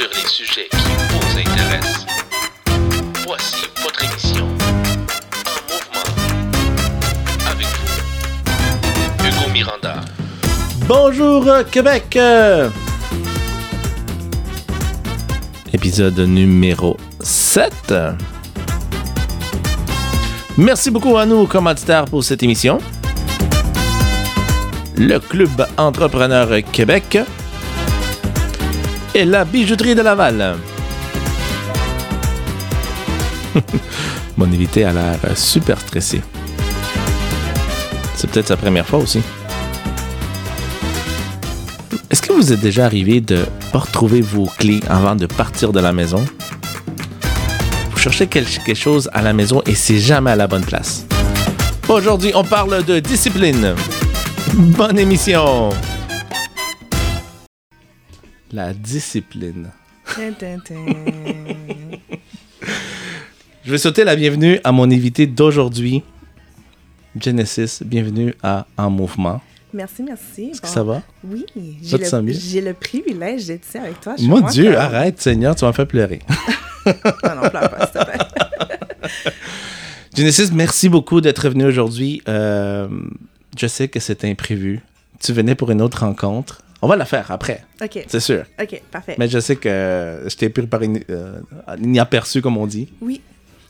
sur 0.00 0.08
les 0.16 0.28
sujets 0.28 0.68
qui 0.70 0.78
vous 1.10 1.38
intéressent. 1.38 2.06
Voici 3.26 3.66
votre 3.82 4.02
émission 4.02 4.46
En 4.46 4.72
mouvement. 5.68 6.04
Avec 7.50 7.66
vous, 7.66 9.26
Hugo 9.26 9.52
Miranda. 9.52 10.00
Bonjour 10.88 11.46
euh, 11.48 11.64
Québec! 11.64 12.16
euh. 12.16 12.70
Épisode 15.74 16.18
numéro 16.20 16.96
7. 17.20 17.92
Merci 20.56 20.90
beaucoup 20.90 21.18
à 21.18 21.26
nos 21.26 21.46
commanditaires 21.46 22.06
pour 22.06 22.24
cette 22.24 22.42
émission. 22.42 22.78
Le 24.96 25.18
Club 25.18 25.66
Entrepreneur 25.76 26.48
Québec 26.72 27.18
et 29.14 29.24
la 29.24 29.44
bijouterie 29.44 29.94
de 29.94 30.02
Laval. 30.02 30.56
Mon 34.36 34.46
invité 34.46 34.84
a 34.84 34.92
l'air 34.92 35.18
super 35.34 35.80
stressé. 35.80 36.20
C'est 38.14 38.30
peut-être 38.30 38.48
sa 38.48 38.56
première 38.56 38.86
fois 38.86 38.98
aussi. 39.00 39.20
Est-ce 42.10 42.22
que 42.22 42.32
vous 42.32 42.52
êtes 42.52 42.60
déjà 42.60 42.86
arrivé 42.86 43.20
de 43.20 43.44
pas 43.72 43.78
retrouver 43.80 44.20
vos 44.20 44.48
clés 44.58 44.80
avant 44.88 45.14
de 45.14 45.26
partir 45.26 45.72
de 45.72 45.80
la 45.80 45.92
maison? 45.92 46.24
Vous 47.90 47.98
cherchez 47.98 48.26
quelque 48.26 48.74
chose 48.74 49.08
à 49.12 49.22
la 49.22 49.32
maison 49.32 49.62
et 49.66 49.74
c'est 49.74 49.98
jamais 49.98 50.30
à 50.30 50.36
la 50.36 50.46
bonne 50.46 50.64
place. 50.64 51.06
Aujourd'hui, 51.88 52.32
on 52.34 52.44
parle 52.44 52.84
de 52.84 53.00
discipline. 53.00 53.74
Bonne 54.54 54.98
émission! 54.98 55.70
La 58.52 58.72
discipline. 58.72 59.70
Je 63.64 63.70
vais 63.70 63.78
sauter 63.78 64.02
la 64.02 64.16
bienvenue 64.16 64.58
à 64.64 64.72
mon 64.72 64.90
invité 64.90 65.28
d'aujourd'hui, 65.28 66.02
Genesis. 67.18 67.78
Bienvenue 67.84 68.34
à 68.42 68.66
En 68.76 68.90
Mouvement. 68.90 69.40
Merci, 69.72 70.02
merci. 70.02 70.50
Est-ce 70.50 70.60
que 70.60 70.66
ça 70.66 70.82
va? 70.82 71.00
Oui, 71.22 71.46
j'ai 71.80 71.98
le, 71.98 72.22
mieux? 72.22 72.32
j'ai 72.32 72.60
le 72.60 72.74
privilège 72.74 73.46
d'être 73.46 73.68
ici 73.68 73.78
avec 73.78 74.00
toi. 74.00 74.16
Mon 74.18 74.40
Dieu, 74.40 74.76
arrête, 74.76 75.20
Seigneur, 75.20 75.54
tu 75.54 75.64
m'as 75.64 75.72
fait 75.72 75.86
pleurer. 75.86 76.18
Non, 76.86 77.34
non, 77.42 77.50
pleure 77.50 77.70
pas, 77.70 77.86
s'il 77.86 78.00
te 78.00 78.04
plaît. 78.06 78.18
Genesis, 80.16 80.50
merci 80.50 80.88
beaucoup 80.88 81.20
d'être 81.20 81.46
venu 81.50 81.66
aujourd'hui. 81.66 82.22
Euh, 82.26 82.88
je 83.56 83.66
sais 83.66 83.88
que 83.88 84.00
c'est 84.00 84.24
imprévu. 84.24 84.80
Tu 85.20 85.34
venais 85.34 85.54
pour 85.54 85.70
une 85.70 85.82
autre 85.82 86.00
rencontre. 86.00 86.62
On 86.82 86.88
va 86.88 86.96
la 86.96 87.04
faire 87.04 87.30
après, 87.30 87.62
OK, 87.82 88.04
c'est 88.08 88.20
sûr. 88.20 88.44
OK, 88.60 88.80
parfait. 88.90 89.14
Mais 89.18 89.28
je 89.28 89.38
sais 89.38 89.56
que 89.56 90.22
je 90.26 90.34
t'ai 90.36 90.48
pris 90.48 90.66
par 90.66 90.80
une, 90.82 91.00
euh, 91.10 91.40
comme 92.42 92.56
on 92.56 92.66
dit. 92.66 92.88
Oui. 93.02 93.20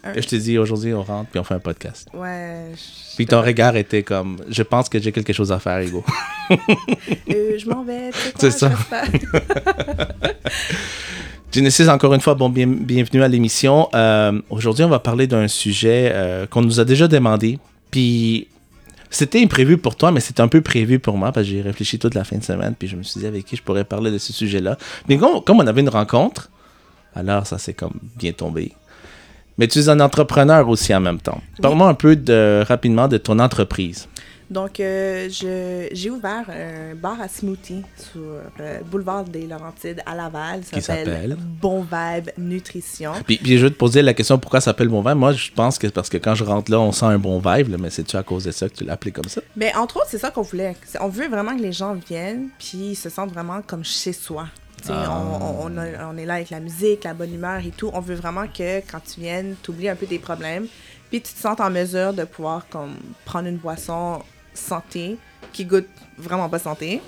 Un- 0.03 0.15
Et 0.15 0.23
je 0.23 0.29
t'ai 0.29 0.39
dit, 0.39 0.57
aujourd'hui, 0.57 0.95
on 0.95 1.03
rentre, 1.03 1.29
puis 1.29 1.39
on 1.41 1.45
fait 1.45 1.53
un 1.55 1.59
podcast. 1.59 2.09
Ouais. 2.15 2.69
je- 2.75 3.17
Puis 3.17 3.27
ton 3.27 3.43
regard 3.43 3.77
était 3.77 4.03
comme, 4.03 4.39
je 4.49 4.63
pense 4.63 4.89
que 4.89 4.99
j'ai 4.99 5.13
quelque 5.13 5.33
chose 5.35 5.53
à 5.53 5.59
faire, 5.59 5.81
Hugo. 5.81 6.05
Euh, 7.31 7.57
je 7.59 7.69
m'en 7.69 7.85
vais. 7.85 8.11
C'est 8.39 8.51
ça. 8.51 8.73
Genesis, 11.53 11.89
encore 11.89 12.15
une 12.15 12.21
fois, 12.21 12.35
bon, 12.35 12.49
bien- 12.49 12.67
bienvenue 12.67 13.23
à 13.23 13.29
l'émission. 13.29 13.89
Euh, 13.95 14.41
Aujourd'hui, 14.51 14.85
on 14.85 14.89
va 14.89 15.01
parler 15.01 15.27
d'un 15.27 15.49
sujet 15.49 16.11
euh, 16.13 16.47
qu'on 16.47 16.63
nous 16.63 16.79
a 16.81 16.85
déjà 16.85 17.09
demandé. 17.09 17.59
Puis, 17.91 18.49
c'était 19.11 19.43
imprévu 19.43 19.77
pour 19.77 19.97
toi, 19.97 20.13
mais 20.13 20.21
c'était 20.21 20.41
un 20.41 20.49
peu 20.49 20.61
prévu 20.61 20.99
pour 20.99 21.17
moi 21.17 21.33
parce 21.33 21.47
que 21.47 21.53
j'ai 21.53 21.63
réfléchi 21.63 21.99
toute 21.99 22.15
la 22.15 22.25
fin 22.25 22.39
de 22.39 22.45
semaine. 22.45 22.75
Puis, 22.79 22.89
je 22.89 22.97
me 22.97 23.03
suis 23.03 23.21
dit 23.21 23.27
avec 23.27 23.45
qui 23.45 23.57
je 23.57 23.63
pourrais 23.63 23.85
parler 23.85 24.11
de 24.11 24.19
ce 24.19 24.33
sujet-là. 24.33 24.79
Mais 25.09 25.19
comme, 25.19 25.61
on 25.61 25.67
avait 25.67 25.81
une 25.81 25.89
rencontre, 25.89 26.51
alors 27.15 27.47
ça 27.47 27.59
s'est 27.59 27.75
comme 27.75 27.99
bien 28.17 28.33
tombé. 28.33 28.73
Mais 29.59 29.67
tu 29.69 29.81
es 29.81 29.89
un 29.89 30.01
entrepreneur 30.01 30.69
aussi 30.69 30.95
en 30.95 31.01
même 31.01 31.21
temps. 31.21 31.41
Parle-moi 31.61 31.89
un 31.89 31.95
peu 31.95 32.17
de, 32.17 32.65
rapidement 32.67 33.09
de 33.09 33.19
ton 33.19 33.39
entreprise. 33.41 34.09
Donc, 34.51 34.81
euh, 34.81 35.29
j'ai 35.31 36.11
ouvert 36.11 36.45
un 36.49 36.97
bar 36.97 37.21
à 37.21 37.29
smoothie 37.29 37.83
sur 37.97 38.21
euh, 38.59 38.81
boulevard 38.91 39.25
des 39.25 39.47
Laurentides 39.47 40.03
à 40.05 40.17
Laval. 40.17 40.65
Ça 40.65 40.77
Qui 40.77 40.83
s'appelle? 40.83 41.37
Bon 41.39 41.83
Vibe 41.83 42.31
Nutrition. 42.37 43.13
Puis, 43.25 43.39
puis 43.39 43.59
je 43.59 43.67
vais 43.67 43.71
te 43.71 43.77
poser 43.77 44.03
la 44.03 44.13
question 44.13 44.39
pourquoi 44.39 44.61
ça 44.61 44.67
s'appelle 44.67 44.89
bon 44.89 45.03
vibe? 45.03 45.19
Moi, 45.19 45.33
je 45.33 45.53
pense 45.53 45.79
que 45.79 45.87
c'est 45.87 45.93
parce 45.93 46.09
que 46.09 46.19
quand 46.19 46.35
je 46.35 46.43
rentre 46.43 46.71
là, 46.71 46.81
on 46.81 46.91
sent 46.91 47.07
un 47.07 47.19
bon 47.19 47.39
vibe, 47.39 47.69
là, 47.69 47.77
mais 47.79 47.91
c'est-tu 47.91 48.17
à 48.17 48.25
cause 48.25 48.45
de 48.45 48.51
ça 48.51 48.69
que 48.69 48.75
tu 48.75 48.85
l'as 48.85 48.95
appelé 48.95 49.13
comme 49.13 49.29
ça? 49.29 49.41
Mais 49.57 49.73
entre 49.77 49.99
autres, 49.99 50.09
c'est 50.11 50.19
ça 50.19 50.33
qu'on 50.33 50.43
voulait. 50.43 50.75
On 51.01 51.09
veut 51.09 51.29
vraiment 51.29 51.57
que 51.57 51.63
les 51.63 51.73
gens 51.73 51.95
viennent 51.95 52.49
puis 52.59 52.97
se 52.97 53.09
sentent 53.09 53.33
vraiment 53.33 53.63
comme 53.63 53.85
chez 53.85 54.13
soi. 54.13 54.49
Ah. 54.89 55.23
on, 55.61 56.17
est 56.17 56.25
là 56.25 56.35
avec 56.35 56.49
la 56.49 56.59
musique, 56.59 57.05
la 57.05 57.13
bonne 57.13 57.35
humeur 57.35 57.61
et 57.65 57.71
tout. 57.71 57.91
On 57.93 58.01
veut 58.01 58.15
vraiment 58.15 58.47
que 58.47 58.79
quand 58.91 59.01
tu 59.01 59.21
viennes, 59.21 59.55
tu 59.63 59.71
oublies 59.71 59.91
un 59.91 59.95
peu 59.95 60.07
tes 60.07 60.19
problèmes 60.19 60.67
puis 61.11 61.21
tu 61.21 61.33
te 61.33 61.39
sens 61.39 61.59
en 61.61 61.71
mesure 61.71 62.13
de 62.15 62.25
pouvoir 62.25 62.67
comme 62.69 62.95
prendre 63.25 63.49
une 63.49 63.57
boisson 63.57 64.23
santé 64.55 65.17
qui 65.53 65.65
goûte 65.65 65.89
vraiment 66.19 66.49
pas 66.49 66.59
santé. 66.59 67.01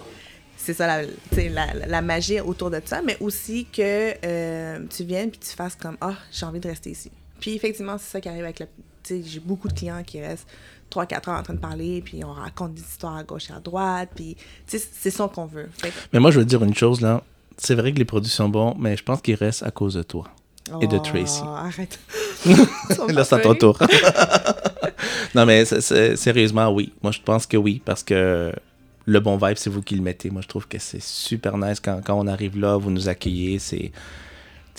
C'est 0.56 0.74
ça 0.74 0.86
la, 0.86 1.02
la, 1.36 1.74
la- 1.74 1.86
la 1.86 2.02
magie 2.02 2.40
autour 2.40 2.70
de 2.70 2.80
ça, 2.84 3.02
mais 3.02 3.16
aussi 3.20 3.66
que 3.66 4.14
euh, 4.24 4.78
tu 4.88 5.04
viennes 5.04 5.30
puis 5.30 5.40
tu 5.40 5.50
fasses 5.56 5.74
comme 5.74 5.96
Ah, 6.00 6.14
j'ai 6.30 6.46
envie 6.46 6.60
de 6.60 6.68
rester 6.68 6.90
ici. 6.90 7.10
Puis 7.40 7.54
effectivement, 7.54 7.98
c'est 7.98 8.10
ça 8.10 8.20
qui 8.20 8.28
arrive 8.28 8.44
avec 8.44 8.62
sais, 9.02 9.20
j'ai 9.26 9.40
beaucoup 9.40 9.66
de 9.66 9.72
clients 9.74 10.02
qui 10.04 10.20
restent 10.20 10.46
3-4 10.92 11.30
heures 11.30 11.40
en 11.40 11.42
train 11.42 11.54
de 11.54 11.58
parler, 11.58 12.00
puis 12.04 12.22
on 12.24 12.32
raconte 12.32 12.74
des 12.74 12.82
histoires 12.82 13.16
à 13.16 13.24
gauche 13.24 13.50
et 13.50 13.52
à 13.54 13.58
droite, 13.58 14.10
puis 14.14 14.36
c'est 14.66 15.10
ça 15.10 15.28
qu'on 15.34 15.46
veut. 15.46 15.68
Mais 16.12 16.20
moi, 16.20 16.30
je 16.30 16.38
veux 16.38 16.44
dire 16.44 16.62
une 16.62 16.74
chose, 16.74 17.00
là. 17.00 17.24
C'est 17.58 17.74
vrai 17.74 17.92
que 17.92 17.98
les 17.98 18.04
produits 18.04 18.30
sont 18.30 18.48
bons, 18.48 18.76
mais 18.78 18.96
je 18.96 19.02
pense 19.02 19.20
qu'ils 19.20 19.34
restent 19.34 19.62
à 19.64 19.70
cause 19.70 19.94
de 19.94 20.02
toi. 20.02 20.24
Et 20.80 20.86
de 20.86 20.96
Oh, 20.96 21.00
Tracy. 21.00 21.42
Arrête. 21.56 21.98
Là, 23.12 23.24
c'est 23.24 23.34
à 23.34 23.38
ton 23.38 23.54
tour. 23.54 23.78
non, 25.34 25.46
mais 25.46 25.64
sérieusement, 25.64 26.70
oui. 26.70 26.92
Moi, 27.02 27.12
je 27.12 27.20
pense 27.24 27.46
que 27.46 27.56
oui, 27.56 27.80
parce 27.84 28.02
que 28.02 28.52
le 29.04 29.20
bon 29.20 29.36
vibe, 29.36 29.56
c'est 29.56 29.70
vous 29.70 29.82
qui 29.82 29.94
le 29.96 30.02
mettez. 30.02 30.30
Moi, 30.30 30.42
je 30.42 30.48
trouve 30.48 30.66
que 30.68 30.78
c'est 30.78 31.02
super 31.02 31.56
nice 31.58 31.80
quand, 31.80 32.00
quand 32.04 32.18
on 32.18 32.26
arrive 32.26 32.58
là, 32.58 32.76
vous 32.76 32.90
nous 32.90 33.08
accueillez. 33.08 33.58
C'est. 33.58 33.92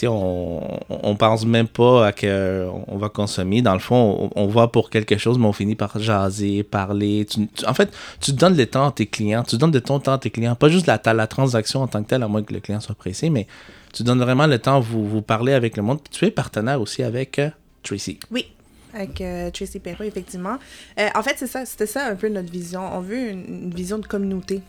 On, 0.05 0.79
on 0.89 1.15
pense 1.15 1.45
même 1.45 1.67
pas 1.67 2.07
à 2.07 2.11
que 2.11 2.67
on 2.87 2.97
va 2.97 3.09
consommer. 3.09 3.61
Dans 3.61 3.73
le 3.73 3.79
fond, 3.79 4.31
on, 4.35 4.41
on 4.43 4.47
va 4.47 4.67
pour 4.67 4.89
quelque 4.89 5.17
chose, 5.17 5.37
mais 5.37 5.45
on 5.45 5.53
finit 5.53 5.75
par 5.75 5.99
jaser, 5.99 6.63
parler. 6.63 7.27
Tu- 7.29 7.47
tu- 7.47 7.65
en 7.67 7.75
fait, 7.75 7.93
tu 8.19 8.33
donnes 8.33 8.57
le 8.57 8.65
temps 8.65 8.87
à 8.87 8.91
tes 8.91 9.05
clients. 9.05 9.43
Tu 9.43 9.55
donnes 9.55 9.69
de 9.71 9.77
ton 9.79 9.99
temps 9.99 10.13
à 10.13 10.17
tes 10.17 10.31
clients. 10.31 10.55
Pas 10.55 10.69
juste 10.69 10.87
la, 10.87 10.99
la 11.13 11.27
transaction 11.27 11.83
en 11.83 11.87
tant 11.87 12.01
que 12.01 12.09
telle, 12.09 12.23
à 12.23 12.27
moins 12.27 12.41
que 12.41 12.53
le 12.53 12.59
client 12.59 12.79
soit 12.81 12.95
pressé, 12.95 13.29
mais 13.29 13.45
tu 13.93 14.03
donnes 14.03 14.19
vraiment 14.19 14.47
le 14.47 14.59
temps, 14.59 14.79
vous, 14.79 15.07
vous 15.07 15.21
parler 15.21 15.53
avec 15.53 15.77
le 15.77 15.83
monde. 15.83 15.99
Tu 16.09 16.25
es 16.25 16.31
partenaire 16.31 16.81
aussi 16.81 17.03
avec 17.03 17.39
euh, 17.39 17.49
Tracy. 17.83 18.19
Oui, 18.31 18.47
avec 18.93 19.21
euh, 19.21 19.51
Tracy 19.51 19.79
Perrault, 19.79 20.03
effectivement. 20.03 20.57
Euh, 20.99 21.07
en 21.15 21.21
fait, 21.21 21.35
c'est 21.37 21.47
ça, 21.47 21.65
c'était 21.65 21.85
ça 21.85 22.07
un 22.07 22.15
peu 22.15 22.27
notre 22.27 22.51
vision. 22.51 22.81
On 22.81 23.01
veut 23.01 23.29
une, 23.29 23.73
vision 23.73 23.99
de 23.99 24.07
communauté. 24.07 24.61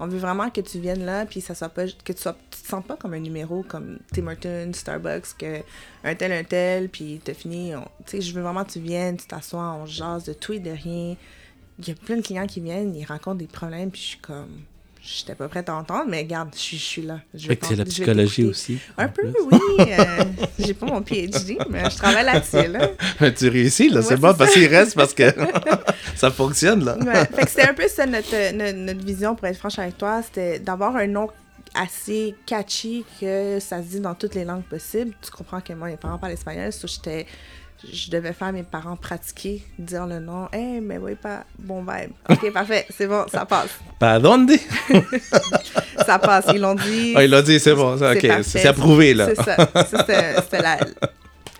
On 0.00 0.08
veut 0.08 0.18
vraiment 0.18 0.48
que 0.50 0.62
tu 0.62 0.80
viennes 0.80 1.04
là, 1.04 1.26
puis 1.26 1.42
ça 1.42 1.54
soit 1.54 1.68
pas, 1.68 1.84
que 1.86 2.12
tu, 2.12 2.20
sois, 2.20 2.32
te 2.32 2.56
sens 2.56 2.82
pas 2.84 2.96
comme 2.96 3.12
un 3.12 3.20
numéro 3.20 3.62
comme 3.62 3.98
Tim 4.12 4.26
Hortons, 4.26 4.72
Starbucks, 4.72 5.36
que 5.38 5.60
un 6.02 6.14
tel, 6.14 6.32
un 6.32 6.42
tel, 6.42 6.88
puis 6.88 7.20
t'as 7.22 7.34
fini. 7.34 7.72
Tu 8.06 8.10
sais, 8.10 8.20
je 8.22 8.34
veux 8.34 8.42
vraiment 8.42 8.64
que 8.64 8.72
tu 8.72 8.80
viennes, 8.80 9.18
tu 9.18 9.26
t'assois, 9.26 9.74
on 9.74 9.86
jase 9.86 10.24
de 10.24 10.32
tout 10.32 10.54
et 10.54 10.58
de 10.58 10.70
rien. 10.70 11.14
Il 11.78 11.88
y 11.88 11.90
a 11.90 11.94
plein 11.94 12.16
de 12.16 12.22
clients 12.22 12.46
qui 12.46 12.60
viennent, 12.60 12.96
ils 12.96 13.04
rencontrent 13.04 13.36
des 13.36 13.46
problèmes, 13.46 13.90
puis 13.90 14.00
je 14.00 14.06
suis 14.06 14.18
comme. 14.18 14.62
J'étais 15.04 15.34
pas 15.34 15.48
prête 15.48 15.68
à 15.68 15.74
entendre, 15.74 16.04
mais 16.06 16.18
regarde, 16.18 16.50
je 16.54 16.76
suis, 16.76 17.02
là. 17.02 17.18
Je 17.34 17.48
Fait 17.48 17.56
que 17.56 17.66
c'est 17.66 17.74
la 17.74 17.84
psychologie 17.84 18.44
aussi. 18.44 18.78
Un 18.96 19.08
peu, 19.08 19.32
oui. 19.50 19.58
euh, 19.80 20.24
J'ai 20.60 20.74
pas 20.74 20.86
mon 20.86 21.02
PhD, 21.02 21.58
mais 21.68 21.90
je 21.90 21.96
travaille 21.96 22.24
là-dessus, 22.24 22.68
là. 22.70 22.88
Mais 23.20 23.34
tu 23.34 23.48
réussis, 23.48 23.88
là, 23.88 23.98
Ouais, 23.98 24.06
c'est 24.06 24.16
bon, 24.16 24.32
parce 24.32 24.52
qu'il 24.52 24.66
reste 24.66 24.94
parce 24.94 25.12
que 25.12 25.24
ça 26.14 26.30
fonctionne, 26.30 26.84
là. 26.84 26.96
Ouais, 26.98 27.26
fait 27.26 27.44
que 27.44 27.50
c'était 27.50 27.68
un 27.68 27.74
peu 27.74 27.88
ça 27.88 28.06
notre, 28.06 28.52
notre, 28.54 28.78
notre 28.78 29.04
vision, 29.04 29.34
pour 29.34 29.48
être 29.48 29.58
franche 29.58 29.80
avec 29.80 29.98
toi. 29.98 30.22
C'était 30.22 30.60
d'avoir 30.60 30.94
un 30.94 31.08
nom 31.08 31.28
assez 31.74 32.36
catchy 32.46 33.04
que 33.20 33.58
ça 33.58 33.78
se 33.82 33.88
dit 33.88 34.00
dans 34.00 34.14
toutes 34.14 34.36
les 34.36 34.44
langues 34.44 34.62
possibles. 34.64 35.14
Tu 35.20 35.32
comprends 35.32 35.60
que 35.60 35.72
moi, 35.72 35.88
mes 35.88 35.96
parents 35.96 36.18
parlent 36.18 36.32
espagnol, 36.32 36.72
so 36.72 36.86
j'étais... 36.86 37.26
Je 37.90 38.10
devais 38.10 38.32
faire 38.32 38.52
mes 38.52 38.62
parents 38.62 38.96
pratiquer, 38.96 39.62
dire 39.78 40.06
le 40.06 40.20
nom. 40.20 40.48
Hey, 40.52 40.80
mais 40.80 40.98
oui, 40.98 41.14
pas 41.14 41.44
bon 41.58 41.80
vibe. 41.82 42.10
Ok, 42.30 42.52
parfait, 42.52 42.86
c'est 42.96 43.06
bon, 43.06 43.24
ça 43.32 43.44
passe. 43.46 43.70
Pas 43.98 44.18
donde? 44.20 44.50
Ça 46.06 46.18
passe, 46.18 46.46
ils 46.52 46.60
l'ont 46.60 46.74
dit. 46.74 47.12
Ah, 47.16 47.22
il 47.24 47.30
l'a 47.30 47.42
dit, 47.42 47.60
c'est 47.60 47.74
bon, 47.74 47.96
C'est 47.96 48.10
ok, 48.16 48.26
parfait. 48.28 48.42
c'est 48.42 48.66
approuvé, 48.66 49.14
là. 49.14 49.28
C'est 49.28 49.42
ça. 49.42 49.56
C'était 49.86 50.62
la- 50.62 50.78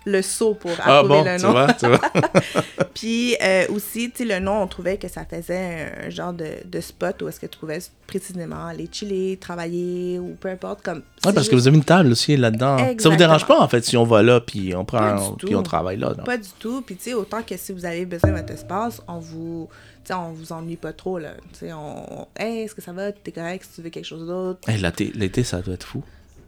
le 0.04 0.22
saut 0.22 0.54
pour 0.54 0.70
approuver 0.72 0.90
Ah 0.90 1.02
bon, 1.02 1.24
le 1.24 1.36
tu 1.38 1.44
nom. 1.44 1.50
vois, 1.52 1.72
tu 1.74 1.86
vois. 1.86 2.00
Puis 2.94 3.36
euh, 3.42 3.66
aussi, 3.70 4.10
tu 4.10 4.18
sais, 4.18 4.34
le 4.34 4.40
nom, 4.44 4.62
on 4.62 4.66
trouvait 4.66 4.96
que 4.96 5.08
ça 5.08 5.24
faisait 5.24 5.92
un, 6.06 6.10
genre 6.10 6.32
de, 6.32 6.46
de 6.64 6.80
spot 6.80 7.22
où 7.22 7.28
est-ce 7.28 7.40
que 7.40 7.46
tu 7.46 7.58
pouvais 7.58 7.78
précisément 8.06 8.66
aller 8.66 8.88
chiller, 8.90 9.36
travailler 9.36 10.18
ou 10.18 10.36
peu 10.40 10.48
importe. 10.48 10.82
Comme, 10.82 11.02
Ouais, 11.24 11.32
parce 11.32 11.48
que 11.48 11.54
vous 11.54 11.68
avez 11.68 11.76
une 11.76 11.84
table 11.84 12.10
aussi 12.10 12.36
là-dedans. 12.36 12.76
Ça 12.98 13.08
vous 13.08 13.16
dérange 13.16 13.46
pas, 13.46 13.60
en 13.60 13.68
fait, 13.68 13.84
si 13.84 13.96
on 13.96 14.04
va 14.04 14.22
là, 14.22 14.40
puis 14.40 14.74
on 14.74 14.84
prend, 14.84 15.34
puis 15.38 15.54
on 15.54 15.62
travaille 15.62 15.98
là. 15.98 16.12
non? 16.16 16.24
Pas 16.24 16.36
du 16.38 16.48
tout. 16.58 16.82
Puis 16.82 16.96
tu 16.96 17.04
sais, 17.04 17.14
autant 17.14 17.42
que 17.42 17.56
si 17.56 17.72
vous 17.72 17.84
avez 17.84 18.04
besoin 18.06 18.30
de 18.32 18.36
votre 18.38 18.52
espace, 18.52 19.00
on 19.08 19.18
vous... 19.18 19.68
Sais, 20.04 20.14
on 20.14 20.32
vous 20.32 20.52
ennuie 20.52 20.74
pas 20.76 20.92
trop, 20.92 21.20
là. 21.20 21.30
Tu 21.52 21.60
sais, 21.66 21.72
on... 21.72 22.26
Hey, 22.36 22.62
est-ce 22.64 22.74
que 22.74 22.82
ça 22.82 22.92
va? 22.92 23.12
T'es 23.12 23.30
correct? 23.30 23.64
Si 23.68 23.76
tu 23.76 23.82
veux 23.82 23.90
quelque 23.90 24.04
chose 24.04 24.26
d'autre? 24.26 24.68
Hey, 24.68 24.82
l'été, 25.14 25.44
ça 25.44 25.62
doit 25.62 25.74
être 25.74 25.86
fou. 25.86 26.02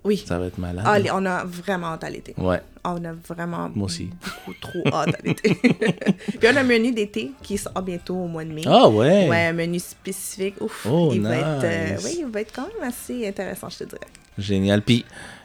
Oui. 0.04 0.22
Ça 0.26 0.38
va 0.38 0.46
être 0.46 0.58
malade. 0.58 0.84
Ah, 0.86 0.98
on 1.14 1.24
a 1.24 1.44
vraiment 1.44 1.88
hâte 1.88 2.04
à 2.04 2.10
l'été. 2.10 2.34
Ouais. 2.36 2.60
On 2.84 3.02
a 3.04 3.12
vraiment 3.26 3.70
Moi 3.74 3.86
aussi. 3.86 4.10
beaucoup 4.22 4.52
trop 4.60 4.82
hâte 4.94 5.14
à 5.14 5.18
l'été. 5.26 5.54
Puis 6.38 6.48
on 6.52 6.56
a 6.56 6.60
un 6.60 6.64
menu 6.64 6.92
d'été 6.92 7.32
qui 7.42 7.56
sort 7.56 7.80
bientôt 7.82 8.14
au 8.16 8.26
mois 8.26 8.44
de 8.44 8.52
mai. 8.52 8.62
Ah 8.66 8.88
ouais? 8.88 9.28
Ouais, 9.30 9.46
un 9.46 9.52
menu 9.54 9.78
spécifique. 9.78 10.56
Ouf, 10.60 10.86
Oh, 10.90 11.10
il 11.14 11.22
va 11.22 11.36
être, 11.36 11.64
euh, 11.64 11.96
oui, 12.04 12.16
il 12.20 12.26
va 12.26 12.42
être 12.42 12.52
quand 12.54 12.66
même 12.78 12.86
assez 12.88 13.26
intéressant, 13.26 13.70
je 13.70 13.78
te 13.78 13.84
dirais. 13.84 14.00
Génial. 14.36 14.82
Puis, 14.82 15.04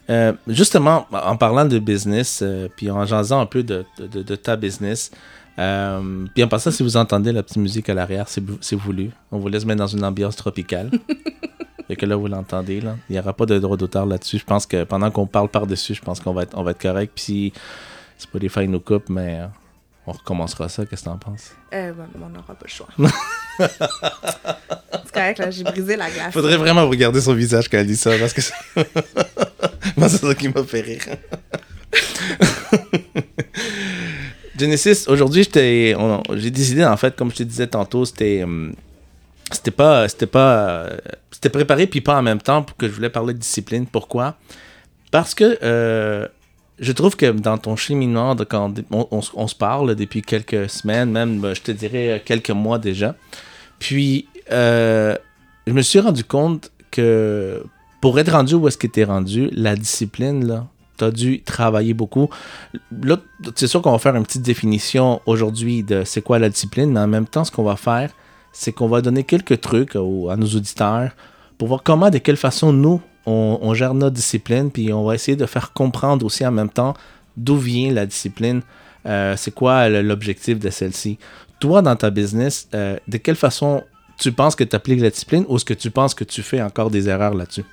euh, 0.09 0.33
justement, 0.47 1.07
en 1.11 1.37
parlant 1.37 1.63
de 1.65 1.79
business, 1.79 2.41
euh, 2.43 2.67
puis 2.75 2.91
en 2.91 3.05
jasant 3.05 3.39
un 3.39 3.45
peu 3.45 3.63
de, 3.63 3.85
de, 3.97 4.07
de- 4.07 4.23
de 4.23 4.35
ta 4.35 4.57
business, 4.57 5.11
euh, 5.59 6.25
puis 6.33 6.43
en 6.43 6.47
passant, 6.49 6.71
si 6.71 6.83
vous 6.83 6.97
entendez 6.97 7.31
la 7.31 7.43
petite 7.43 7.57
musique 7.57 7.87
à 7.89 7.93
l'arrière, 7.93 8.27
c'est 8.27 8.75
voulu. 8.75 9.11
On 9.31 9.39
vous 9.39 9.47
laisse 9.47 9.63
mettre 9.65 9.79
dans 9.79 9.87
une 9.87 10.03
ambiance 10.03 10.35
tropicale. 10.35 10.89
Fait 11.89 11.95
que 11.95 12.05
là, 12.05 12.15
vous 12.15 12.27
l'entendez, 12.27 12.81
là. 12.81 12.97
Il 13.09 13.13
n'y 13.13 13.19
aura 13.19 13.33
pas 13.33 13.47
de 13.47 13.57
droit 13.57 13.75
d'auteur 13.75 14.05
là-dessus. 14.05 14.37
Je 14.37 14.45
pense 14.45 14.67
que 14.67 14.83
pendant 14.83 15.09
qu'on 15.09 15.25
parle 15.25 15.49
par-dessus, 15.49 15.95
je 15.95 16.01
pense 16.03 16.19
qu'on 16.19 16.33
va 16.33 16.43
être, 16.43 16.55
on 16.55 16.61
va 16.61 16.69
être 16.69 16.81
correct. 16.81 17.13
Puis 17.15 17.23
si 17.23 17.53
Spotify 18.19 18.67
nous 18.67 18.79
coupe, 18.79 19.09
mais 19.09 19.39
euh, 19.39 19.47
on 20.05 20.11
recommencera 20.11 20.69
ça. 20.69 20.85
Qu'est-ce 20.85 21.01
que 21.01 21.09
t'en 21.09 21.17
penses? 21.17 21.49
Euh, 21.73 21.91
mais 21.97 22.23
on 22.23 22.29
n'aura 22.29 22.53
pas 22.53 22.63
le 22.63 22.69
choix. 22.69 22.89
c'est 23.57 25.11
correct, 25.11 25.39
là, 25.39 25.49
j'ai 25.49 25.63
brisé 25.63 25.95
la 25.95 26.11
glace. 26.11 26.31
Faudrait 26.31 26.57
vraiment 26.57 26.87
regarder 26.87 27.21
son 27.21 27.33
visage 27.33 27.67
quand 27.67 27.79
elle 27.79 27.87
dit 27.87 27.97
ça, 27.97 28.11
parce 28.19 28.33
que 28.33 28.41
c'est... 28.41 28.53
Moi, 29.97 30.09
c'est 30.09 30.23
ça 30.23 30.35
qui 30.35 30.47
m'a 30.49 30.63
fait 30.63 30.81
rire. 30.81 31.05
Genesis, 34.59 35.05
aujourd'hui, 35.07 35.49
j'ai 35.51 36.51
décidé, 36.51 36.85
en 36.85 36.97
fait, 36.97 37.15
comme 37.15 37.31
je 37.31 37.37
te 37.37 37.43
disais 37.43 37.65
tantôt, 37.65 38.05
c'était... 38.05 38.43
hum, 38.43 38.75
C'était 39.51 39.71
pas... 39.71 40.07
C'était 40.07 40.27
pas... 40.27 40.53
euh, 40.53 40.97
C'était 41.31 41.49
préparé, 41.49 41.87
puis 41.87 42.01
pas 42.01 42.17
en 42.17 42.21
même 42.21 42.41
temps, 42.41 42.63
pour 42.63 42.75
que 42.77 42.87
je 42.87 42.93
voulais 42.93 43.09
parler 43.09 43.33
de 43.33 43.39
discipline. 43.39 43.85
Pourquoi? 43.87 44.35
Parce 45.11 45.33
que 45.33 45.57
euh, 45.63 46.27
je 46.79 46.91
trouve 46.91 47.15
que 47.15 47.31
dans 47.31 47.57
ton 47.57 47.75
cheminement, 47.75 48.35
de 48.35 48.43
quand 48.43 48.73
on, 48.91 49.07
on 49.11 49.47
se- 49.47 49.55
parle 49.55 49.95
depuis 49.95 50.21
quelques 50.21 50.69
semaines, 50.69 51.11
même, 51.11 51.43
euh, 51.43 51.55
je 51.55 51.61
te 51.61 51.71
dirais, 51.71 52.21
quelques 52.25 52.51
mois 52.51 52.79
déjà, 52.79 53.15
puis... 53.79 54.27
euh, 54.51 55.15
je 55.67 55.73
me 55.73 55.83
suis 55.83 55.99
rendu 55.99 56.23
compte 56.23 56.71
que 56.89 57.63
pour 58.01 58.17
être 58.17 58.31
rendu 58.31 58.55
où 58.55 58.67
est-ce 58.67 58.77
que 58.77 58.87
tu 58.87 59.01
es 59.01 59.03
rendu, 59.03 59.49
la 59.51 59.75
discipline, 59.75 60.47
là, 60.47 60.65
tu 60.97 61.03
as 61.03 61.11
dû 61.11 61.43
travailler 61.43 61.93
beaucoup. 61.93 62.27
Là, 63.03 63.17
c'est 63.53 63.67
sûr 63.67 63.79
qu'on 63.83 63.91
va 63.91 63.99
faire 63.99 64.15
une 64.15 64.23
petite 64.23 64.41
définition 64.41 65.21
aujourd'hui 65.27 65.83
de 65.83 66.03
c'est 66.05 66.23
quoi 66.23 66.39
la 66.39 66.49
discipline, 66.49 66.91
mais 66.91 67.01
en 67.01 67.07
même 67.07 67.27
temps, 67.27 67.43
ce 67.43 67.51
qu'on 67.51 67.61
va 67.63 67.75
faire, 67.75 68.09
c'est 68.51 68.71
qu'on 68.71 68.87
va 68.87 69.01
donner 69.01 69.23
quelques 69.23 69.61
trucs 69.61 69.95
à 69.95 70.35
nos 70.35 70.47
auditeurs 70.47 71.11
pour 71.57 71.67
voir 71.67 71.83
comment, 71.83 72.09
de 72.09 72.17
quelle 72.17 72.37
façon 72.37 72.73
nous, 72.73 73.01
on, 73.25 73.73
gère 73.73 73.93
notre 73.93 74.15
discipline, 74.15 74.71
puis 74.71 74.91
on 74.91 75.03
va 75.03 75.15
essayer 75.15 75.37
de 75.37 75.45
faire 75.45 75.73
comprendre 75.73 76.25
aussi 76.25 76.45
en 76.45 76.51
même 76.51 76.69
temps 76.69 76.95
d'où 77.37 77.57
vient 77.57 77.91
la 77.91 78.05
discipline, 78.05 78.61
euh, 79.05 79.35
c'est 79.37 79.51
quoi 79.51 79.87
l'objectif 79.89 80.59
de 80.59 80.69
celle-ci. 80.69 81.17
Toi, 81.59 81.81
dans 81.81 81.95
ta 81.95 82.09
business, 82.09 82.67
euh, 82.73 82.97
de 83.07 83.17
quelle 83.17 83.35
façon 83.35 83.83
tu 84.17 84.31
penses 84.31 84.55
que 84.55 84.63
tu 84.63 84.75
appliques 84.75 85.01
la 85.01 85.09
discipline 85.09 85.45
ou 85.47 85.55
est-ce 85.55 85.65
que 85.65 85.73
tu 85.73 85.91
penses 85.91 86.13
que 86.13 86.23
tu 86.23 86.41
fais 86.41 86.61
encore 86.61 86.89
des 86.89 87.07
erreurs 87.07 87.33
là-dessus? 87.33 87.65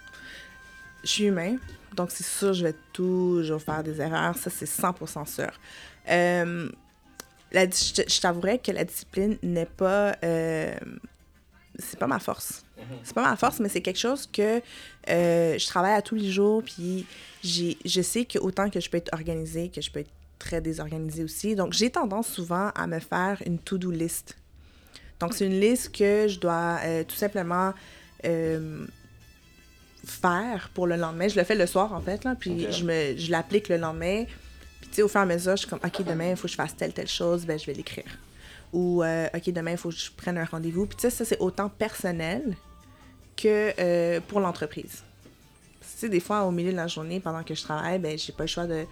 Je 1.02 1.08
suis 1.08 1.24
humain, 1.24 1.56
donc 1.96 2.10
c'est 2.10 2.26
sûr, 2.26 2.52
je 2.52 2.64
vais 2.64 2.74
toujours 2.92 3.60
faire 3.62 3.82
des 3.82 4.00
erreurs. 4.00 4.36
Ça, 4.36 4.50
c'est 4.50 4.68
100% 4.68 5.26
sûr. 5.26 5.50
Euh, 6.08 6.68
la 7.52 7.66
je 7.66 8.20
t'avouerais 8.20 8.58
que 8.58 8.72
la 8.72 8.84
discipline 8.84 9.38
n'est 9.42 9.66
pas. 9.66 10.16
euh, 10.24 10.74
c'est 11.78 11.98
pas 11.98 12.06
ma 12.06 12.18
force. 12.18 12.64
C'est 13.02 13.14
pas 13.14 13.22
ma 13.22 13.36
force, 13.36 13.58
mais 13.60 13.68
c'est 13.68 13.80
quelque 13.80 13.98
chose 13.98 14.28
que 14.30 14.60
euh, 15.08 15.58
je 15.58 15.66
travaille 15.66 15.94
à 15.94 16.02
tous 16.02 16.14
les 16.14 16.30
jours. 16.30 16.62
Puis 16.62 17.06
j'ai, 17.42 17.78
je 17.84 18.02
sais 18.02 18.24
que 18.24 18.38
autant 18.38 18.70
que 18.70 18.80
je 18.80 18.88
peux 18.90 18.98
être 18.98 19.12
organisée, 19.12 19.70
que 19.70 19.80
je 19.80 19.90
peux 19.90 20.00
être 20.00 20.10
très 20.38 20.60
désorganisée 20.60 21.24
aussi. 21.24 21.54
Donc 21.54 21.72
j'ai 21.72 21.90
tendance 21.90 22.28
souvent 22.28 22.70
à 22.74 22.86
me 22.86 22.98
faire 22.98 23.42
une 23.46 23.58
to-do 23.58 23.90
list. 23.90 24.36
Donc 25.20 25.34
c'est 25.34 25.46
une 25.46 25.58
liste 25.58 25.94
que 25.96 26.28
je 26.28 26.38
dois 26.38 26.78
euh, 26.84 27.04
tout 27.04 27.16
simplement 27.16 27.72
euh, 28.24 28.86
faire 30.04 30.70
pour 30.74 30.86
le 30.86 30.96
lendemain. 30.96 31.28
Je 31.28 31.36
le 31.36 31.44
fais 31.44 31.54
le 31.54 31.66
soir, 31.66 31.92
en 31.92 32.00
fait, 32.00 32.24
là, 32.24 32.34
puis 32.38 32.70
je, 32.70 32.84
me, 32.84 33.16
je 33.16 33.30
l'applique 33.30 33.68
le 33.68 33.78
lendemain. 33.78 34.24
Au 35.02 35.08
fur 35.08 35.20
et 35.20 35.22
à 35.22 35.26
mesure, 35.26 35.52
je 35.52 35.60
suis 35.60 35.68
comme, 35.68 35.80
OK, 35.84 36.04
demain, 36.04 36.30
il 36.30 36.36
faut 36.36 36.42
que 36.42 36.52
je 36.52 36.56
fasse 36.56 36.76
telle, 36.76 36.92
telle 36.92 37.08
chose, 37.08 37.46
ben, 37.46 37.58
je 37.58 37.66
vais 37.66 37.74
l'écrire. 37.74 38.04
Ou, 38.72 39.02
euh, 39.02 39.28
OK, 39.34 39.50
demain, 39.52 39.72
il 39.72 39.76
faut 39.76 39.90
que 39.90 39.96
je 39.96 40.10
prenne 40.10 40.38
un 40.38 40.44
rendez-vous. 40.44 40.86
Puis, 40.86 40.96
tu 40.96 41.02
sais, 41.02 41.10
ça, 41.10 41.24
c'est 41.24 41.38
autant 41.40 41.68
personnel 41.68 42.56
que 43.36 43.72
euh, 43.78 44.20
pour 44.26 44.40
l'entreprise. 44.40 45.02
Tu 45.80 45.86
sais, 46.00 46.08
des 46.08 46.20
fois, 46.20 46.44
au 46.44 46.50
milieu 46.50 46.72
de 46.72 46.76
la 46.76 46.86
journée, 46.86 47.20
pendant 47.20 47.42
que 47.42 47.54
je 47.54 47.62
travaille, 47.62 47.98
ben, 47.98 48.18
j'ai 48.18 48.32
pas 48.32 48.44
le 48.44 48.48
choix 48.48 48.66
de 48.66 48.84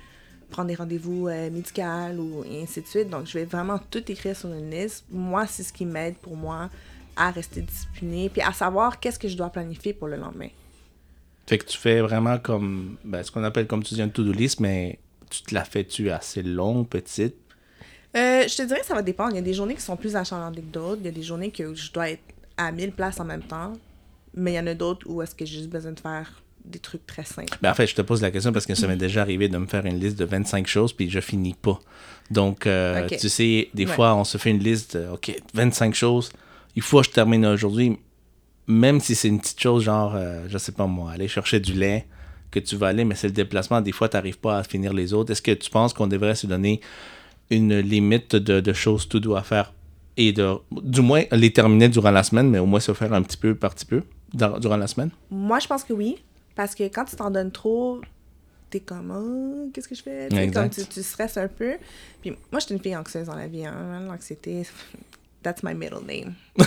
prendre 0.50 0.68
des 0.68 0.74
rendez-vous 0.74 1.28
euh, 1.28 1.50
médicaux 1.50 1.82
ou 2.18 2.44
et 2.44 2.62
ainsi 2.62 2.80
de 2.80 2.86
suite. 2.86 3.10
Donc, 3.10 3.26
je 3.26 3.38
vais 3.38 3.44
vraiment 3.44 3.78
tout 3.90 4.10
écrire 4.10 4.36
sur 4.36 4.52
une 4.52 4.70
liste. 4.70 5.04
Moi, 5.10 5.46
c'est 5.46 5.62
ce 5.62 5.72
qui 5.72 5.84
m'aide 5.84 6.16
pour 6.16 6.36
moi 6.36 6.70
à 7.16 7.30
rester 7.30 7.60
disciplinée, 7.60 8.28
puis 8.28 8.42
à 8.42 8.52
savoir 8.52 8.98
qu'est-ce 9.00 9.18
que 9.18 9.28
je 9.28 9.36
dois 9.36 9.50
planifier 9.50 9.92
pour 9.92 10.08
le 10.08 10.16
lendemain. 10.16 10.48
Fait 11.46 11.58
que 11.58 11.66
tu 11.66 11.78
fais 11.78 12.00
vraiment 12.00 12.38
comme 12.38 12.96
ben, 13.04 13.22
ce 13.22 13.30
qu'on 13.30 13.44
appelle, 13.44 13.66
comme 13.66 13.82
tu 13.82 13.94
dis, 13.94 14.02
un 14.02 14.08
to-do 14.08 14.32
list, 14.32 14.60
mais 14.60 14.98
tu 15.38 15.42
te 15.42 15.54
la 15.54 15.64
fais-tu 15.64 16.10
assez 16.10 16.42
longue, 16.42 16.86
petite? 16.88 17.34
Euh, 18.16 18.46
je 18.46 18.56
te 18.56 18.62
dirais 18.62 18.80
que 18.80 18.86
ça 18.86 18.94
va 18.94 19.02
dépendre. 19.02 19.32
Il 19.32 19.36
y 19.36 19.38
a 19.38 19.42
des 19.42 19.54
journées 19.54 19.74
qui 19.74 19.80
sont 19.82 19.96
plus 19.96 20.14
achalantes 20.16 20.56
que 20.56 20.60
d'autres. 20.60 21.00
Il 21.00 21.06
y 21.06 21.08
a 21.08 21.12
des 21.12 21.22
journées 21.22 21.50
que 21.50 21.74
je 21.74 21.90
dois 21.92 22.10
être 22.10 22.22
à 22.56 22.70
1000 22.70 22.92
places 22.92 23.18
en 23.20 23.24
même 23.24 23.42
temps. 23.42 23.72
Mais 24.34 24.52
il 24.52 24.56
y 24.56 24.58
en 24.60 24.66
a 24.66 24.74
d'autres 24.74 25.06
où 25.08 25.20
est-ce 25.22 25.34
que 25.34 25.44
j'ai 25.44 25.58
juste 25.58 25.70
besoin 25.70 25.92
de 25.92 26.00
faire 26.00 26.42
des 26.64 26.78
trucs 26.78 27.06
très 27.06 27.24
simples. 27.24 27.58
Ben, 27.60 27.70
en 27.70 27.74
fait, 27.74 27.86
je 27.86 27.94
te 27.94 28.02
pose 28.02 28.22
la 28.22 28.30
question 28.30 28.50
parce 28.52 28.64
que 28.66 28.74
ça 28.74 28.86
m'est 28.88 28.96
déjà 28.96 29.20
arrivé 29.20 29.48
de 29.48 29.58
me 29.58 29.66
faire 29.66 29.84
une 29.84 29.98
liste 30.00 30.18
de 30.18 30.24
25 30.24 30.66
choses 30.66 30.92
puis 30.92 31.10
je 31.10 31.20
finis 31.20 31.54
pas. 31.54 31.78
Donc, 32.30 32.66
euh, 32.66 33.06
tu 33.08 33.28
sais, 33.28 33.68
des 33.74 33.84
Ouais. 33.86 33.92
fois, 33.92 34.14
on 34.14 34.24
se 34.24 34.38
fait 34.38 34.50
une 34.50 34.60
liste, 34.60 34.96
de, 34.96 35.08
OK, 35.08 35.36
25 35.52 35.94
choses, 35.94 36.30
il 36.74 36.80
faut 36.82 37.00
que 37.00 37.06
je 37.06 37.10
termine 37.10 37.44
aujourd'hui, 37.44 37.98
même 38.66 38.98
si 39.00 39.14
c'est 39.14 39.28
une 39.28 39.40
petite 39.40 39.60
chose, 39.60 39.82
genre, 39.84 40.14
euh, 40.16 40.46
je 40.48 40.56
sais 40.56 40.72
pas 40.72 40.86
moi, 40.86 41.12
aller 41.12 41.28
chercher 41.28 41.60
du 41.60 41.74
lait, 41.74 42.06
que 42.54 42.60
tu 42.60 42.76
vas 42.76 42.88
aller, 42.88 43.04
mais 43.04 43.14
c'est 43.14 43.26
le 43.26 43.32
déplacement, 43.34 43.80
des 43.80 43.92
fois, 43.92 44.08
tu 44.08 44.16
n'arrives 44.16 44.38
pas 44.38 44.58
à 44.58 44.62
finir 44.62 44.92
les 44.92 45.12
autres. 45.12 45.32
Est-ce 45.32 45.42
que 45.42 45.52
tu 45.52 45.68
penses 45.70 45.92
qu'on 45.92 46.06
devrait 46.06 46.34
se 46.36 46.46
donner 46.46 46.80
une 47.50 47.78
limite 47.80 48.36
de, 48.36 48.60
de 48.60 48.72
choses 48.72 49.08
tout 49.08 49.20
doit 49.20 49.42
faire 49.42 49.72
et 50.16 50.32
de, 50.32 50.54
du 50.70 51.00
moins, 51.00 51.24
les 51.32 51.52
terminer 51.52 51.88
durant 51.88 52.10
la 52.12 52.22
semaine, 52.22 52.48
mais 52.48 52.60
au 52.60 52.66
moins 52.66 52.80
se 52.80 52.94
faire 52.94 53.12
un 53.12 53.22
petit 53.22 53.36
peu 53.36 53.54
par 53.56 53.74
petit 53.74 53.84
peu 53.86 54.02
dans- 54.32 54.58
durant 54.60 54.76
la 54.76 54.86
semaine? 54.86 55.10
Moi, 55.30 55.58
je 55.58 55.66
pense 55.66 55.82
que 55.84 55.92
oui. 55.92 56.16
Parce 56.54 56.74
que 56.76 56.84
quand 56.84 57.04
tu 57.04 57.16
t'en 57.16 57.30
donnes 57.32 57.50
trop, 57.50 58.00
t'es 58.70 58.78
comme, 58.80 59.10
Ah, 59.10 59.70
qu'est-ce 59.74 59.88
que 59.88 59.94
je 59.96 60.02
fais? 60.02 60.28
Tu 60.28 60.36
sais, 60.36 60.44
Exact. 60.44 60.60
comme 60.76 60.84
tu, 60.84 60.88
tu 60.94 61.02
stresses 61.02 61.36
un 61.36 61.48
peu. 61.48 61.72
Puis 62.22 62.30
moi, 62.30 62.60
je 62.60 62.66
suis 62.66 62.74
une 62.74 62.80
fille 62.80 62.96
anxieuse 62.96 63.26
dans 63.26 63.34
la 63.34 63.48
vie. 63.48 63.66
Hein. 63.66 64.04
L'anxiété, 64.06 64.62
that's 65.44 65.62
my 65.62 65.74
middle 65.74 66.02
name. 66.04 66.34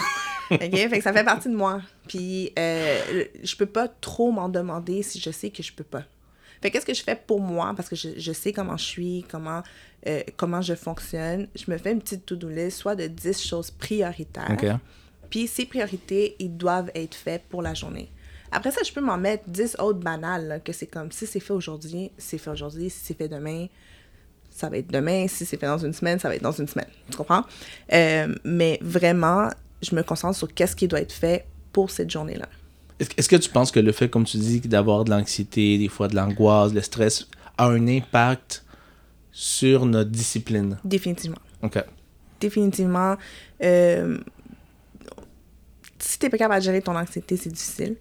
OK? 0.52 0.60
Fait 0.60 0.90
que 0.90 1.04
ça 1.04 1.12
fait 1.12 1.26
partie 1.26 1.50
de 1.50 1.56
moi. 1.56 1.82
Puis 2.08 2.54
euh, 2.58 3.26
je 3.44 3.56
peux 3.56 3.66
pas 3.66 3.90
trop 3.90 4.32
m'en 4.32 4.48
demander 4.48 5.04
si 5.04 5.20
je 5.20 5.32
sais 5.32 5.50
que 5.50 5.62
je 5.62 5.74
peux 5.74 5.84
pas. 5.84 6.04
Fait 6.62 6.70
que 6.70 6.74
qu'est-ce 6.74 6.86
que 6.86 6.94
je 6.94 7.04
fais 7.04 7.16
pour 7.16 7.42
moi? 7.42 7.74
Parce 7.76 7.90
que 7.90 7.96
je, 7.96 8.10
je 8.18 8.32
sais 8.32 8.52
comment 8.52 8.78
je 8.78 8.86
suis, 8.86 9.26
comment, 9.30 9.62
euh, 10.08 10.22
comment 10.38 10.62
je 10.62 10.74
fonctionne. 10.74 11.48
Je 11.56 11.70
me 11.70 11.78
fais 11.78 11.92
une 11.92 12.02
petite 12.02 12.26
to-do 12.26 12.50
list, 12.50 12.78
soit 12.78 12.96
de 12.96 13.08
10 13.08 13.46
choses 13.46 13.70
prioritaires. 13.72 14.50
OK. 14.52 14.66
Puis 15.30 15.48
ces 15.48 15.66
priorités, 15.66 16.36
ils 16.40 16.56
doivent 16.56 16.92
être 16.96 17.16
faits 17.16 17.44
pour 17.50 17.62
la 17.62 17.74
journée. 17.74 18.10
Après 18.52 18.72
ça, 18.72 18.82
je 18.84 18.94
peux 18.94 19.02
m'en 19.02 19.18
mettre 19.18 19.44
10 19.48 19.76
autres 19.80 20.00
banales, 20.00 20.48
là, 20.48 20.60
que 20.60 20.72
c'est 20.72 20.88
comme 20.88 21.12
si 21.12 21.28
c'est 21.28 21.42
fait 21.42 21.54
aujourd'hui, 21.54 22.12
c'est 22.18 22.38
fait 22.38 22.50
aujourd'hui, 22.50 22.90
si 22.90 23.00
c'est 23.04 23.18
fait 23.18 23.28
demain, 23.28 23.68
ça 24.58 24.70
va 24.70 24.78
être 24.78 24.92
demain, 24.92 25.28
si 25.28 25.46
c'est 25.46 25.58
fait 25.58 25.68
dans 25.68 25.78
une 25.78 25.94
semaine, 25.94 26.20
ça 26.20 26.30
va 26.30 26.36
être 26.36 26.42
dans 26.42 26.52
une 26.52 26.68
semaine. 26.68 26.88
Tu 27.12 27.18
comprends? 27.18 27.44
Euh, 27.94 28.34
mais 28.44 28.80
vraiment, 28.82 29.50
je 29.82 29.96
me 29.96 30.02
concentre 30.02 30.36
sur 30.36 30.52
qu'est-ce 30.54 30.76
qui 30.76 30.88
doit 30.88 31.02
être 31.02 31.12
fait 31.12 31.46
pour 31.72 31.92
cette 31.92 32.10
journée-là. 32.10 32.48
Est-ce 33.00 33.30
que 33.30 33.36
tu 33.36 33.50
penses 33.52 33.72
que 33.72 33.80
le 33.80 33.92
fait, 33.92 34.10
comme 34.10 34.26
tu 34.26 34.38
dis, 34.38 34.60
d'avoir 34.62 35.04
de 35.04 35.12
l'anxiété, 35.12 35.78
des 35.78 35.88
fois 35.88 36.08
de 36.08 36.16
l'angoisse, 36.16 36.74
le 36.74 36.82
stress, 36.82 37.28
a 37.60 37.68
un 37.68 37.88
impact 37.88 38.66
sur 39.32 39.86
notre 39.86 40.10
discipline? 40.10 40.80
Définitivement. 40.84 41.38
OK. 41.62 41.78
Définitivement. 42.40 43.16
euh, 43.64 44.18
si 46.00 46.18
t'es 46.18 46.30
pas 46.30 46.38
capable 46.38 46.62
de 46.62 46.66
gérer 46.66 46.82
ton 46.82 46.96
anxiété, 46.96 47.38
c'est 47.38 47.50
difficile. 47.50 47.96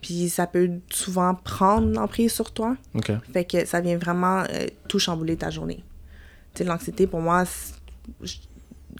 Puis 0.00 0.28
ça 0.30 0.46
peut 0.46 0.70
souvent 0.90 1.34
prendre 1.34 1.88
l'emprise 1.92 2.32
sur 2.32 2.52
toi. 2.52 2.76
OK. 2.94 3.10
Fait 3.32 3.44
que 3.44 3.64
ça 3.66 3.80
vient 3.80 3.98
vraiment 3.98 4.40
euh, 4.50 4.66
tout 4.88 4.98
chambouler 4.98 5.36
ta 5.36 5.50
journée. 5.50 5.82
Tu 6.54 6.58
sais, 6.62 6.64
l'anxiété, 6.64 7.06
pour 7.06 7.20
moi, 7.20 7.44
je- 8.22 8.34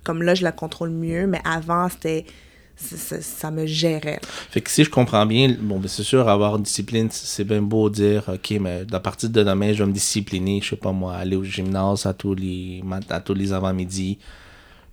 comme 0.05 0.23
là, 0.23 0.35
je 0.35 0.43
la 0.45 0.53
contrôle 0.53 0.91
mieux, 0.91 1.27
mais 1.27 1.41
avant, 1.45 1.89
c'était. 1.89 2.25
ça- 2.77 3.51
me 3.51 3.67
gérait. 3.67 4.21
Fait 4.51 4.61
que 4.63 4.71
si 4.71 4.85
je 4.85 4.91
comprends 4.91 5.27
bien, 5.27 5.55
bon, 5.61 5.79
ben 5.79 5.87
c'est 5.89 6.03
sûr, 6.03 6.27
avoir 6.29 6.57
une 6.57 6.63
discipline, 6.63 7.09
c'est 7.11 7.45
bien 7.45 7.61
beau 7.61 7.91
dire, 7.91 8.25
OK, 8.29 8.53
mais 8.61 8.85
à 8.91 9.01
partir 9.01 9.29
de 9.29 9.43
demain, 9.43 9.73
je 9.75 9.83
vais 9.83 9.87
me 9.89 9.93
discipliner, 9.93 10.61
je 10.63 10.71
sais 10.71 10.77
pas 10.77 10.93
moi, 10.93 11.15
aller 11.15 11.37
au 11.37 11.45
gymnase 11.45 12.07
à 12.07 12.15
tous 12.15 12.35
les, 12.35 12.81
mat- 12.85 13.11
à 13.11 13.21
tous 13.21 13.35
les 13.35 13.53
avant-midi. 13.53 14.19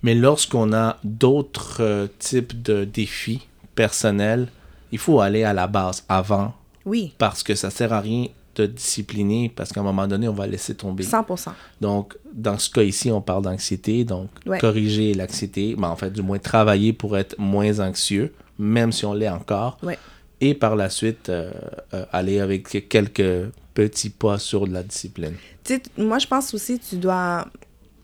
Mais 0.03 0.15
lorsqu'on 0.15 0.73
a 0.73 0.97
d'autres 1.05 1.77
euh, 1.81 2.07
types 2.19 2.61
de 2.61 2.83
défis 2.83 3.47
personnels, 3.75 4.47
il 4.91 4.97
faut 4.97 5.19
aller 5.21 5.43
à 5.43 5.53
la 5.53 5.67
base 5.67 6.03
avant 6.09 6.53
Oui. 6.85 7.13
parce 7.17 7.43
que 7.43 7.55
ça 7.55 7.69
sert 7.69 7.91
à 7.93 7.99
rien 8.01 8.27
te 8.53 8.61
discipliner 8.63 9.49
parce 9.55 9.71
qu'à 9.71 9.81
un 9.81 9.83
moment 9.83 10.07
donné, 10.07 10.27
on 10.27 10.33
va 10.33 10.47
laisser 10.47 10.73
tomber. 10.75 11.03
100%. 11.03 11.51
Donc, 11.79 12.17
dans 12.33 12.57
ce 12.57 12.69
cas 12.71 12.81
ici, 12.81 13.11
on 13.11 13.21
parle 13.21 13.43
d'anxiété. 13.43 14.03
Donc, 14.03 14.29
Ouais. 14.47 14.57
corriger 14.57 15.13
l'anxiété, 15.13 15.75
mais 15.77 15.85
en 15.87 15.95
fait, 15.95 16.09
du 16.11 16.21
moins 16.23 16.39
travailler 16.39 16.91
pour 16.93 17.15
être 17.17 17.35
moins 17.37 17.79
anxieux, 17.79 18.33
même 18.57 18.91
si 18.91 19.05
on 19.05 19.13
l'est 19.13 19.29
encore. 19.29 19.77
Ouais. 19.83 19.99
Et 20.41 20.53
par 20.55 20.75
la 20.75 20.89
suite, 20.89 21.29
euh, 21.29 21.51
euh, 21.93 22.05
aller 22.11 22.39
avec 22.39 22.87
quelques 22.89 23.49
petits 23.75 24.09
pas 24.09 24.39
sur 24.39 24.67
de 24.67 24.73
la 24.73 24.81
discipline. 24.81 25.33
Tu 25.63 25.75
sais, 25.75 25.81
moi, 25.97 26.17
je 26.17 26.25
pense 26.27 26.51
aussi 26.55 26.79
tu 26.79 26.95
dois, 26.97 27.45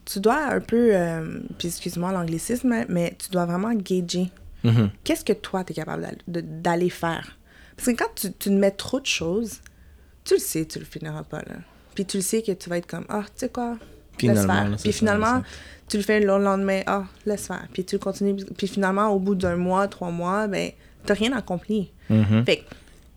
tu 0.06 0.20
dois 0.20 0.38
un 0.52 0.60
peu, 0.60 0.90
euh, 0.94 1.40
puis 1.58 1.70
excuse-moi 1.70 2.12
l'anglicisme, 2.12 2.86
mais 2.90 3.16
tu 3.18 3.30
dois 3.32 3.46
vraiment 3.48 3.74
gager. 3.74 4.30
Mhm. 4.64 4.90
Qu'est-ce 5.04 5.26
que 5.26 5.34
toi, 5.34 5.64
tu 5.64 5.72
es 5.74 5.76
capable 5.76 6.08
d'aller- 6.28 6.90
faire? 6.90 7.38
Parce 7.76 7.88
que 7.88 7.92
quand 7.96 8.10
tu, 8.16 8.32
tu 8.34 8.50
mets 8.52 8.72
trop 8.72 9.00
de 9.00 9.06
choses, 9.06 9.60
tu 10.24 10.36
le 10.36 10.40
sais, 10.40 10.66
tu 10.66 10.80
le 10.80 10.86
finiras 10.86 11.24
pas, 11.24 11.40
là. 11.40 11.56
Puis 11.96 12.06
tu 12.06 12.18
le 12.18 12.24
sais 12.24 12.42
que 12.42 12.52
tu 12.52 12.70
vas 12.70 12.78
être 12.78 12.88
comme, 12.88 13.06
ah, 13.10 13.24
tu 13.26 13.32
sais 13.36 13.50
quoi, 13.50 13.78
Finalement, 14.18 14.54
laisse 14.54 14.70
faire. 14.70 14.78
Puis 14.84 14.92
finalement, 14.94 15.42
tu 15.90 15.98
le 15.98 16.04
fais 16.04 16.20
le 16.20 16.38
lendemain, 16.38 16.82
ah, 16.86 17.04
laisse 17.26 17.48
faire. 17.48 17.68
Puis 17.74 17.84
tu 17.84 17.98
continues. 18.00 18.36
Puis 18.58 18.68
finalement, 18.68 19.08
au 19.10 19.20
bout 19.20 19.36
d'un 19.36 19.56
mois, 19.56 19.88
trois 19.88 20.12
mois, 20.12 20.48
ben, 20.48 20.72
t'as 21.06 21.16
rien 21.16 21.34
accompli. 21.36 21.92
Mhm. 22.10 22.46
Fait 22.46 22.58
que 22.58 22.64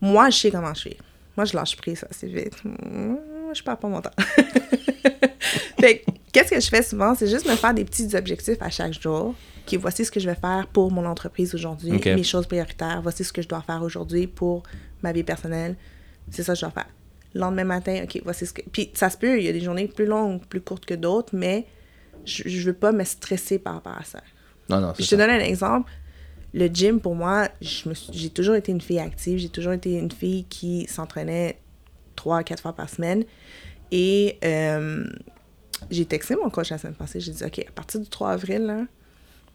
moi, 0.01 0.29
je 0.31 0.37
sais 0.37 0.51
comment 0.51 0.73
je 0.73 0.79
suis. 0.81 0.97
Moi, 1.35 1.45
je 1.45 1.55
lâche 1.55 1.75
prise 1.77 2.03
assez 2.09 2.27
vite. 2.27 2.55
Je 3.53 3.61
perds 3.63 3.77
pas 3.77 3.87
mon 3.87 4.01
temps. 4.01 4.09
fait 5.79 5.99
que, 5.99 6.11
qu'est-ce 6.31 6.49
que 6.49 6.59
je 6.59 6.67
fais 6.67 6.83
souvent? 6.83 7.13
C'est 7.15 7.27
juste 7.27 7.47
me 7.47 7.55
faire 7.55 7.73
des 7.73 7.85
petits 7.85 8.15
objectifs 8.15 8.57
à 8.61 8.69
chaque 8.69 8.99
jour. 8.99 9.35
Qui 9.67 9.77
voici 9.77 10.03
ce 10.05 10.11
que 10.11 10.19
je 10.19 10.27
vais 10.29 10.35
faire 10.35 10.65
pour 10.73 10.91
mon 10.91 11.05
entreprise 11.05 11.53
aujourd'hui, 11.53 11.91
Ok. 11.97 12.05
mes 12.07 12.23
choses 12.23 12.47
prioritaires. 12.47 13.01
Voici 13.03 13.23
ce 13.23 13.31
que 13.31 13.41
je 13.41 13.47
dois 13.47 13.61
faire 13.61 13.83
aujourd'hui 13.83 14.25
pour 14.25 14.63
ma 15.03 15.11
vie 15.11 15.23
personnelle. 15.23 15.75
C'est 16.31 16.41
ça 16.43 16.53
que 16.53 16.59
je 16.59 16.65
dois 16.65 16.71
faire. 16.71 16.87
Le 17.35 17.41
lendemain 17.41 17.65
matin, 17.65 18.01
OK, 18.03 18.19
voici 18.23 18.45
ce 18.47 18.53
que. 18.53 18.61
Puis 18.71 18.89
ça 18.95 19.09
se 19.09 19.17
peut, 19.17 19.37
il 19.39 19.45
y 19.45 19.49
a 19.49 19.53
des 19.53 19.59
journées 19.61 19.87
plus 19.87 20.05
longues, 20.05 20.41
plus 20.45 20.61
courtes 20.61 20.85
que 20.85 20.93
d'autres, 20.95 21.35
mais 21.35 21.65
je, 22.25 22.43
je 22.47 22.65
veux 22.67 22.73
pas 22.73 22.91
me 22.91 23.03
stresser 23.03 23.59
par 23.59 23.75
rapport 23.75 23.97
à 23.97 24.03
ça. 24.03 24.21
Non, 24.69 24.79
non, 24.81 24.93
je 24.97 25.03
te 25.03 25.07
ça. 25.09 25.17
donne 25.17 25.29
un 25.29 25.39
exemple. 25.39 25.91
Le 26.53 26.67
gym, 26.67 26.99
pour 27.01 27.13
moi, 27.13 27.49
j'ai 27.61 28.29
toujours 28.29 28.55
été 28.55 28.71
une 28.71 28.81
fille 28.81 28.99
active. 28.99 29.37
J'ai 29.37 29.49
toujours 29.49 29.73
été 29.73 29.93
une 29.97 30.11
fille 30.11 30.45
qui 30.45 30.87
s'entraînait 30.87 31.59
trois, 32.15 32.41
quatre 32.43 32.61
fois 32.61 32.73
par 32.73 32.89
semaine. 32.89 33.25
Et 33.91 34.37
euh, 34.43 35.05
j'ai 35.91 36.05
texté 36.05 36.35
mon 36.35 36.49
coach 36.49 36.69
la 36.71 36.77
semaine 36.77 36.95
passée. 36.95 37.19
J'ai 37.19 37.33
dit, 37.33 37.43
OK, 37.43 37.59
à 37.67 37.71
partir 37.71 37.99
du 37.99 38.07
3 38.09 38.31
avril, 38.31 38.61
là, 38.65 38.81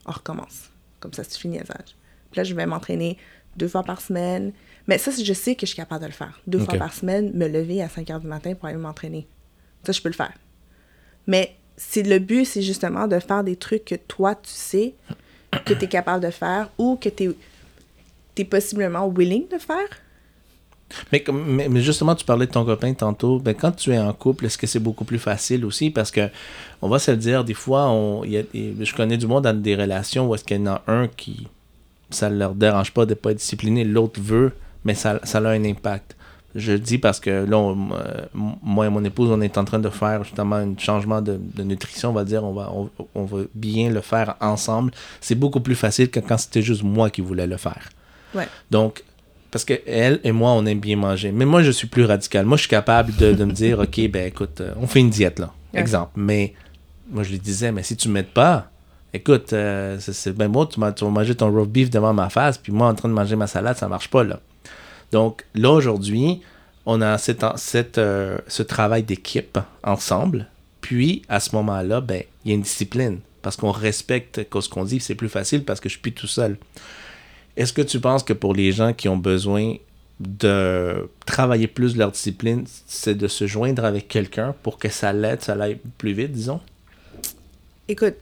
on 0.06 0.12
recommence. 0.12 0.70
Comme 1.00 1.12
ça, 1.12 1.24
c'est 1.24 1.38
fini 1.38 1.58
âges. 1.58 1.96
Puis 2.30 2.38
là, 2.38 2.44
je 2.44 2.54
vais 2.54 2.66
m'entraîner 2.66 3.18
deux 3.56 3.68
fois 3.68 3.82
par 3.82 4.00
semaine. 4.00 4.52
Mais 4.86 4.98
ça, 4.98 5.10
je 5.10 5.32
sais 5.32 5.54
que 5.54 5.66
je 5.66 5.72
suis 5.72 5.76
capable 5.76 6.02
de 6.02 6.06
le 6.06 6.12
faire. 6.12 6.40
Deux 6.46 6.58
fois 6.58 6.74
par 6.74 6.92
semaine, 6.92 7.32
me 7.34 7.46
lever 7.46 7.82
à 7.82 7.88
5 7.88 8.10
heures 8.10 8.20
du 8.20 8.26
matin 8.26 8.54
pour 8.54 8.66
aller 8.66 8.78
m'entraîner. 8.78 9.26
Ça, 9.84 9.92
je 9.92 10.00
peux 10.00 10.08
le 10.08 10.14
faire. 10.14 10.32
Mais 11.26 11.56
c'est 11.76 12.02
le 12.02 12.18
but, 12.18 12.44
c'est 12.44 12.62
justement 12.62 13.06
de 13.06 13.18
faire 13.18 13.44
des 13.44 13.56
trucs 13.56 13.84
que 13.84 13.94
toi, 13.94 14.34
tu 14.34 14.50
sais 14.50 14.94
que 15.64 15.74
tu 15.74 15.84
es 15.84 15.88
capable 15.88 16.24
de 16.24 16.30
faire 16.30 16.70
ou 16.78 16.96
que 16.96 17.08
tu 17.08 17.34
es, 18.36 18.44
possiblement 18.44 19.06
willing 19.08 19.48
de 19.48 19.58
faire. 19.58 19.88
Mais, 21.12 21.24
mais, 21.32 21.68
mais 21.68 21.80
justement, 21.80 22.14
tu 22.14 22.24
parlais 22.24 22.46
de 22.46 22.52
ton 22.52 22.64
copain 22.64 22.92
tantôt. 22.94 23.38
Ben, 23.38 23.54
quand 23.54 23.72
tu 23.72 23.92
es 23.92 23.98
en 23.98 24.12
couple, 24.12 24.46
est-ce 24.46 24.58
que 24.58 24.66
c'est 24.66 24.78
beaucoup 24.80 25.04
plus 25.04 25.18
facile 25.18 25.64
aussi? 25.64 25.90
Parce 25.90 26.10
que, 26.10 26.28
on 26.80 26.88
va 26.88 26.98
se 26.98 27.10
le 27.10 27.16
dire, 27.16 27.44
des 27.44 27.54
fois, 27.54 27.88
on, 27.88 28.24
y 28.24 28.36
a 28.38 28.42
je 28.54 28.94
connais 28.94 29.16
du 29.16 29.26
monde 29.26 29.44
dans 29.44 29.60
des 29.60 29.74
relations 29.76 30.28
où 30.28 30.34
est-ce 30.34 30.44
qu'il 30.44 30.58
y 30.58 30.60
en 30.60 30.66
a 30.74 30.82
un 30.86 31.08
qui, 31.08 31.46
ça 32.10 32.28
ne 32.30 32.36
leur 32.38 32.54
dérange 32.54 32.92
pas 32.92 33.04
de 33.06 33.10
ne 33.10 33.14
pas 33.14 33.30
être 33.30 33.38
discipliné, 33.38 33.84
l'autre 33.84 34.20
veut, 34.20 34.52
mais 34.84 34.94
ça, 34.94 35.20
ça 35.22 35.38
a 35.38 35.48
un 35.48 35.64
impact. 35.64 36.16
Je 36.54 36.72
le 36.72 36.78
dis 36.78 36.98
parce 36.98 37.18
que 37.18 37.30
là, 37.48 37.56
on- 37.56 37.92
euh, 37.94 38.26
moi 38.62 38.84
et 38.86 38.90
mon 38.90 39.02
épouse, 39.04 39.30
on 39.30 39.40
est 39.40 39.56
en 39.56 39.64
train 39.64 39.78
de 39.78 39.88
faire 39.88 40.22
justement 40.22 40.56
un 40.56 40.76
changement 40.76 41.22
de, 41.22 41.40
de 41.40 41.62
nutrition, 41.62 42.10
on 42.10 42.12
va 42.12 42.24
dire, 42.24 42.44
on 42.44 42.52
va, 42.52 42.70
on, 42.74 42.90
on 43.14 43.24
va 43.24 43.38
bien 43.54 43.88
le 43.88 44.02
faire 44.02 44.34
ensemble. 44.40 44.92
C'est 45.22 45.34
beaucoup 45.34 45.60
plus 45.60 45.74
facile 45.74 46.10
que 46.10 46.20
quand 46.20 46.36
c'était 46.36 46.60
juste 46.60 46.82
moi 46.82 47.08
qui 47.08 47.22
voulais 47.22 47.46
le 47.46 47.56
faire. 47.56 47.88
Ouais. 48.34 48.46
Donc, 48.70 49.02
parce 49.52 49.64
que 49.64 49.74
elle 49.86 50.18
et 50.24 50.32
moi, 50.32 50.50
on 50.52 50.66
aime 50.66 50.80
bien 50.80 50.96
manger. 50.96 51.30
Mais 51.30 51.44
moi, 51.44 51.62
je 51.62 51.70
suis 51.70 51.86
plus 51.86 52.04
radical. 52.04 52.44
Moi, 52.44 52.56
je 52.56 52.62
suis 52.62 52.68
capable 52.70 53.14
de, 53.14 53.32
de 53.32 53.44
me 53.44 53.52
dire, 53.52 53.78
OK, 53.78 54.00
ben 54.10 54.26
écoute, 54.26 54.60
euh, 54.60 54.72
on 54.80 54.86
fait 54.88 54.98
une 55.00 55.10
diète, 55.10 55.38
là. 55.38 55.52
Ouais. 55.72 55.80
Exemple. 55.80 56.10
Mais 56.16 56.54
moi, 57.10 57.22
je 57.22 57.30
lui 57.30 57.38
disais, 57.38 57.70
mais 57.70 57.84
si 57.84 57.94
tu 57.96 58.08
ne 58.08 58.14
m'aides 58.14 58.32
pas, 58.32 58.68
écoute, 59.14 59.52
euh, 59.52 59.98
c'est- 60.00 60.32
ben 60.32 60.48
beau, 60.48 60.66
tu, 60.66 60.80
m'as- 60.80 60.90
tu 60.92 61.04
vas 61.04 61.10
manger 61.10 61.34
ton 61.36 61.50
roast 61.52 61.70
beef 61.70 61.90
devant 61.90 62.12
ma 62.12 62.28
face, 62.30 62.58
puis 62.58 62.72
moi, 62.72 62.88
en 62.88 62.94
train 62.94 63.08
de 63.08 63.14
manger 63.14 63.36
ma 63.36 63.46
salade, 63.46 63.76
ça 63.76 63.86
marche 63.86 64.08
pas, 64.08 64.24
là. 64.24 64.40
Donc, 65.12 65.44
là, 65.54 65.70
aujourd'hui, 65.70 66.40
on 66.86 67.00
a 67.02 67.18
cette, 67.18 67.44
cette, 67.56 67.98
euh, 67.98 68.38
ce 68.48 68.62
travail 68.62 69.02
d'équipe 69.04 69.58
ensemble. 69.84 70.48
Puis, 70.80 71.22
à 71.28 71.38
ce 71.40 71.54
moment-là, 71.54 72.00
ben, 72.00 72.22
il 72.44 72.48
y 72.50 72.52
a 72.52 72.56
une 72.56 72.62
discipline. 72.62 73.20
Parce 73.42 73.56
qu'on 73.56 73.70
respecte 73.72 74.40
ce 74.60 74.68
qu'on 74.68 74.84
dit, 74.84 75.00
c'est 75.00 75.14
plus 75.16 75.28
facile 75.28 75.64
parce 75.64 75.80
que 75.80 75.88
je 75.88 75.94
suis 75.94 76.00
plus 76.00 76.12
tout 76.12 76.26
seul. 76.28 76.56
Est-ce 77.56 77.72
que 77.72 77.82
tu 77.82 78.00
penses 78.00 78.22
que 78.22 78.32
pour 78.32 78.54
les 78.54 78.72
gens 78.72 78.92
qui 78.92 79.08
ont 79.08 79.16
besoin 79.16 79.74
de 80.20 81.08
travailler 81.26 81.66
plus 81.66 81.96
leur 81.96 82.12
discipline, 82.12 82.64
c'est 82.86 83.14
de 83.16 83.26
se 83.28 83.46
joindre 83.46 83.84
avec 83.84 84.08
quelqu'un 84.08 84.54
pour 84.62 84.78
que 84.78 84.88
ça 84.88 85.12
l'aide, 85.12 85.42
ça 85.42 85.54
l'aille 85.54 85.78
plus 85.98 86.12
vite, 86.12 86.32
disons? 86.32 86.60
Écoute, 87.88 88.14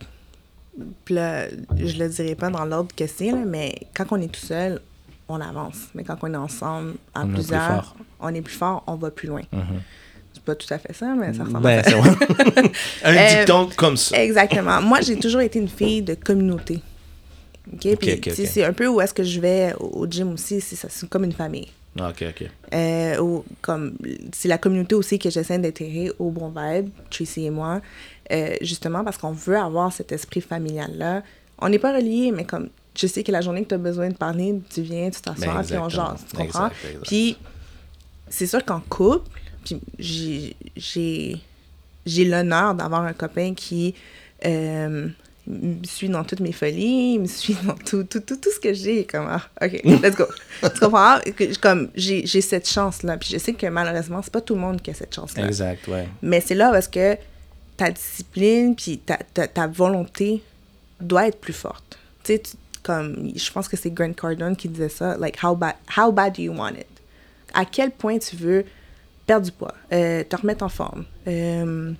là, 1.11 1.47
je 1.77 1.99
le 1.99 2.09
dirai 2.09 2.35
pas 2.35 2.49
dans 2.51 2.65
l'ordre 2.65 2.91
que 2.97 3.07
c'est, 3.07 3.31
là, 3.31 3.43
mais 3.47 3.75
quand 3.95 4.07
on 4.13 4.21
est 4.21 4.33
tout 4.33 4.41
seul, 4.41 4.81
on 5.29 5.41
avance. 5.41 5.77
Mais 5.95 6.03
quand 6.03 6.17
on 6.23 6.33
est 6.33 6.37
ensemble, 6.37 6.95
à 7.15 7.21
On 7.21 7.25
est 7.25 7.27
plus 7.27 7.35
plusieurs, 7.35 7.85
fort. 7.85 7.97
on 8.21 8.35
est 8.35 8.43
plus 8.43 8.55
fort, 8.57 8.83
on 8.87 8.95
va 8.97 9.11
plus 9.11 9.29
loin. 9.29 9.43
C'est 10.33 10.43
pas 10.45 10.55
tout 10.55 10.73
à 10.73 10.79
fait 10.79 10.93
ça, 10.95 11.15
mais 11.15 11.35
ça 11.35 11.45
ressemble 11.45 11.63
Ben, 11.65 11.81
à 11.81 11.83
ça. 11.85 11.97
vrai. 11.97 12.11
Un 13.05 13.17
Euh, 13.17 13.39
dicton 13.41 13.69
comme 13.77 13.97
ça. 13.97 14.21
Exactement. 14.23 14.81
Moi, 14.81 15.01
j'ai 15.03 15.19
toujours 15.19 15.41
été 15.43 15.59
une 15.59 15.69
fille 15.69 16.03
de 16.03 16.15
communauté. 16.15 16.81
OK? 17.73 17.97
Puis, 17.97 18.47
c'est 18.47 18.65
un 18.65 18.73
peu 18.73 18.87
où 18.89 19.01
est-ce 19.01 19.15
que 19.15 19.23
je 19.23 19.41
vais 19.41 19.75
au 19.79 20.07
gym 20.07 20.33
aussi, 20.33 20.61
c'est 20.61 21.09
comme 21.09 21.25
une 21.25 21.33
famille. 21.33 21.69
Ah, 21.99 22.11
Ok, 22.11 22.25
ok. 22.29 22.49
Euh, 22.73 23.21
ou 23.21 23.45
comme 23.61 23.97
c'est 24.33 24.47
la 24.49 24.59
communauté 24.59 24.95
aussi 24.95 25.19
que 25.19 25.29
j'essaie 25.29 25.59
d'intégrer 25.59 26.13
au 26.19 26.31
bon 26.31 26.53
vibe, 26.57 26.89
Tracy 27.11 27.47
et 27.47 27.51
moi, 27.51 27.81
euh, 28.31 28.55
justement 28.61 29.03
parce 29.03 29.19
qu'on 29.19 29.33
veut 29.33 29.59
avoir 29.59 29.93
cet 29.93 30.13
esprit 30.13 30.41
familial 30.41 30.93
là. 30.97 31.23
On 31.59 31.69
n'est 31.69 31.81
pas 31.81 31.93
reliés, 31.95 32.31
mais 32.33 32.45
comme 32.45 32.69
je 32.97 33.07
sais 33.07 33.23
que 33.25 33.33
la 33.33 33.41
journée 33.41 33.65
que 33.65 33.69
tu 33.69 33.75
as 33.75 33.79
besoin 33.79 34.09
de 34.09 34.15
parler, 34.15 34.61
tu 34.73 34.83
viens, 34.83 35.11
tu 35.11 35.21
t'assois, 35.21 35.53
Ben, 35.53 35.63
puis 35.65 35.77
on 35.79 35.89
jase, 35.89 36.25
tu 36.31 36.37
comprends? 36.37 36.67
Exact, 36.69 36.77
exact. 36.87 37.07
Puis 37.07 37.37
c'est 38.29 38.47
sûr 38.47 38.65
qu'en 38.65 38.81
couple, 38.81 39.29
puis 39.65 39.81
j'ai 39.99 40.57
j'ai 40.77 41.37
j'ai 42.07 42.25
l'honneur 42.25 42.75
d'avoir 42.75 43.03
un 43.03 43.13
copain 43.13 43.53
qui 43.55 43.95
euh, 44.47 45.09
me 45.51 45.85
suit 45.85 46.09
dans 46.09 46.25
toutes 46.25 46.41
mes 46.41 46.53
folies, 46.53 47.15
il 47.15 47.21
me 47.21 47.27
suit 47.27 47.57
dans 47.65 47.75
tout, 47.75 48.05
tout, 48.05 48.21
tout, 48.21 48.37
tout 48.37 48.51
ce 48.51 48.61
que 48.61 48.73
j'ai. 48.73 49.05
Comme, 49.05 49.27
ah, 49.29 49.43
OK, 49.63 49.81
let's 50.03 50.17
go. 50.17 50.27
tu 50.63 50.81
comprends? 50.81 51.19
Comme, 51.61 51.91
j'ai 51.95 52.25
j'ai 52.27 52.41
cette 52.41 52.69
chance-là. 52.69 53.17
Puis 53.17 53.31
je 53.33 53.39
sais 53.39 53.53
que 53.53 53.67
malheureusement, 53.67 54.21
c'est 54.23 54.33
pas 54.33 54.41
tout 54.41 54.55
le 54.55 54.61
monde 54.61 54.81
qui 54.81 54.91
a 54.91 54.95
cette 54.95 55.15
chance-là. 55.15 55.47
Exact, 55.47 55.87
ouais. 55.89 56.09
Mais 56.23 56.41
c'est 56.41 56.55
là 56.55 56.71
parce 56.71 56.89
que 56.89 57.17
ta 57.77 57.91
discipline 57.91 58.75
puis 58.77 58.99
ta, 58.99 59.17
ta, 59.17 59.49
ta 59.49 59.67
volonté 59.67 60.43
doit 61.01 61.29
être 61.29 61.41
plus 61.41 61.53
forte. 61.55 61.99
Tu 62.23 62.33
sais, 62.35 62.39
tu- 62.39 62.57
comme, 62.83 63.31
je 63.37 63.51
pense 63.53 63.69
que 63.69 63.77
c'est 63.77 63.91
Grant 63.91 64.13
Cardone 64.15 64.57
qui 64.57 64.69
disait 64.69 64.89
ça, 64.89 65.17
like, 65.19 65.37
how 65.43 65.55
bad, 65.55 65.75
how 65.97 66.11
bad 66.11 66.35
do 66.35 66.43
you 66.43 66.53
want 66.53 66.71
it? 66.73 66.87
À 67.53 67.65
quel 67.65 67.91
point 67.91 68.19
tu 68.19 68.37
veux 68.37 68.65
perdre 69.27 69.45
du 69.47 69.53
poids, 69.53 69.75
euh, 69.93 70.25
te 70.25 70.37
remettre 70.37 70.65
en 70.65 70.69
forme, 70.69 71.05
euh, 71.27 71.93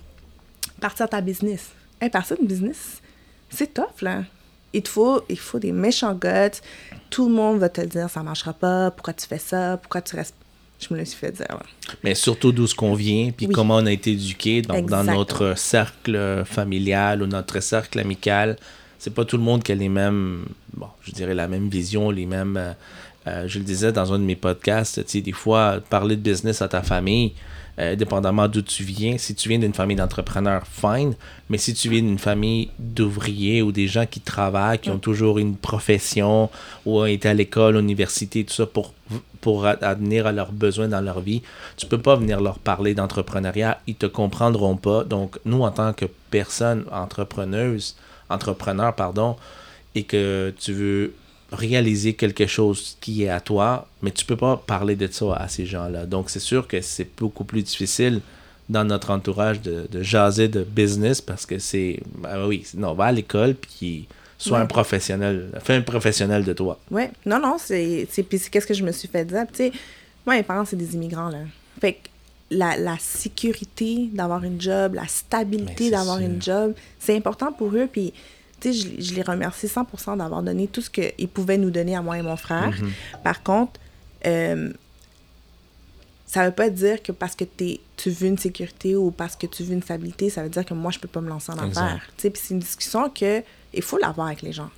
partir 0.79 1.07
ta 1.09 1.21
business? 1.21 1.69
Hey, 1.99 2.09
partir 2.09 2.37
une 2.39 2.47
business, 2.47 3.00
c'est 3.51 3.73
tough, 3.73 4.01
là. 4.01 4.23
Il 4.73 4.81
te 4.83 4.89
faut, 4.89 5.21
il 5.29 5.37
faut 5.37 5.59
des 5.59 5.71
méchants 5.73 6.13
guts. 6.13 6.59
Tout 7.09 7.27
le 7.27 7.35
monde 7.35 7.59
va 7.59 7.67
te 7.69 7.81
dire, 7.81 8.09
ça 8.09 8.23
marchera 8.23 8.53
pas, 8.53 8.89
pourquoi 8.91 9.13
tu 9.13 9.27
fais 9.27 9.37
ça, 9.37 9.77
pourquoi 9.81 10.01
tu 10.01 10.15
restes... 10.15 10.35
Je 10.79 10.91
me 10.93 10.97
le 10.99 11.05
suis 11.05 11.17
fait 11.19 11.31
dire. 11.31 11.59
Mais 12.03 12.15
surtout 12.15 12.51
d'où 12.51 12.65
ce 12.65 12.73
qu'on 12.73 12.95
vient, 12.95 13.29
puis 13.31 13.45
Oui. 13.45 13.53
comment 13.53 13.75
on 13.75 13.85
a 13.85 13.91
été 13.91 14.13
éduqué 14.13 14.63
donc 14.63 14.89
dans 14.89 15.03
notre 15.03 15.55
cercle 15.55 16.43
familial 16.45 17.21
ou 17.21 17.27
notre 17.27 17.59
cercle 17.59 17.99
amical. 17.99 18.57
C'est 18.97 19.13
pas 19.13 19.23
tout 19.25 19.37
le 19.37 19.43
monde 19.43 19.61
qui 19.61 19.71
a 19.71 19.75
les 19.75 19.89
mêmes, 19.89 20.45
bon, 20.73 20.87
je 21.03 21.11
dirais 21.11 21.35
la 21.35 21.47
même 21.47 21.69
vision, 21.69 22.09
les 22.09 22.25
mêmes. 22.25 22.57
euh, 22.57 22.73
euh, 23.27 23.47
je 23.47 23.59
le 23.59 23.65
disais 23.65 23.91
dans 23.91 24.11
un 24.13 24.17
de 24.17 24.23
mes 24.23 24.35
podcasts, 24.35 25.03
tu 25.05 25.11
sais, 25.11 25.21
des 25.21 25.31
fois, 25.33 25.79
parler 25.91 26.15
de 26.15 26.21
business 26.21 26.63
à 26.63 26.67
ta 26.67 26.81
famille, 26.81 27.33
euh, 27.81 27.95
dépendamment 27.95 28.47
d'où 28.47 28.61
tu 28.61 28.83
viens. 28.83 29.17
Si 29.17 29.33
tu 29.33 29.49
viens 29.49 29.57
d'une 29.57 29.73
famille 29.73 29.97
d'entrepreneurs, 29.97 30.67
fine. 30.67 31.15
Mais 31.49 31.57
si 31.57 31.73
tu 31.73 31.89
viens 31.89 32.01
d'une 32.01 32.19
famille 32.19 32.69
d'ouvriers 32.77 33.63
ou 33.63 33.71
des 33.71 33.87
gens 33.87 34.05
qui 34.05 34.19
travaillent, 34.19 34.77
qui 34.77 34.91
ont 34.91 34.99
toujours 34.99 35.39
une 35.39 35.55
profession 35.55 36.51
ou 36.85 36.99
ont 36.99 37.05
été 37.05 37.29
à 37.29 37.33
l'école, 37.33 37.77
université, 37.77 38.43
tout 38.43 38.53
ça, 38.53 38.67
pour, 38.67 38.93
pour 39.41 39.65
advenir 39.65 40.27
à 40.27 40.31
leurs 40.31 40.51
besoins 40.51 40.89
dans 40.89 41.01
leur 41.01 41.21
vie, 41.21 41.41
tu 41.75 41.87
peux 41.87 41.97
pas 41.97 42.15
venir 42.15 42.39
leur 42.39 42.59
parler 42.59 42.93
d'entrepreneuriat. 42.93 43.79
Ils 43.87 43.95
te 43.95 44.05
comprendront 44.05 44.77
pas. 44.77 45.03
Donc, 45.03 45.39
nous, 45.45 45.63
en 45.63 45.71
tant 45.71 45.93
que 45.93 46.05
personne 46.29 46.85
entrepreneuse, 46.91 47.95
entrepreneur, 48.29 48.93
pardon, 48.95 49.37
et 49.95 50.03
que 50.03 50.53
tu 50.59 50.71
veux 50.71 51.13
réaliser 51.51 52.13
quelque 52.13 52.47
chose 52.47 52.97
qui 53.01 53.23
est 53.23 53.29
à 53.29 53.39
toi, 53.41 53.87
mais 54.01 54.11
tu 54.11 54.25
peux 54.25 54.37
pas 54.37 54.57
parler 54.57 54.95
de 54.95 55.07
ça 55.11 55.33
à 55.35 55.47
ces 55.47 55.65
gens-là. 55.65 56.05
Donc, 56.05 56.29
c'est 56.29 56.39
sûr 56.39 56.67
que 56.67 56.79
c'est 56.81 57.07
beaucoup 57.17 57.43
plus 57.43 57.61
difficile 57.63 58.21
dans 58.69 58.85
notre 58.85 59.09
entourage 59.11 59.61
de, 59.61 59.85
de 59.91 60.01
jaser 60.01 60.47
de 60.47 60.63
business 60.63 61.19
parce 61.19 61.45
que 61.45 61.59
c'est. 61.59 61.99
Ben 62.19 62.45
oui, 62.47 62.65
non, 62.75 62.93
va 62.93 63.05
à 63.05 63.11
l'école 63.11 63.55
puis 63.55 64.07
sois 64.37 64.57
Ouais. 64.59 64.63
un 64.63 64.67
professionnel. 64.67 65.49
Fais 65.63 65.75
un 65.75 65.81
professionnel 65.81 66.45
de 66.45 66.53
toi. 66.53 66.79
Ouais, 66.89 67.11
non, 67.25 67.39
non, 67.39 67.57
c'est. 67.59 68.07
Puis 68.29 68.39
qu'est-ce 68.49 68.65
que 68.67 68.73
je 68.73 68.83
me 68.83 68.91
suis 68.93 69.07
fait 69.09 69.25
dire? 69.25 69.43
Tu 69.51 69.55
sais, 69.57 69.71
moi, 70.25 70.35
mes 70.35 70.43
parents, 70.43 70.63
c'est 70.65 70.77
des 70.77 70.93
immigrants, 70.95 71.29
là. 71.29 71.39
Fait 71.81 71.93
que 71.93 72.07
la, 72.49 72.77
la 72.77 72.97
sécurité 72.99 74.09
d'avoir 74.13 74.43
une 74.43 74.59
job, 74.61 74.93
la 74.93 75.07
stabilité 75.07 75.89
d'avoir 75.89 76.19
une 76.19 76.41
job, 76.41 76.73
c'est 76.99 77.15
important 77.15 77.51
pour 77.51 77.73
eux. 77.75 77.87
Puis, 77.91 78.13
tu 78.61 78.73
sais, 78.73 78.79
je, 78.97 79.01
je 79.03 79.13
les 79.15 79.21
remercie 79.23 79.67
100% 79.67 80.17
d'avoir 80.17 80.43
donné 80.43 80.67
tout 80.67 80.81
ce 80.81 80.89
qu'ils 80.89 81.27
pouvaient 81.27 81.57
nous 81.57 81.71
donner 81.71 81.95
à 81.95 82.01
moi 82.01 82.17
et 82.17 82.21
mon 82.21 82.37
frère. 82.37 82.69
Mm-hmm. 82.71 83.21
Par 83.23 83.43
contre, 83.43 83.79
euh, 84.25 84.71
ça 86.25 86.45
veut 86.45 86.53
pas 86.55 86.69
dire 86.69 87.01
que 87.03 87.11
parce 87.11 87.35
que 87.35 87.43
t'es- 87.43 87.81
tu 87.97 88.09
veux 88.09 88.27
une 88.27 88.37
sécurité 88.37 88.95
ou 88.95 89.11
parce 89.11 89.35
que 89.35 89.47
tu 89.47 89.63
veux 89.63 89.73
une 89.73 89.81
stabilité, 89.83 90.29
ça 90.29 90.43
veut 90.43 90.49
dire 90.49 90.63
que 90.65 90.73
moi, 90.73 90.91
je 90.91 90.99
peux 90.99 91.07
pas 91.09 91.19
me 91.21 91.27
lancer 91.29 91.51
en 91.51 91.57
affaires. 91.57 92.01
Tu 92.17 92.21
sais, 92.23 92.29
puis 92.29 92.41
c'est 92.43 92.53
une 92.53 92.59
discussion 92.61 93.09
que 93.09 93.43
il 93.73 93.81
faut 93.81 93.97
l'avoir 93.97 94.27
avec 94.27 94.41
les 94.41 94.53
gens. 94.53 94.69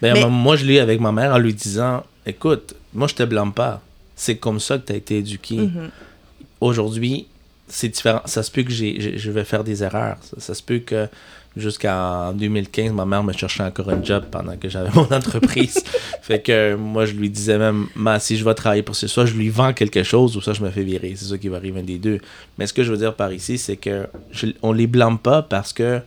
Ben, 0.00 0.14
Mais- 0.14 0.26
moi, 0.28 0.56
je 0.56 0.64
l'ai 0.64 0.78
avec 0.80 1.00
ma 1.00 1.12
mère 1.12 1.32
en 1.34 1.38
lui 1.38 1.52
disant 1.54 2.04
Écoute, 2.24 2.74
moi, 2.92 3.06
je 3.08 3.14
te 3.14 3.22
blâme 3.22 3.52
pas. 3.52 3.80
C'est 4.14 4.36
comme 4.36 4.60
ça 4.60 4.76
que 4.78 4.86
tu 4.86 4.92
as 4.92 4.96
été 4.96 5.18
éduqué. 5.18 5.56
Mhm. 5.56 5.90
Aujourd'hui, 6.60 7.26
c'est 7.68 7.88
différent. 7.88 8.20
Ça 8.26 8.42
se 8.42 8.50
peut 8.50 8.62
que 8.62 8.70
j'ai- 8.70 9.16
je 9.18 9.30
vais 9.30 9.44
faire 9.44 9.64
des 9.64 9.82
erreurs. 9.82 10.18
Ça, 10.22 10.36
ça 10.40 10.54
se 10.54 10.62
peut 10.62 10.78
que 10.80 11.08
jusqu'en 11.58 12.32
2015, 12.32 12.92
ma 12.92 13.04
mère 13.04 13.22
me 13.22 13.32
cherchait 13.32 13.62
encore 13.62 13.90
un 13.90 14.02
job 14.02 14.24
pendant 14.30 14.56
que 14.56 14.68
j'avais 14.68 14.90
mon 14.94 15.10
entreprise. 15.12 15.82
fait 16.22 16.40
que 16.40 16.74
moi, 16.74 17.04
je 17.04 17.12
lui 17.14 17.28
disais 17.30 17.58
même 17.58 17.86
si 18.20 18.36
je 18.36 18.44
vais 18.44 18.54
travailler 18.54 18.82
pour 18.82 18.96
ce, 18.96 19.06
soit 19.06 19.26
je 19.26 19.34
lui 19.34 19.48
vends 19.50 19.72
quelque 19.72 20.02
chose 20.02 20.36
ou 20.36 20.40
ça, 20.40 20.52
je 20.52 20.62
me 20.62 20.70
fais 20.70 20.82
virer. 20.84 21.14
C'est 21.16 21.26
ça 21.26 21.38
qui 21.38 21.48
va 21.48 21.56
arriver 21.56 21.80
un 21.80 21.84
des 21.84 21.98
deux. 21.98 22.20
Mais 22.56 22.66
ce 22.66 22.72
que 22.72 22.82
je 22.82 22.90
veux 22.90 22.98
dire 22.98 23.14
par 23.14 23.32
ici, 23.32 23.58
c'est 23.58 23.76
que 23.76 24.06
je, 24.30 24.46
on 24.62 24.72
les 24.72 24.86
blâme 24.86 25.18
pas 25.18 25.42
parce 25.42 25.72
que 25.72 26.00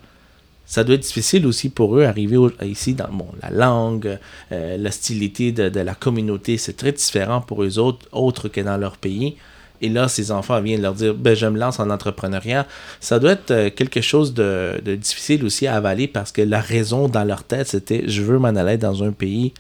ça 0.66 0.86
doit 0.86 0.96
être 0.96 1.02
difficile 1.02 1.46
aussi 1.48 1.68
pour 1.70 1.98
eux 1.98 2.06
arriver 2.06 2.38
au- 2.38 2.52
ici 2.64 2.94
dans 2.94 3.10
bon, 3.12 3.28
la 3.42 3.50
langue, 3.50 4.18
euh, 4.54 4.78
l'hostilité 4.78 5.52
de, 5.52 5.68
de 5.68 5.80
la 5.82 5.96
communauté, 5.96 6.58
c'est 6.58 6.78
très 6.78 6.94
différent 6.94 7.42
pour 7.42 7.64
eux 7.64 7.78
autres, 7.78 8.08
autres 8.14 8.48
que 8.48 8.62
dans 8.62 8.78
leur 8.78 8.96
pays. 8.98 9.36
Et 9.82 9.90
là, 9.90 10.08
ces 10.08 10.32
enfants 10.32 10.62
viennent 10.62 10.82
leur 10.82 10.94
dire, 10.94 11.14
ben, 11.14 11.36
je 11.36 11.46
me 11.48 11.58
lance 11.58 11.80
en 11.80 11.90
entrepreneuriat. 11.90 12.68
Ça 13.00 13.20
doit 13.20 13.32
être 13.32 13.52
euh, 13.52 13.70
quelque 13.70 14.02
chose 14.02 14.34
de, 14.34 14.80
de 14.84 14.96
difficile 14.96 15.44
aussi 15.44 15.68
à 15.68 15.76
avaler 15.76 16.08
parce 16.08 16.32
que 16.32 16.42
la 16.42 16.62
raison 16.62 17.08
dans 17.08 17.24
leur 17.24 17.44
tête, 17.44 17.68
c'était, 17.68 18.04
je 18.08 18.22
veux 18.22 18.38
m'en 18.38 18.50
aller 18.50 18.78
dans 18.78 19.04
un 19.04 19.12
pays 19.12 19.54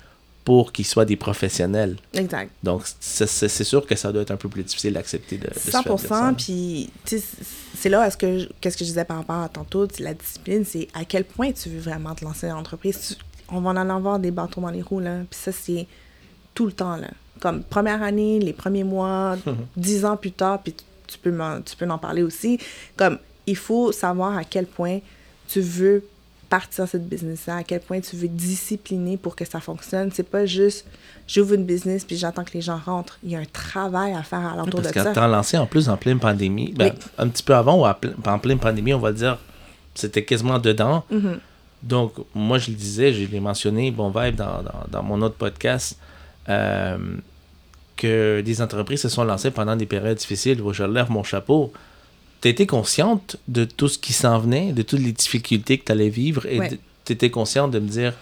pour 0.43 0.71
qu'ils 0.71 0.85
soient 0.85 1.05
des 1.05 1.15
professionnels. 1.15 1.97
Exact. 2.13 2.51
Donc, 2.63 2.83
c'est 2.99 3.27
sûr 3.63 3.85
que 3.85 3.95
ça 3.95 4.11
doit 4.11 4.23
être 4.23 4.31
un 4.31 4.37
peu 4.37 4.49
plus 4.49 4.63
difficile 4.63 4.93
d'accepter 4.93 5.37
de, 5.37 5.47
de 5.47 5.53
se 5.53 5.69
faire 5.69 5.83
dire 5.83 5.99
ça. 5.99 6.31
100%, 6.31 6.35
puis 6.35 6.89
tu 7.05 7.19
sais, 7.19 7.25
c'est 7.77 7.89
là 7.89 8.09
que 8.11 8.49
qu'est-ce 8.59 8.77
que 8.77 8.83
je 8.83 8.89
disais 8.89 9.05
par 9.05 9.17
rapport 9.17 9.37
à 9.37 9.49
tantôt, 9.49 9.87
la 9.99 10.13
discipline, 10.13 10.65
c'est 10.65 10.87
à 10.93 11.05
quel 11.05 11.25
point 11.25 11.51
tu 11.51 11.69
veux 11.69 11.79
vraiment 11.79 12.15
te 12.15 12.25
lancer 12.25 12.47
dans 12.47 12.55
l'entreprise. 12.55 13.17
On 13.49 13.61
va 13.61 13.71
en 13.71 13.89
avoir 13.89 14.19
des 14.19 14.31
bâtons 14.31 14.61
dans 14.61 14.71
les 14.71 14.81
roues, 14.81 14.99
là, 14.99 15.19
puis 15.29 15.39
ça, 15.39 15.51
c'est 15.51 15.87
tout 16.53 16.65
le 16.65 16.71
temps, 16.71 16.97
là. 16.97 17.07
Comme 17.39 17.63
première 17.63 18.03
année, 18.03 18.39
les 18.39 18.53
premiers 18.53 18.83
mois, 18.83 19.37
dix 19.77 20.05
ans 20.05 20.17
plus 20.17 20.31
tard, 20.31 20.61
puis 20.61 20.73
tu- 21.07 21.17
peux, 21.17 21.31
m'en- 21.31 21.61
tu 21.61 21.75
peux 21.75 21.89
en 21.89 21.97
parler 21.97 22.23
aussi. 22.23 22.59
Comme, 22.95 23.17
il 23.47 23.55
faut 23.55 23.91
savoir 23.91 24.37
à 24.37 24.43
quel 24.43 24.65
point 24.65 24.99
tu 25.47 25.59
veux 25.61 26.03
partir 26.49 26.85
cette 26.87 27.07
business-là, 27.07 27.57
à 27.57 27.63
quel 27.63 27.79
point 27.79 28.01
tu 28.01 28.15
veux 28.17 28.27
discipliner 28.27 29.15
pour 29.17 29.35
que 29.37 29.45
ça 29.45 29.59
fonctionne. 29.61 30.09
C'est 30.13 30.27
pas 30.29 30.45
juste, 30.45 30.85
j'ouvre 31.27 31.53
une 31.53 31.63
business 31.65 32.03
puis 32.03 32.17
j'attends 32.17 32.43
que 32.43 32.51
les 32.53 32.61
gens 32.61 32.77
rentrent. 32.85 33.17
Il 33.23 33.31
y 33.31 33.35
a 33.35 33.39
un 33.39 33.45
travail 33.45 34.13
à 34.13 34.21
faire 34.21 34.39
alentour 34.45 34.81
Parce 34.81 34.93
de 34.93 34.99
ça. 34.99 35.09
que 35.11 35.15
t'en 35.15 35.27
lancé 35.27 35.57
en 35.57 35.65
plus 35.65 35.87
en 35.89 35.95
pleine 35.97 36.19
pandémie, 36.19 36.73
ben, 36.73 36.91
un 37.17 37.27
petit 37.29 37.41
peu 37.43 37.55
avant 37.55 37.79
ou 37.79 37.85
à 37.85 37.97
en 38.27 38.39
pleine 38.39 38.59
pandémie, 38.59 38.93
on 38.93 38.99
va 38.99 39.13
dire, 39.13 39.37
c'était 39.95 40.23
quasiment 40.25 40.59
dedans. 40.59 41.03
Mhm. 41.09 41.39
Donc, 41.83 42.13
moi, 42.35 42.57
je 42.59 42.69
le 42.69 42.75
disais, 42.75 43.11
je 43.13 43.25
l'ai 43.25 43.39
mentionné, 43.39 43.89
Bon 43.89 44.09
Vibe, 44.09 44.35
dans, 44.35 44.61
dans, 44.61 44.83
dans 44.91 45.03
mon 45.03 45.21
autre 45.21 45.35
podcast, 45.35 45.97
que 46.47 48.41
des 48.41 48.61
entreprises 48.61 49.01
se 49.01 49.09
sont 49.09 49.23
lancées 49.23 49.51
pendant 49.51 49.75
des 49.75 49.85
périodes 49.85 50.17
difficiles 50.17 50.61
où 50.61 50.73
je 50.73 50.83
lève 50.83 51.09
mon 51.11 51.23
chapeau. 51.23 51.71
Tu 52.41 52.47
étais 52.47 52.65
consciente 52.65 53.37
de 53.47 53.65
tout 53.65 53.87
ce 53.87 53.99
qui 53.99 54.13
s'en 54.13 54.39
venait, 54.39 54.73
de 54.73 54.81
toutes 54.81 54.99
les 55.01 55.11
difficultés 55.11 55.77
que 55.77 55.85
tu 55.85 55.91
allais 55.91 56.09
vivre 56.09 56.45
et 56.47 56.59
Ouais. 56.59 56.79
tu 57.05 57.13
étais 57.13 57.29
consciente 57.29 57.71
de 57.71 57.79
me 57.79 57.87
dire 57.87 58.13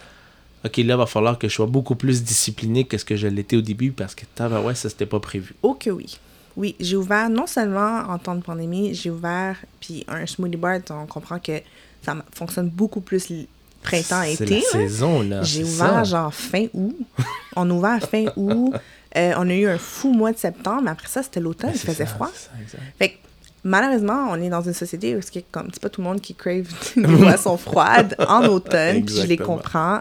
OK, 0.65 0.75
là, 0.77 0.83
il 0.83 0.97
va 0.97 1.05
falloir 1.05 1.39
que 1.39 1.47
je 1.47 1.53
sois 1.53 1.67
beaucoup 1.67 1.95
plus 1.95 2.21
discipliné 2.21 2.83
que 2.83 2.97
ce 2.97 3.05
que 3.05 3.15
je 3.15 3.27
l'étais 3.27 3.55
au 3.55 3.61
début 3.61 3.93
parce 3.93 4.13
que 4.15 4.25
ouais, 4.65 4.75
ça, 4.75 4.89
c'était 4.89 5.05
pas 5.05 5.21
prévu. 5.21 5.55
Oh 5.63 5.73
que 5.73 5.89
oui. 5.89 6.17
Oui, 6.57 6.75
j'ai 6.81 6.97
ouvert, 6.97 7.29
non 7.29 7.47
seulement 7.47 7.99
en 8.09 8.17
temps 8.17 8.35
de 8.35 8.41
pandémie, 8.41 8.93
j'ai 8.93 9.09
ouvert, 9.09 9.55
puis 9.79 10.03
un 10.09 10.25
smoothie 10.25 10.57
bar, 10.57 10.79
on 10.89 11.05
comprend 11.05 11.39
que 11.39 11.61
ça 12.03 12.17
fonctionne 12.33 12.69
beaucoup 12.69 12.99
plus 12.99 13.31
C'est 13.83 14.03
printemps-été. 14.07 14.45
la 14.45 14.55
là. 14.55 14.61
saison, 14.71 15.21
là. 15.21 15.43
J'ai 15.43 15.63
ouvert 15.63 15.87
ça. 15.93 16.03
genre 16.03 16.33
fin 16.33 16.65
août. 16.73 16.95
on 17.55 17.69
a 17.69 17.73
ouvert 17.73 17.99
fin 18.09 18.25
août. 18.35 18.73
Euh, 19.17 19.33
on 19.37 19.49
a 19.49 19.53
eu 19.53 19.67
un 19.67 19.77
fou 19.77 20.11
mois 20.13 20.31
de 20.31 20.37
septembre, 20.37 20.81
mais 20.83 20.91
après 20.91 21.07
ça, 21.07 21.23
c'était 21.23 21.39
l'automne, 21.39 21.71
il 21.73 21.79
faisait 21.79 22.05
ça, 22.05 22.13
froid. 22.13 22.29
ça. 22.33 22.77
Fait 22.99 23.09
que, 23.09 23.15
malheureusement, 23.63 24.27
on 24.29 24.35
est 24.41 24.49
dans 24.49 24.61
une 24.61 24.73
société 24.73 25.15
où 25.15 25.19
c'est 25.21 25.43
comme 25.51 25.69
c'est 25.73 25.81
pas 25.81 25.89
tout 25.89 26.01
le 26.01 26.07
monde 26.07 26.21
qui 26.21 26.35
crave 26.35 26.67
des 26.95 27.01
boissons 27.17 27.57
froides 27.57 28.15
en 28.27 28.45
automne, 28.45 29.03
puis 29.03 29.15
je 29.15 29.25
les 29.25 29.37
comprends. 29.37 29.99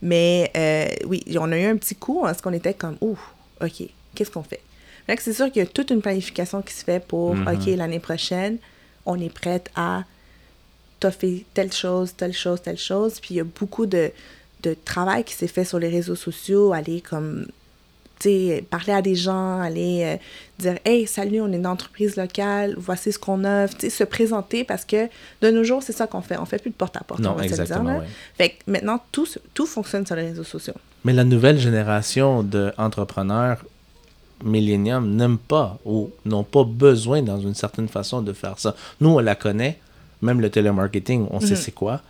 Mais 0.00 0.50
euh, 0.56 0.86
oui, 1.06 1.22
on 1.38 1.52
a 1.52 1.58
eu 1.58 1.66
un 1.66 1.76
petit 1.76 1.94
coup 1.94 2.22
parce 2.22 2.40
qu'on 2.40 2.52
était 2.52 2.74
comme 2.74 2.96
ouh, 3.00 3.16
OK, 3.62 3.84
qu'est-ce 4.14 4.30
qu'on 4.30 4.42
fait? 4.42 4.60
Fait 5.06 5.16
que 5.16 5.22
c'est 5.22 5.32
sûr 5.32 5.46
qu'il 5.52 5.62
y 5.62 5.64
a 5.64 5.68
toute 5.68 5.90
une 5.90 6.00
planification 6.00 6.62
qui 6.62 6.74
se 6.74 6.82
fait 6.82 7.04
pour 7.04 7.36
Mhm. 7.36 7.46
OK, 7.48 7.66
l'année 7.76 8.00
prochaine, 8.00 8.58
on 9.06 9.20
est 9.20 9.32
prête 9.32 9.70
à 9.76 10.02
fait 11.10 11.44
telle 11.54 11.72
chose, 11.72 12.14
telle 12.16 12.32
chose, 12.32 12.62
telle 12.62 12.78
chose. 12.78 13.20
Puis 13.20 13.34
il 13.34 13.36
y 13.38 13.40
a 13.40 13.44
beaucoup 13.44 13.86
de, 13.86 14.10
de 14.62 14.76
travail 14.84 15.24
qui 15.24 15.34
s'est 15.34 15.48
fait 15.48 15.64
sur 15.64 15.78
les 15.78 15.88
réseaux 15.88 16.14
sociaux, 16.14 16.72
aller 16.72 17.00
comme, 17.00 17.46
tu 18.18 18.28
sais, 18.28 18.64
parler 18.70 18.92
à 18.92 19.02
des 19.02 19.14
gens, 19.14 19.60
aller 19.60 20.02
euh, 20.04 20.16
dire, 20.58 20.78
hey, 20.84 21.06
salut, 21.06 21.40
on 21.40 21.52
est 21.52 21.56
une 21.56 21.66
entreprise 21.66 22.16
locale, 22.16 22.74
voici 22.76 23.12
ce 23.12 23.18
qu'on 23.18 23.44
offre, 23.44 23.74
tu 23.74 23.88
sais, 23.88 23.90
se 23.90 24.04
présenter 24.04 24.64
parce 24.64 24.84
que 24.84 25.08
de 25.40 25.50
nos 25.50 25.64
jours, 25.64 25.82
c'est 25.82 25.92
ça 25.92 26.06
qu'on 26.06 26.22
fait. 26.22 26.38
On 26.38 26.46
fait 26.46 26.58
plus 26.58 26.70
de 26.70 26.76
porte-à-porte, 26.76 27.20
Non, 27.20 27.30
on 27.30 27.34
va 27.34 27.42
dire, 27.42 27.50
exactement, 27.50 27.98
ouais. 27.98 28.06
Fait 28.36 28.50
que 28.50 28.70
maintenant, 28.70 29.02
tout, 29.10 29.26
tout 29.54 29.66
fonctionne 29.66 30.06
sur 30.06 30.16
les 30.16 30.28
réseaux 30.28 30.44
sociaux. 30.44 30.74
Mais 31.04 31.12
la 31.12 31.24
nouvelle 31.24 31.58
génération 31.58 32.42
d'entrepreneurs 32.42 33.64
millénium 34.44 35.14
n'aime 35.14 35.38
pas 35.38 35.78
ou 35.84 36.10
n'ont 36.24 36.44
pas 36.44 36.64
besoin, 36.64 37.22
dans 37.22 37.40
une 37.40 37.54
certaine 37.54 37.88
façon, 37.88 38.22
de 38.22 38.32
faire 38.32 38.58
ça. 38.58 38.74
Nous, 39.00 39.10
on 39.10 39.18
la 39.18 39.34
connaît, 39.34 39.78
même 40.22 40.40
le 40.40 40.48
télémarketing, 40.50 41.26
on 41.30 41.40
sait 41.40 41.56
c'est 41.56 41.72
quoi. 41.72 42.00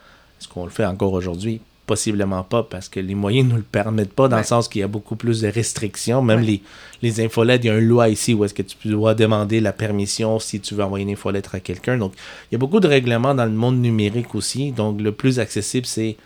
Est-ce 0.41 0.49
qu'on 0.49 0.65
le 0.65 0.71
fait 0.71 0.85
encore 0.85 1.13
aujourd'hui? 1.13 1.61
Possiblement 1.87 2.43
pas, 2.45 2.63
parce 2.63 2.89
que 2.89 3.01
les 3.01 3.15
moyens 3.15 3.47
ne 3.49 3.51
nous 3.53 3.57
le 3.59 3.63
permettent 3.65 4.13
pas, 4.13 4.29
dans 4.29 4.37
Ouais. 4.37 4.43
le 4.43 4.47
sens 4.47 4.69
qu'il 4.69 4.81
y 4.81 4.85
a 4.85 4.89
beaucoup 4.89 5.17
plus 5.17 5.41
de 5.41 5.49
restrictions. 5.49 6.23
Même 6.23 6.41
Ouais. 6.41 6.47
les, 6.47 6.63
les 7.03 7.25
infolettes, 7.25 7.65
il 7.65 7.67
y 7.67 7.71
a 7.71 7.77
une 7.79 7.87
loi 7.89 8.09
ici 8.09 8.35
où 8.35 8.45
est-ce 8.45 8.55
que 8.55 8.63
tu 8.63 8.77
dois 8.89 9.15
demander 9.15 9.61
la 9.61 9.73
permission 9.73 10.39
si 10.39 10.61
tu 10.61 10.75
veux 10.75 10.85
envoyer 10.85 11.05
une 11.05 11.11
infolettre 11.11 11.55
à 11.57 11.61
quelqu'un. 11.61 11.99
Donc, 11.99 12.13
il 12.51 12.55
y 12.55 12.57
a 12.57 12.59
beaucoup 12.59 12.79
de 12.81 12.87
règlements 12.87 13.35
dans 13.35 13.45
le 13.45 13.51
monde 13.51 13.79
numérique 13.81 14.35
aussi. 14.35 14.71
Donc, 14.73 15.01
le 15.01 15.11
plus 15.13 15.41
accessible, 15.41 15.87
c'est 15.87 16.17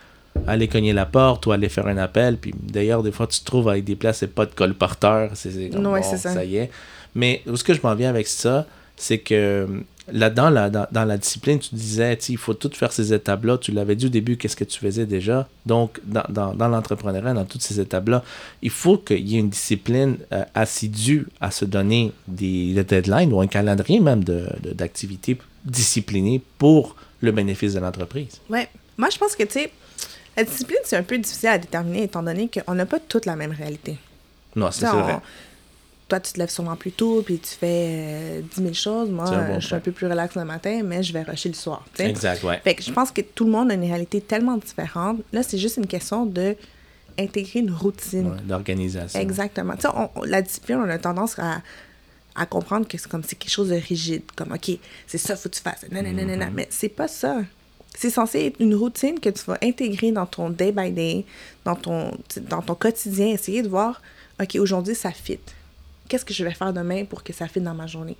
aller 0.45 0.67
cogner 0.67 0.93
la 0.93 1.07
porte 1.07 1.47
ou 1.47 1.51
aller 1.51 1.69
faire 1.69 1.87
un 1.87 1.97
appel. 1.97 2.37
Puis 2.37 2.53
d'ailleurs, 2.61 3.01
des 3.01 3.11
fois, 3.11 3.25
tu 3.25 3.39
te 3.39 3.45
trouves 3.45 3.67
avec 3.69 3.83
des 3.83 3.95
places, 3.95 4.19
c'est 4.19 4.33
pas 4.33 4.45
de 4.45 4.53
colporteur. 4.53 5.31
C'est 5.33 5.49
Ouais, 5.55 5.69
bon, 5.69 6.01
c'est 6.03 6.17
ça. 6.17 6.45
y 6.45 6.57
est. 6.57 6.69
Mais 7.15 7.41
où 7.47 7.53
est-ce 7.55 7.63
que 7.63 7.73
je 7.73 7.81
m'en 7.83 7.95
viens 7.95 8.09
avec 8.11 8.27
ça, 8.27 8.67
c'est 8.95 9.17
que 9.17 9.67
là-dedans, 10.11 10.49
là, 10.49 10.69
dans, 10.69 10.87
dans 10.91 11.05
la 11.05 11.17
discipline, 11.17 11.59
tu 11.59 11.75
disais, 11.75 12.17
il 12.29 12.37
faut 12.37 12.53
tout 12.53 12.69
faire 12.73 12.91
ces 12.91 13.13
étapes-là. 13.13 13.57
Tu 13.57 13.71
l'avais 13.71 13.95
dit 13.95 14.05
au 14.05 14.09
début, 14.09 14.37
qu'est-ce 14.37 14.55
que 14.55 14.63
tu 14.63 14.79
faisais 14.79 15.05
déjà? 15.05 15.47
Donc, 15.65 15.99
dans, 16.05 16.23
dans, 16.29 16.53
dans 16.53 16.67
l'entrepreneuriat, 16.67 17.33
dans 17.33 17.45
toutes 17.45 17.61
ces 17.61 17.79
étapes-là, 17.79 18.23
il 18.61 18.69
faut 18.69 18.97
qu'il 18.97 19.27
y 19.27 19.35
ait 19.35 19.39
une 19.39 19.49
discipline 19.49 20.17
euh, 20.31 20.43
assidue 20.55 21.27
à 21.41 21.51
se 21.51 21.65
donner 21.65 22.11
des, 22.27 22.73
des 22.73 22.83
deadlines 22.83 23.33
ou 23.33 23.41
un 23.41 23.47
calendrier 23.47 23.99
même 23.99 24.23
de- 24.23 24.47
de- 24.63 24.73
d'activités 24.73 25.37
disciplinées 25.65 26.41
pour 26.57 26.95
le 27.21 27.31
bénéfice 27.31 27.73
de 27.73 27.79
l'entreprise. 27.79 28.39
Ouais. 28.49 28.69
Moi, 28.97 29.09
je 29.11 29.17
pense 29.17 29.35
que, 29.35 29.43
tu 29.43 29.51
sais, 29.53 29.71
la 30.35 30.43
discipline, 30.43 30.77
c'est 30.83 30.95
un 30.97 31.03
peu 31.03 31.17
difficile 31.17 31.49
à 31.49 31.57
déterminer 31.57 32.03
étant 32.03 32.23
donné 32.23 32.49
qu'on 32.49 32.75
n'a 32.75 32.85
pas 32.85 32.99
toute 32.99 33.25
la 33.25 33.35
même 33.35 33.51
réalité. 33.51 33.97
Non, 34.55 34.71
c'est 34.71 34.87
on- 34.87 35.01
vrai. 35.03 35.17
Toi, 36.07 36.21
tu 36.21 36.31
te 36.33 36.39
lèves 36.39 36.49
sûrement 36.49 36.77
plus 36.77 36.93
tôt, 36.93 37.21
puis 37.21 37.37
tu 37.37 37.49
fais 37.49 38.39
euh, 38.39 38.41
10 38.55 38.61
000 38.61 38.73
choses. 38.73 39.09
Moi, 39.09 39.25
bon 39.29 39.59
je 39.59 39.65
suis 39.65 39.75
un 39.75 39.79
peu 39.81 39.91
plus 39.91 40.07
relax 40.07 40.35
le 40.35 40.45
matin, 40.45 40.81
mais 40.83 41.03
je 41.03 41.11
vais 41.11 41.23
rusher 41.23 41.49
le 41.49 41.55
soir. 41.55 41.85
Exact, 41.99 42.43
ouais. 42.43 42.61
Fait 42.63 42.75
que 42.75 42.83
je 42.83 42.91
pense 42.91 43.11
que 43.11 43.21
tout 43.21 43.43
le 43.43 43.51
monde 43.51 43.71
a 43.71 43.73
une 43.73 43.83
réalité 43.83 44.21
tellement 44.21 44.55
différente. 44.57 45.19
Là, 45.33 45.43
c'est 45.43 45.57
juste 45.57 45.77
une 45.77 45.87
question 45.87 46.25
de 46.25 46.55
intégrer 47.19 47.59
une 47.59 47.71
routine. 47.71 48.27
Ouais, 48.27 48.37
L'organisation. 48.47 49.19
Exactement. 49.19 49.75
Tu 49.75 49.81
sais, 49.81 49.89
la 50.25 50.41
discipline, 50.41 50.77
on 50.77 50.89
a 50.89 50.97
tendance 50.97 51.37
à, 51.39 51.61
à 52.35 52.45
comprendre 52.45 52.87
que 52.87 52.97
c'est 52.97 53.09
comme 53.09 53.23
c'est 53.23 53.35
quelque 53.35 53.51
chose 53.51 53.69
de 53.69 53.75
rigide. 53.75 54.23
Comme, 54.35 54.53
OK, 54.53 54.71
c'est 55.07 55.17
ça, 55.17 55.35
faut 55.35 55.49
que 55.49 55.55
tu 55.55 55.61
fasses. 55.61 55.85
Non, 55.91 56.03
non, 56.03 56.13
non, 56.13 56.25
non, 56.25 56.37
non. 56.37 56.51
Mais 56.53 56.67
c'est 56.69 56.89
pas 56.89 57.07
ça. 57.07 57.41
C'est 57.97 58.11
censé 58.11 58.45
être 58.45 58.59
une 58.59 58.75
routine 58.75 59.19
que 59.19 59.29
tu 59.29 59.43
vas 59.45 59.57
intégrer 59.63 60.11
dans 60.11 60.27
ton 60.27 60.51
day 60.51 60.71
by 60.71 60.91
day, 60.91 61.25
dans 61.65 61.75
ton, 61.75 62.11
dans 62.41 62.61
ton 62.61 62.75
quotidien, 62.75 63.27
essayer 63.29 63.63
de 63.63 63.69
voir, 63.69 64.01
OK, 64.39 64.55
aujourd'hui, 64.55 64.93
ça 64.93 65.11
fit. 65.11 65.39
Qu'est-ce 66.07 66.25
que 66.25 66.33
je 66.33 66.43
vais 66.43 66.53
faire 66.53 66.73
demain 66.73 67.05
pour 67.05 67.23
que 67.23 67.33
ça 67.33 67.47
fit 67.47 67.59
dans 67.61 67.73
ma 67.73 67.87
journée? 67.87 68.17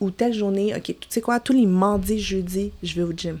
Ou 0.00 0.10
telle 0.10 0.34
journée, 0.34 0.74
OK, 0.74 0.82
tu 0.84 0.94
sais 1.08 1.20
quoi, 1.20 1.40
tous 1.40 1.52
les 1.54 1.66
mardis, 1.66 2.20
jeudis, 2.20 2.70
je 2.82 2.94
vais 2.94 3.02
au 3.02 3.12
gym. 3.12 3.38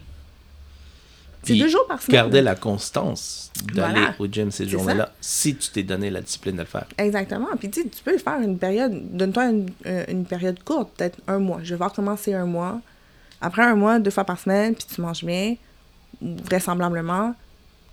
C'est 1.42 1.54
deux 1.54 1.68
jours 1.68 1.86
par 1.86 2.02
semaine. 2.02 2.16
Garder 2.22 2.42
la 2.42 2.56
constance 2.56 3.52
d'aller 3.72 4.00
Voilà. 4.00 4.14
au 4.18 4.26
gym 4.26 4.50
ces 4.50 4.68
journées-là, 4.68 5.12
si 5.20 5.54
tu 5.54 5.70
t'es 5.70 5.84
donné 5.84 6.10
la 6.10 6.20
discipline 6.20 6.56
de 6.56 6.62
le 6.62 6.66
faire. 6.66 6.86
Exactement. 6.98 7.46
Puis 7.56 7.70
tu 7.70 7.88
tu 7.88 8.02
peux 8.02 8.10
le 8.12 8.18
faire 8.18 8.40
une 8.40 8.58
période, 8.58 8.92
donne-toi 9.16 9.44
une, 9.50 9.70
euh, 9.86 10.04
une 10.08 10.24
période 10.24 10.60
courte, 10.64 10.90
peut-être 10.96 11.18
un 11.28 11.38
mois. 11.38 11.60
Je 11.62 11.70
vais 11.70 11.76
voir 11.76 11.92
comment 11.92 12.16
c'est 12.16 12.34
un 12.34 12.46
mois. 12.46 12.80
Après 13.40 13.62
un 13.62 13.76
mois, 13.76 14.00
deux 14.00 14.10
fois 14.10 14.24
par 14.24 14.40
semaine, 14.40 14.74
puis 14.74 14.86
tu 14.92 15.00
manges 15.00 15.22
bien, 15.22 15.54
vraisemblablement, 16.20 17.34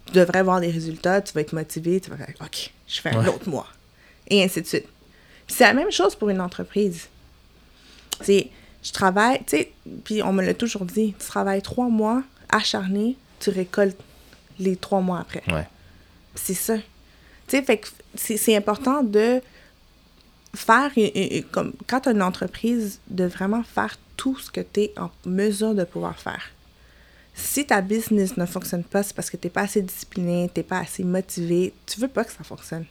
tu 0.08 0.14
devrais 0.14 0.42
voir 0.44 0.60
des 0.60 0.72
résultats, 0.72 1.22
tu 1.22 1.34
vas 1.34 1.42
être 1.42 1.54
motivé, 1.54 2.00
tu 2.00 2.10
vas 2.10 2.18
faire 2.18 2.34
OK, 2.42 2.74
je 2.88 3.02
fais 3.02 3.10
un 3.12 3.22
Ouais. 3.24 3.30
autre 3.30 3.50
mois. 3.50 3.68
Et 4.30 4.44
ainsi 4.44 4.62
de 4.62 4.68
suite. 4.68 4.88
C'est 5.48 5.64
la 5.66 5.74
même 5.74 5.92
chose 5.92 6.16
pour 6.16 6.30
une 6.30 6.42
entreprise. 6.42 7.08
C'est, 8.22 8.50
je 8.84 8.92
travaille, 8.92 9.40
tu 9.40 9.58
sais, 9.58 9.72
puis 10.04 10.22
on 10.24 10.34
me 10.34 10.44
l'a 10.44 10.54
toujours 10.54 10.86
dit, 10.86 11.14
tu 11.20 11.26
travailles 11.26 11.62
trois 11.62 11.90
mois 11.90 12.24
acharné, 12.50 13.18
tu 13.40 13.50
récoltes 13.50 13.98
les 14.60 14.76
trois 14.76 15.02
mois 15.02 15.20
après. 15.20 15.44
Ouais. 15.52 15.68
C'est 16.36 16.54
ça. 16.54 16.78
Tu 16.78 16.84
sais, 17.58 17.64
fait 17.64 17.78
que 17.78 17.88
c'est 18.16 18.38
c'est 18.38 18.56
important 18.56 19.04
de 19.04 19.42
faire, 20.56 20.92
une- 20.96 21.12
une- 21.16 21.34
une- 21.38 21.44
comme 21.44 21.74
quand 21.88 22.02
tu 22.02 22.10
as 22.10 22.12
une 22.12 22.22
entreprise, 22.22 23.00
de 23.10 23.26
vraiment 23.26 23.64
faire 23.64 23.98
tout 24.18 24.38
ce 24.38 24.52
que 24.52 24.62
tu 24.62 24.82
es 24.82 24.94
en 24.98 25.10
mesure 25.26 25.74
de 25.76 25.84
pouvoir 25.84 26.18
faire. 26.20 26.52
Si 27.36 27.66
ta 27.66 27.82
business 27.82 28.38
ne 28.38 28.46
fonctionne 28.46 28.84
pas, 28.84 29.02
c'est 29.02 29.16
parce 29.16 29.32
que 29.32 29.38
tu 29.38 29.48
n'es 29.48 29.52
pas 29.52 29.62
assez 29.62 29.82
discipliné, 29.82 30.50
tu 30.54 30.60
n'es 30.60 30.64
pas 30.64 30.80
assez 30.80 31.04
motivé, 31.04 31.74
tu 31.88 32.00
veux 32.00 32.08
pas 32.08 32.24
que 32.24 32.32
ça 32.32 32.44
fonctionne. 32.44 32.86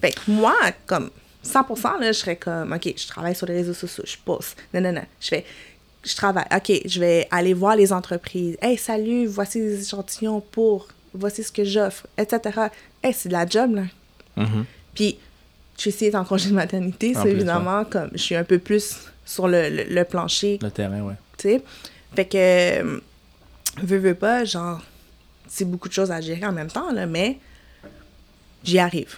Fait 0.00 0.12
que 0.12 0.20
moi, 0.28 0.54
comme 0.86 1.10
100%, 1.44 2.00
là, 2.00 2.12
je 2.12 2.18
serais 2.18 2.36
comme, 2.36 2.72
OK, 2.72 2.92
je 2.96 3.06
travaille 3.06 3.34
sur 3.34 3.46
les 3.46 3.54
réseaux 3.54 3.74
sociaux, 3.74 4.04
je 4.06 4.16
poste. 4.24 4.56
Non, 4.74 4.80
non, 4.80 4.92
non. 4.92 5.04
Je 5.20 5.28
fais, 5.28 5.44
je 6.04 6.14
travaille. 6.14 6.46
OK, 6.54 6.80
je 6.84 7.00
vais 7.00 7.28
aller 7.30 7.54
voir 7.54 7.76
les 7.76 7.92
entreprises. 7.92 8.56
Hey, 8.60 8.76
salut, 8.76 9.26
voici 9.26 9.58
les 9.58 9.82
échantillons 9.82 10.40
pour, 10.40 10.88
voici 11.14 11.42
ce 11.42 11.52
que 11.52 11.64
j'offre, 11.64 12.06
etc. 12.18 12.68
Hey, 13.02 13.12
c'est 13.14 13.28
de 13.28 13.34
la 13.34 13.46
job, 13.46 13.74
là. 13.74 13.82
Mhm. 14.36 14.64
Puis, 14.94 15.18
Tracy 15.76 16.06
est 16.06 16.14
en 16.14 16.24
congé 16.24 16.48
de 16.48 16.54
maternité, 16.54 17.14
c'est 17.14 17.30
évidemment 17.30 17.84
comme 17.84 18.08
je 18.12 18.18
suis 18.18 18.34
un 18.34 18.44
peu 18.44 18.58
plus 18.58 18.96
sur 19.26 19.46
le, 19.48 19.68
le, 19.68 19.84
le 19.84 20.04
plancher, 20.04 20.58
Le 20.62 20.70
terrain, 20.70 21.02
ouais. 21.02 21.14
tu 21.36 21.48
sais? 21.50 21.62
Fait 22.14 22.24
que, 22.24 22.36
euh, 22.38 23.00
veux, 23.82 23.98
veux 23.98 24.14
pas, 24.14 24.44
genre, 24.44 24.80
c'est 25.48 25.64
beaucoup 25.66 25.88
de 25.88 25.92
choses 25.92 26.10
à 26.10 26.20
gérer 26.20 26.46
en 26.46 26.52
même 26.52 26.70
temps, 26.70 26.90
là, 26.92 27.06
mais 27.06 27.38
j'y 28.64 28.78
arrive. 28.78 29.16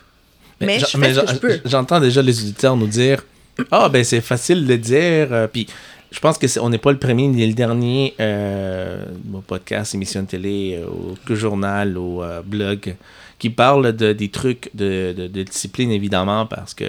Mais, 0.61 0.79
j'en- 0.79 0.87
je 0.87 0.99
fais 0.99 1.15
ce 1.15 1.21
que 1.21 1.27
j'en- 1.27 1.33
je 1.35 1.39
peux. 1.39 1.61
J'entends 1.65 2.01
déjà 2.01 2.23
les 2.23 2.41
auditeurs 2.41 2.77
nous 2.77 2.87
dire 2.87 3.23
Ah, 3.71 3.89
ben 3.89 4.05
c'est 4.05 4.21
facile 4.21 4.67
de 4.67 4.77
dire. 4.77 5.29
euh, 5.33 5.47
Puis 5.47 5.67
je 6.11 6.19
pense 6.21 6.39
que 6.39 6.47
on 6.61 6.71
n'est 6.71 6.79
pas 6.79 6.93
le 6.93 6.99
premier 6.99 7.27
ni 7.29 7.47
le 7.47 7.53
dernier 7.55 8.15
euh, 8.21 9.05
podcast, 9.47 9.95
émission 9.95 10.23
de 10.23 10.27
télé, 10.29 10.79
euh, 10.81 10.87
ou 10.89 11.17
que 11.27 11.35
journal 11.35 11.97
ou 11.99 12.23
euh, 12.23 12.41
blog 12.45 12.97
qui 13.39 13.51
parle 13.51 13.93
de, 13.93 14.13
des 14.13 14.29
trucs 14.31 14.71
de, 14.75 15.13
de- 15.17 15.27
de 15.29 15.43
discipline, 15.43 15.91
évidemment, 15.91 16.47
parce 16.47 16.75
que. 16.75 16.87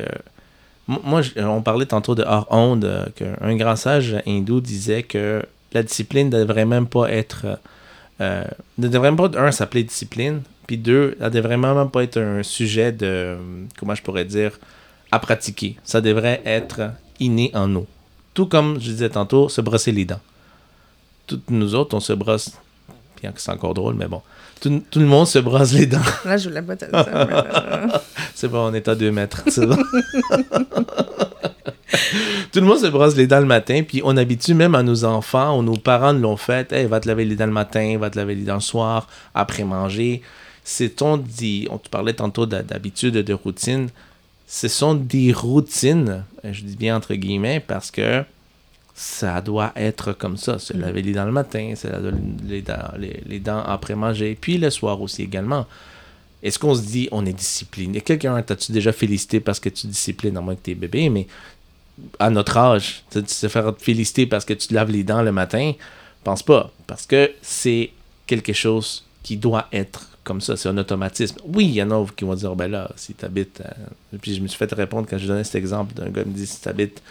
Moi, 0.88 1.21
on 1.38 1.62
parlait 1.62 1.86
tantôt 1.86 2.15
de 2.15 2.23
hors 2.23 2.47
onde, 2.49 2.84
euh, 2.86 3.05
qu'un 3.15 3.55
grand 3.55 3.75
sage 3.75 4.15
hindou 4.25 4.60
disait 4.60 5.03
que 5.03 5.43
la 5.71 5.84
discipline 5.84 6.29
ne 6.32 6.39
devrait 6.39 6.65
même 6.65 6.88
pas 6.88 7.12
être. 7.12 7.45
euh, 8.21 8.43
ne 8.79 8.88
devrait 8.88 9.12
même 9.12 9.29
pas, 9.32 9.39
un, 9.39 9.51
s'appeler 9.51 9.84
discipline, 9.84 10.41
puis 10.69 10.77
deux, 10.77 11.17
ça 11.19 11.32
devrait 11.32 11.58
même 11.58 11.89
pas 11.89 12.03
être 12.03 12.21
un 12.21 12.43
sujet 12.43 12.91
de. 12.91 13.36
Comment 13.79 13.95
je 13.95 14.03
pourrais 14.03 14.23
dire 14.23 14.51
à 15.12 15.17
pratiquer. 15.17 15.77
Ça 15.84 15.99
devrait 15.99 16.43
être 16.45 16.91
inné 17.19 17.49
en 17.55 17.67
nous. 17.67 17.88
Tout 18.36 18.45
comme 18.45 18.75
je 18.75 18.91
disais 18.91 19.10
tantôt, 19.10 19.49
se 19.49 19.62
brosser 19.62 19.91
les 19.91 20.05
dents. 20.05 20.19
Toutes 21.25 21.49
nous 21.49 21.73
autres, 21.73 21.97
on 21.97 21.99
se 21.99 22.13
brosse. 22.13 22.51
Bien 23.19 23.32
que 23.32 23.41
c'est 23.41 23.49
encore 23.49 23.73
drôle, 23.73 23.95
mais 23.95 24.05
bon. 24.05 24.21
Tout, 24.62 24.84
tout 24.91 24.99
le 24.99 25.08
monde 25.08 25.25
se 25.25 25.39
brosse 25.39 25.73
les 25.73 25.88
dents. 25.88 25.97
Là, 26.23 26.38
je 26.38 26.49
voulais 26.49 26.62
pas 26.62 26.75
te 26.75 26.86
dire 26.86 28.01
C'est 28.36 28.47
bon, 28.47 28.69
on 28.69 28.73
est 28.75 28.88
à 28.88 28.93
deux 28.93 29.10
mètres. 29.10 29.41
c'est 29.47 29.65
bon. 29.65 29.75
Tout 32.51 32.60
le 32.60 32.67
monde 32.67 32.77
se 32.77 32.88
brosse 32.88 33.15
les 33.15 33.25
dents 33.25 33.39
le 33.39 33.47
matin, 33.47 33.82
puis 33.82 34.01
on 34.05 34.15
habitue 34.17 34.53
même 34.53 34.75
à 34.75 34.84
nos 34.84 35.03
enfants 35.03 35.58
ou 35.58 35.63
nos 35.63 35.77
parents 35.77 36.13
nous 36.13 36.21
l'ont 36.21 36.38
fait. 36.38 36.71
Hey, 36.71 36.86
va 36.86 36.99
te 36.99 37.08
laver 37.08 37.25
les 37.25 37.36
dents 37.36 37.47
le 37.47 37.51
matin, 37.51 37.97
va 37.99 38.12
te 38.12 38.19
laver 38.19 38.36
les 38.36 38.43
dents 38.43 38.53
le 38.53 38.60
soir, 38.60 39.08
après 39.34 39.63
manger. 39.63 40.21
C'est 40.71 41.01
on 41.01 41.17
dit, 41.17 41.67
on 41.71 41.79
te 41.79 41.89
parlait 41.89 42.13
tantôt 42.13 42.45
d'habitude, 42.45 43.15
de 43.15 43.34
routine. 43.34 43.89
Ce 44.45 44.67
sont 44.67 44.93
des 44.93 45.34
routines, 45.34 46.23
je 46.43 46.62
dis 46.62 46.75
bien 46.75 46.95
entre 46.95 47.15
guillemets, 47.15 47.60
parce 47.60 47.89
que 47.89 48.23
ça 48.93 49.41
doit 49.41 49.73
être 49.75 50.13
comme 50.13 50.38
ça. 50.38 50.60
Se 50.60 50.73
laver 50.73 51.01
les 51.01 51.13
dents 51.13 51.25
le 51.25 51.32
matin, 51.32 51.73
se 51.75 51.88
laver 51.88 52.12
les 52.47 52.62
dents, 52.62 52.93
les, 52.99 53.19
les 53.25 53.39
dents 53.39 53.63
après 53.63 53.95
manger, 53.95 54.38
puis 54.39 54.60
le 54.60 54.69
soir 54.69 55.01
aussi 55.01 55.23
également. 55.23 55.65
Est-ce 56.43 56.60
qu'on 56.60 56.75
se 56.75 56.84
dit 56.84 57.10
on 57.12 57.25
est 57.25 57.34
discipliné? 57.34 58.01
Quelqu'un, 58.01 58.39
t'as-tu 58.43 58.71
déjà 58.71 58.91
félicité 58.91 59.39
parce 59.39 59.60
que 59.60 59.69
tu 59.69 59.88
disciplines, 59.88 60.38
à 60.38 60.41
moins 60.41 60.53
que 60.53 60.62
t'es 60.62 60.75
bébé, 60.75 61.10
mais 61.10 61.25
à 62.19 62.29
notre 62.29 62.58
âge, 62.58 63.03
tu 63.10 63.23
te 63.23 63.47
faire 63.47 63.73
féliciter 63.79 64.27
parce 64.27 64.45
que 64.45 64.53
tu 64.53 64.67
te 64.67 64.75
laves 64.75 64.91
les 64.91 65.03
dents 65.03 65.23
le 65.23 65.32
matin, 65.32 65.73
pense 66.23 66.43
pas. 66.43 66.71
Parce 66.86 67.08
que 67.08 67.32
c'est 67.41 67.89
quelque 68.27 68.53
chose 68.53 69.03
qui 69.23 69.38
doit 69.38 69.67
être 69.71 70.08
comme 70.23 70.41
ça, 70.41 70.55
c'est 70.55 70.69
un 70.69 70.77
automatisme. 70.77 71.38
Oui, 71.43 71.65
il 71.65 71.73
y 71.73 71.82
en 71.82 71.89
a 71.91 72.05
qui 72.15 72.23
vont 72.23 72.36
dire, 72.36 72.55
ben 72.55 72.69
là, 72.69 72.91
si 72.95 73.13
tu 73.13 73.25
habites. 73.25 73.63
Puis 74.21 74.36
je 74.36 74.41
me 74.41 74.47
suis 74.47 74.58
fait 74.58 74.71
répondre 74.73 75.08
quand 75.10 75.17
je 75.17 75.25
donnais 75.27 75.43
cet 75.43 75.55
exemple 75.55 75.95
d'un 75.95 76.10
gars 76.10 76.23
qui 76.23 76.29
me 76.29 76.36
dit, 76.36 76.45
si 76.45 76.62
tu 76.62 76.69
habites 76.69 77.01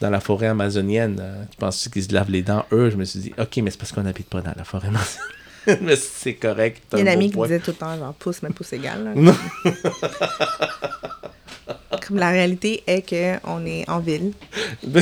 dans 0.00 0.10
la 0.10 0.20
forêt 0.20 0.48
amazonienne, 0.48 1.18
euh, 1.20 1.44
tu 1.50 1.56
penses 1.56 1.88
qu'ils 1.88 2.04
se 2.04 2.12
lavent 2.12 2.30
les 2.30 2.42
dents, 2.42 2.64
eux, 2.72 2.90
je 2.90 2.96
me 2.96 3.04
suis 3.04 3.20
dit, 3.20 3.32
ok, 3.38 3.56
mais 3.58 3.70
c'est 3.70 3.78
parce 3.78 3.92
qu'on 3.92 4.02
n'habite 4.02 4.28
pas 4.28 4.40
dans 4.40 4.52
la 4.56 4.64
forêt 4.64 4.88
amazonienne. 4.88 5.80
mais 5.82 5.96
c'est 5.96 6.34
correct. 6.34 6.82
Il 6.92 6.98
y 6.98 7.02
a 7.02 7.04
un 7.04 7.14
amie 7.14 7.30
qui 7.30 7.38
disait 7.40 7.60
tout 7.60 7.70
le 7.70 7.76
temps, 7.76 7.96
genre, 7.96 8.14
pouce, 8.14 8.42
mais 8.42 8.50
pouce 8.50 8.72
égal. 8.72 9.14
là. 11.68 11.76
Comme 12.06 12.18
la 12.18 12.30
réalité 12.30 12.82
est 12.86 13.02
qu'on 13.08 13.64
est 13.66 13.88
en 13.88 14.00
ville. 14.00 14.32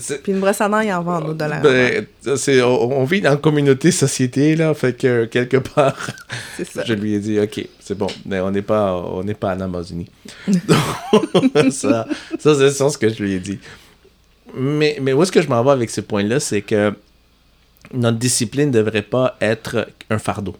C'est- 0.00 0.22
Puis 0.22 0.32
une 0.32 0.40
brosse 0.40 0.60
à 0.60 0.68
dents, 0.68 0.80
il 0.80 0.92
en 0.92 1.02
vend 1.02 1.20
au 1.22 1.32
dollar. 1.34 1.60
Ben, 1.62 2.06
c'est, 2.36 2.62
on, 2.62 3.00
on 3.00 3.04
vit 3.04 3.20
dans 3.20 3.32
une 3.32 3.40
communauté, 3.40 3.90
société, 3.90 4.56
là, 4.56 4.74
fait 4.74 4.92
que 4.96 5.24
quelque 5.26 5.56
part, 5.58 5.96
c'est 6.56 6.66
ça. 6.66 6.82
je 6.84 6.92
lui 6.94 7.14
ai 7.14 7.18
dit, 7.20 7.38
ok, 7.40 7.66
c'est 7.80 7.96
bon, 7.96 8.08
mais 8.26 8.40
on 8.40 8.50
n'est 8.50 8.62
pas, 8.62 8.94
on 8.94 9.22
n'est 9.24 9.34
pas 9.34 9.54
en 9.54 9.60
Amazonie. 9.60 10.08
Ça, 11.70 12.06
ça 12.38 12.54
c'est 12.54 12.70
ce 12.70 12.98
que 12.98 13.08
je 13.08 13.22
lui 13.22 13.32
ai 13.34 13.40
dit. 13.40 13.58
Mais, 14.54 14.98
mais 15.00 15.12
où 15.12 15.22
est-ce 15.22 15.32
que 15.32 15.42
je 15.42 15.48
m'en 15.48 15.62
vais 15.62 15.70
avec 15.70 15.90
ce 15.90 16.00
point-là, 16.00 16.40
c'est 16.40 16.62
que 16.62 16.92
notre 17.94 18.18
discipline 18.18 18.68
ne 18.68 18.72
devrait 18.74 19.02
pas 19.02 19.36
être 19.40 19.88
un 20.10 20.18
fardeau. 20.18 20.56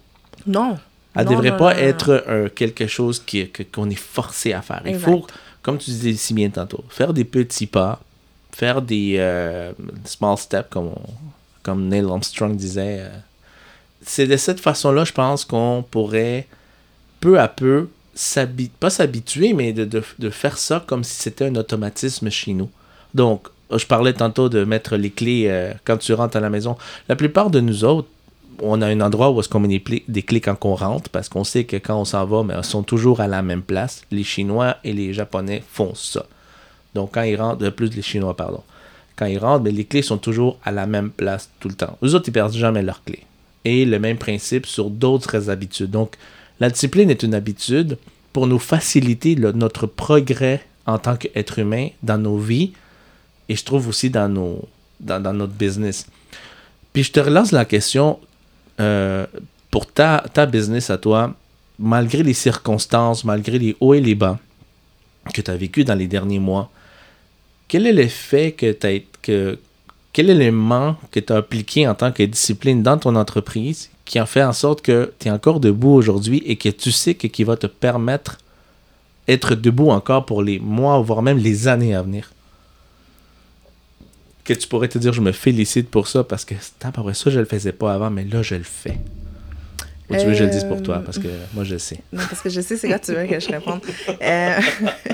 Non. 0.47 0.79
Elle 1.17 1.25
ne 1.25 1.31
devrait 1.31 1.51
non, 1.51 1.57
pas 1.59 1.75
non, 1.75 1.81
non. 1.81 1.87
être 1.87 2.25
euh, 2.29 2.49
quelque 2.49 2.87
chose 2.87 3.21
qui, 3.25 3.49
que- 3.51 3.65
qu'on 3.65 3.91
est 3.91 3.99
forcé 3.99 4.53
à 4.53 4.63
faire. 4.63 4.81
Il 4.85 4.91
Exact. 4.93 5.05
faut, 5.11 5.27
comme 5.63 5.79
tu 5.79 5.91
disais 5.91 6.15
si 6.15 6.35
bien 6.35 6.51
tantôt, 6.51 6.85
faire 6.89 7.13
des 7.13 7.25
petits 7.25 7.67
pas, 7.67 8.01
faire 8.53 8.83
des 8.83 9.17
euh, 9.19 9.73
small 10.05 10.37
steps, 10.39 10.69
comme, 10.71 10.91
comme 11.63 11.89
Neil 11.89 12.05
Armstrong 12.05 12.57
disait. 12.57 12.99
euh. 13.01 13.09
C'est 14.03 14.27
de 14.27 14.37
cette 14.37 14.61
façon-là, 14.61 15.05
je 15.05 15.13
pense, 15.13 15.45
qu'on 15.45 15.85
pourrait 15.91 16.47
peu 17.21 17.39
à 17.39 17.49
peu, 17.49 17.89
pas 18.81 18.91
s'habituer, 18.91 19.53
mais 19.53 19.73
de, 19.73 19.85
de- 19.85 20.03
de 20.19 20.31
faire 20.31 20.57
ça 20.59 20.83
comme 20.87 21.05
si 21.05 21.17
c'était 21.17 21.47
un 21.47 21.55
automatisme 21.57 22.31
chez 22.31 22.55
nous. 22.55 22.71
Donc, 23.15 23.49
je 23.75 23.85
parlais 23.87 24.13
tantôt 24.15 24.49
de 24.49 24.65
mettre 24.65 24.97
les 24.97 25.11
clés 25.11 25.45
euh, 25.49 25.73
quand 25.85 25.99
tu 25.99 26.13
rentres 26.15 26.37
à 26.37 26.41
la 26.41 26.51
maison. 26.51 26.77
La 27.09 27.17
plupart 27.17 27.51
de 27.51 27.61
nous 27.61 27.85
autres, 27.85 28.09
on 28.63 28.83
a 28.83 28.87
un 28.87 29.01
endroit 29.01 29.31
où 29.31 29.41
est-ce 29.41 29.49
qu'on 29.49 29.61
met 29.61 29.83
des, 30.09 30.23
clés 30.23 30.41
quand 30.41 30.57
on 30.65 30.75
rentre, 30.75 31.11
parce 31.11 31.29
qu'on 31.29 31.45
sait 31.45 31.65
que 31.65 31.77
quand 31.77 32.01
on 32.01 32.05
s'en 32.05 32.25
va, 32.27 32.43
mais 32.43 32.55
elles 32.55 32.65
sont 32.65 32.83
toujours 32.83 33.21
à 33.21 33.29
la 33.29 33.43
même 33.43 33.63
place. 33.63 34.03
Les 34.11 34.25
Chinois 34.25 34.77
et 34.85 34.93
les 34.93 35.13
Japonais 35.13 35.63
font 35.69 35.95
ça. 35.95 36.27
Donc, 36.95 37.13
quand 37.15 37.23
ils 37.23 37.37
rentrent, 37.37 37.59
de 37.59 37.71
plus 37.71 37.95
les 37.95 38.03
Chinois, 38.03 38.37
pardon. 38.37 38.63
Quand 39.17 39.27
ils 39.27 39.39
rentrent, 39.39 39.65
mais 39.65 39.71
les 39.71 39.85
clés 39.85 40.03
sont 40.03 40.19
toujours 40.19 40.59
à 40.65 40.73
la 40.73 40.87
même 40.87 41.11
place 41.11 41.51
tout 41.61 41.69
le 41.69 41.75
temps. 41.75 41.97
Eux 42.03 42.15
autres, 42.15 42.29
ils 42.29 42.33
perdent 42.33 42.53
jamais 42.53 42.83
leurs 42.83 43.05
clés. 43.05 43.25
Et 43.65 43.85
le 43.85 43.99
même 43.99 44.17
principe 44.17 44.67
sur 44.67 44.91
d'autres 44.91 45.51
habitudes. 45.51 45.91
Donc, 45.91 46.17
la 46.59 46.71
discipline 46.71 47.11
est 47.11 47.23
une 47.23 47.35
habitude 47.35 47.99
pour 48.33 48.47
nous 48.47 48.59
faciliter 48.59 49.35
notre 49.37 49.87
progrès 49.87 50.65
en 50.87 50.99
tant 50.99 51.17
qu'être 51.17 51.59
humain 51.59 51.89
dans 52.03 52.19
nos 52.19 52.39
vies 52.39 52.73
et 53.49 53.57
je 53.57 53.65
trouve 53.65 53.89
aussi 53.89 54.11
dans, 54.11 54.29
nos, 54.29 54.69
dans 55.01 55.35
notre 55.35 55.53
business. 55.53 56.07
Puis 56.93 57.05
je 57.05 57.13
te 57.13 57.21
relance 57.21 57.53
la 57.53 57.65
question 57.65 58.19
euh, 58.81 59.27
pour 59.71 59.87
ta, 59.87 60.25
business 60.51 60.91
à 60.91 60.99
toi, 60.99 61.35
malgré 61.79 62.23
les 62.23 62.35
circonstances, 62.35 63.25
malgré 63.25 63.59
les 63.59 63.77
hauts 63.81 63.95
et 63.95 64.01
les 64.01 64.15
bas 64.15 64.39
que 65.35 65.41
tu 65.41 65.51
as 65.51 65.57
vécu 65.57 65.85
dans 65.85 65.95
les 65.95 66.09
derniers 66.09 66.39
mois, 66.39 66.71
quel 67.69 67.87
est 67.87 67.93
l'effet 67.93 68.53
que, 68.53 68.73
t'as- 68.73 69.05
que, 69.23 69.59
quel 70.13 70.31
élément 70.31 70.97
que 71.13 71.21
tu 71.21 71.33
as 71.33 71.37
appliqué 71.37 71.87
en 71.87 71.95
tant 71.95 72.11
que 72.11 72.23
discipline 72.23 72.83
dans 72.83 72.99
ton 72.99 73.15
entreprise 73.15 73.91
qui 74.05 74.19
a 74.19 74.27
fait 74.27 74.43
en 74.43 74.53
sorte 74.53 74.83
que 74.83 75.13
tu 75.21 75.29
es 75.29 75.31
encore 75.31 75.61
debout 75.61 75.93
aujourd'hui 75.93 76.43
et 76.47 76.57
que 76.57 76.69
tu 76.69 76.91
sais 76.91 77.15
que 77.15 77.29
qui 77.29 77.45
va 77.45 77.57
te 77.57 77.69
permettre 77.69 78.39
d'être 79.29 79.55
debout 79.55 79.91
encore 79.91 80.27
pour 80.27 80.43
les 80.43 80.59
mois, 80.59 80.99
voire 81.01 81.23
même 81.23 81.39
les 81.39 81.69
années 81.69 81.95
à 81.95 82.03
venir? 82.03 82.33
Que 84.51 84.55
tu 84.57 84.67
pourrais 84.67 84.89
te 84.89 84.99
dire, 84.99 85.13
je 85.13 85.21
me 85.21 85.31
félicite 85.31 85.89
pour 85.89 86.09
ça 86.09 86.25
parce 86.25 86.45
que 86.45 86.55
après 86.83 87.15
ça, 87.15 87.31
je 87.31 87.39
le 87.39 87.45
faisais 87.47 87.71
pas 87.71 87.95
avant, 87.95 88.11
mais 88.11 88.25
là, 88.25 88.43
je 88.43 88.57
le 88.57 88.65
fais. 88.65 88.99
Ou 90.09 90.15
tu 90.17 90.25
veux 90.25 90.33
que 90.33 90.35
je 90.35 90.43
le 90.43 90.51
dise 90.51 90.65
pour 90.65 90.83
toi, 90.83 90.97
Euh, 90.97 91.01
parce 91.03 91.21
que 91.21 91.29
moi, 91.55 91.63
je 91.63 91.77
sais. 91.79 92.01
Non, 92.13 92.21
parce 92.29 92.41
que 92.43 92.49
je 92.51 92.61
sais 92.61 92.77
c'est 92.77 92.89
quoi 92.89 92.99
tu 92.99 93.13
veux 93.15 93.27
que 93.29 93.39
je 93.39 93.49
réponde. 93.49 93.81
Euh, 94.21 94.61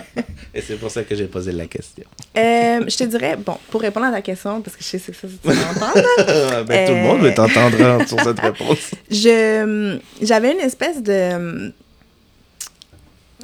Et 0.55 0.63
c'est 0.63 0.77
pour 0.77 0.91
ça 0.91 1.05
que 1.05 1.15
j'ai 1.15 1.27
posé 1.27 1.53
la 1.53 1.67
question. 1.67 2.05
euh, 2.35 2.81
je 2.89 2.97
te 2.97 3.05
dirais, 3.05 3.37
bon, 3.37 3.59
pour 3.71 3.83
répondre 3.83 4.07
à 4.07 4.11
ta 4.11 4.23
question, 4.23 4.63
parce 4.63 4.75
que 4.75 4.83
je 4.83 4.89
sais 4.89 4.99
que 5.13 5.13
ça, 5.15 5.29
tu 5.29 5.49
m'entends, 5.49 6.01
là, 6.01 6.63
ben, 6.65 6.87
Tout 6.87 6.93
le 6.95 6.99
Euh, 6.99 7.03
monde 7.03 7.21
veut 7.21 7.35
t'entendre 7.35 7.79
hein, 7.85 8.07
sur 8.07 8.19
cette 8.21 8.41
réponse. 8.49 8.93
je 9.11 9.99
j'avais 10.23 10.53
une 10.53 10.61
espèce 10.61 11.03
de 11.03 11.75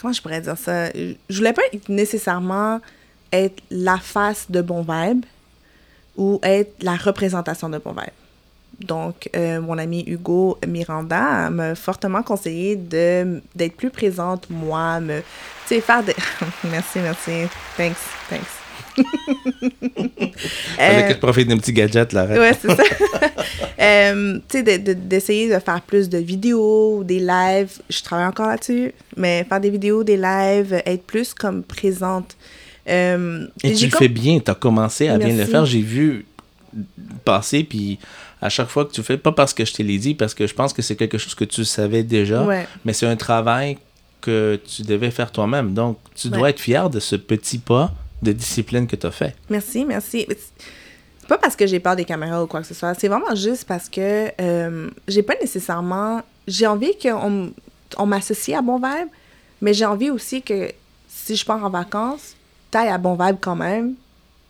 comment 0.00 0.14
je 0.14 0.22
pourrais 0.22 0.40
dire 0.40 0.56
ça? 0.56 0.88
Je 0.94 1.36
voulais 1.36 1.52
pas 1.52 1.60
nécessairement 1.90 2.80
être 3.30 3.62
la 3.70 3.98
face 3.98 4.46
de 4.50 4.62
bon 4.62 4.80
vibe 4.88 5.26
ou 6.16 6.38
être 6.42 6.82
la 6.82 6.96
représentation 6.96 7.68
de 7.68 7.78
bon 7.78 7.92
vibe 7.92 8.86
donc 8.86 9.28
euh, 9.36 9.60
mon 9.60 9.78
ami 9.78 10.02
Hugo 10.06 10.58
Miranda 10.66 11.50
m'a 11.50 11.74
fortement 11.74 12.22
conseillé 12.22 12.74
de 12.76 13.40
d'être 13.54 13.76
plus 13.76 13.90
présente 13.90 14.48
moi 14.50 14.98
me 15.00 15.20
tu 15.20 15.74
sais 15.76 15.80
faire 15.80 16.02
des 16.02 16.14
merci 16.70 16.98
merci 16.98 17.48
thanks 17.76 17.96
thanks 18.28 18.40
Fallait 20.76 21.04
Euh, 21.04 21.08
que 21.08 21.12
tu 21.14 21.18
profites 21.18 21.48
d'un 21.48 21.56
petit 21.56 21.72
gadget, 21.72 22.12
là. 22.12 22.26
Ouais, 22.26 22.52
c'est 22.60 22.68
ça. 22.74 22.82
Euh, 23.80 24.38
tu 24.48 24.58
sais, 24.58 24.62
de- 24.62 24.84
de- 24.84 24.92
d'essayer 24.92 25.52
de, 25.52 25.58
faire 25.58 25.80
plus 25.80 26.08
de 26.08 26.18
vidéos 26.18 26.98
ou 26.98 27.04
des 27.04 27.18
lives. 27.18 27.80
Je 27.90 28.00
travaille 28.02 28.26
encore 28.26 28.46
là-dessus, 28.48 28.92
mais 29.16 29.44
faire 29.48 29.60
des 29.60 29.70
vidéos, 29.70 30.04
des 30.04 30.16
lives, 30.16 30.80
être 30.86 31.02
plus 31.04 31.34
comme 31.34 31.62
présente. 31.64 32.36
Euh, 32.88 33.46
Et 33.62 33.72
tu 33.74 33.86
le 33.86 33.90
fais 33.92 34.08
bien, 34.08 34.40
tu 34.40 34.50
as 34.50 34.54
commencé 34.54 35.08
à 35.08 35.18
bien 35.18 35.36
le 35.36 35.44
faire. 35.44 35.64
J'ai 35.66 35.80
vu 35.82 36.26
passer, 37.24 37.64
puis 37.64 37.98
à 38.40 38.48
chaque 38.48 38.68
fois 38.68 38.84
que 38.84 38.92
tu 38.92 39.02
fais, 39.02 39.16
pas 39.18 39.32
parce 39.32 39.54
que 39.54 39.64
je 39.64 39.72
te 39.72 39.82
l'ai 39.82 39.98
dit, 39.98 40.14
parce 40.14 40.34
que 40.34 40.46
je 40.46 40.54
pense 40.54 40.72
que 40.72 40.82
c'est 40.82 40.96
quelque 40.96 41.18
chose 41.18 41.34
que 41.34 41.44
tu 41.44 41.64
savais 41.64 42.02
déjà, 42.02 42.42
Ouais. 42.44 42.66
mais 42.84 42.92
c'est 42.92 43.06
un 43.06 43.16
travail 43.16 43.78
que 44.20 44.58
tu 44.64 44.82
devais 44.82 45.10
faire 45.10 45.30
toi-même. 45.32 45.74
Donc, 45.74 45.98
tu 46.14 46.28
dois 46.28 46.50
être 46.50 46.60
fier 46.60 46.88
de 46.90 46.98
ce 47.00 47.16
petit 47.16 47.58
pas 47.58 47.92
de 48.22 48.32
discipline 48.32 48.86
que 48.86 48.96
tu 48.96 49.06
as 49.06 49.10
fait. 49.10 49.34
Merci, 49.50 49.84
merci. 49.84 50.26
C'est- 50.28 50.52
pas 51.28 51.38
parce 51.38 51.56
que 51.56 51.66
j'ai 51.66 51.78
peur 51.80 51.94
des 51.96 52.04
caméras 52.04 52.42
ou 52.42 52.46
quoi 52.46 52.60
que 52.60 52.66
ce 52.66 52.74
soit. 52.74 52.94
C'est 52.94 53.08
vraiment 53.08 53.34
juste 53.34 53.64
parce 53.64 53.88
que 53.88 54.28
euh, 54.40 54.90
j'ai 55.08 55.22
pas 55.22 55.34
nécessairement. 55.40 56.22
J'ai 56.48 56.66
envie 56.66 56.92
qu'on 57.00 57.52
on 57.96 58.06
m'associe 58.06 58.56
à 58.56 58.60
Bon 58.62 58.76
Vibe, 58.76 59.08
mais 59.60 59.72
j'ai 59.72 59.84
envie 59.84 60.10
aussi 60.10 60.42
que 60.42 60.70
si 61.08 61.36
je 61.36 61.44
pars 61.44 61.64
en 61.64 61.70
vacances, 61.70 62.34
t'ailles 62.72 62.88
à 62.88 62.98
Bon 62.98 63.14
Vibe 63.14 63.36
quand 63.40 63.54
même. 63.54 63.94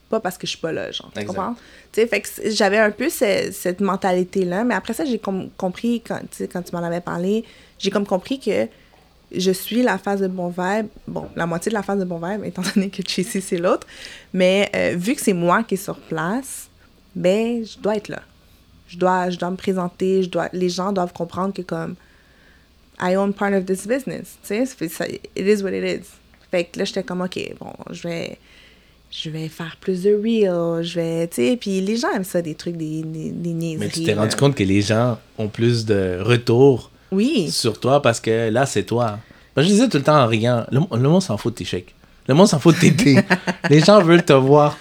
Pas 0.08 0.20
parce 0.20 0.38
que 0.38 0.46
je 0.46 0.52
suis 0.52 0.58
pas 0.61 0.72
là, 0.72 0.90
genre. 0.90 1.11
Tu 1.14 1.20
comprends? 1.26 1.54
Tu 1.92 2.00
sais, 2.00 2.06
fait 2.06 2.20
que 2.22 2.28
j'avais 2.50 2.78
un 2.78 2.90
peu 2.90 3.08
ce- 3.11 3.50
cette 3.52 3.80
mentalité-là, 3.80 4.64
mais 4.64 4.74
après 4.74 4.92
ça, 4.94 5.04
j'ai 5.04 5.18
com- 5.18 5.48
compris, 5.58 6.00
quand, 6.06 6.18
tu 6.20 6.26
sais, 6.38 6.48
quand 6.48 6.62
tu 6.62 6.74
m'en 6.74 6.82
avais 6.82 7.00
parlé, 7.00 7.44
j'ai 7.78 7.90
comme 7.90 8.06
compris 8.06 8.38
que 8.38 8.68
je 9.35 9.50
suis 9.50 9.82
la 9.82 9.96
phase 9.96 10.20
de 10.20 10.28
bon 10.28 10.48
vibe, 10.48 10.87
bon, 11.08 11.28
la 11.37 11.46
moitié 11.46 11.70
de 11.70 11.74
la 11.74 11.82
phase 11.82 11.98
de 11.98 12.04
bon 12.04 12.18
vibe, 12.22 12.44
étant 12.50 12.62
donné 12.74 12.90
que 12.90 13.00
Tracy, 13.02 13.40
c'est 13.40 13.56
l'autre. 13.58 13.87
Mais 14.35 14.70
euh, 14.76 14.94
vu 14.96 15.14
que 15.14 15.20
c'est 15.22 15.32
moi 15.32 15.62
qui 15.64 15.74
est 15.74 15.85
sur 15.85 15.96
place, 15.98 16.68
ben, 17.14 17.64
je 17.64 17.78
dois 17.78 17.96
être 17.96 18.08
là. 18.08 18.20
Je 18.88 18.98
dois, 18.98 19.30
je 19.30 19.38
dois 19.38 19.50
me 19.50 19.56
présenter, 19.56 20.22
je 20.22 20.28
dois, 20.28 20.50
les 20.52 20.68
gens 20.68 20.92
doivent 20.92 21.14
comprendre 21.14 21.54
que 21.54 21.62
comme, 21.62 21.94
I 23.00 23.16
own 23.16 23.32
part 23.32 23.54
of 23.54 23.64
this 23.64 23.87
business, 23.87 24.37
tu 24.46 24.66
sais, 24.66 25.20
it 25.35 25.46
is 25.46 25.62
what 25.62 25.70
it 25.72 25.82
is. 26.02 26.06
Fait 26.52 26.64
que 26.64 26.78
là, 26.78 26.84
j'étais 26.84 27.02
comme, 27.02 27.22
OK, 27.22 27.40
bon, 27.58 27.72
je 27.90 28.06
vais, 28.06 28.38
je 29.10 29.30
vais 29.30 29.48
faire 29.48 29.76
plus 29.80 30.02
de 30.04 30.10
reels, 30.14 30.84
je 30.84 30.94
vais, 31.00 31.26
tu 31.28 31.36
sais, 31.36 31.56
puis 31.60 31.80
les 31.80 31.96
gens 31.96 32.10
aiment 32.14 32.22
ça, 32.24 32.40
des 32.42 32.54
trucs, 32.54 32.76
des, 32.76 33.02
des, 33.02 33.30
des 33.30 33.52
niaiseries. 33.54 33.78
Mais 33.86 33.88
tu 33.88 34.04
t'es 34.04 34.14
là. 34.14 34.20
rendu 34.22 34.36
compte 34.36 34.54
que 34.54 34.62
les 34.62 34.82
gens 34.82 35.18
ont 35.38 35.48
plus 35.48 35.84
de 35.86 36.18
retour 36.22 36.90
Oui. 37.10 37.50
sur 37.50 37.80
toi 37.80 38.00
parce 38.02 38.20
que 38.20 38.50
là, 38.50 38.66
c'est 38.66 38.84
toi. 38.84 39.18
Je 39.56 39.62
disais 39.62 39.88
tout 39.88 39.96
le 39.98 40.02
temps 40.04 40.22
en 40.22 40.26
riant, 40.26 40.64
le, 40.70 40.80
le 40.96 41.08
monde 41.08 41.22
s'en 41.22 41.36
fout 41.36 41.52
de 41.54 41.58
tes 41.58 41.64
chèques. 41.64 41.94
Le 42.28 42.34
monde 42.34 42.46
s'en 42.48 42.58
fout 42.60 42.74
de 42.76 42.80
t'aider. 42.80 43.18
les 43.70 43.80
gens 43.80 44.00
veulent 44.02 44.24
te 44.24 44.32
voir 44.34 44.78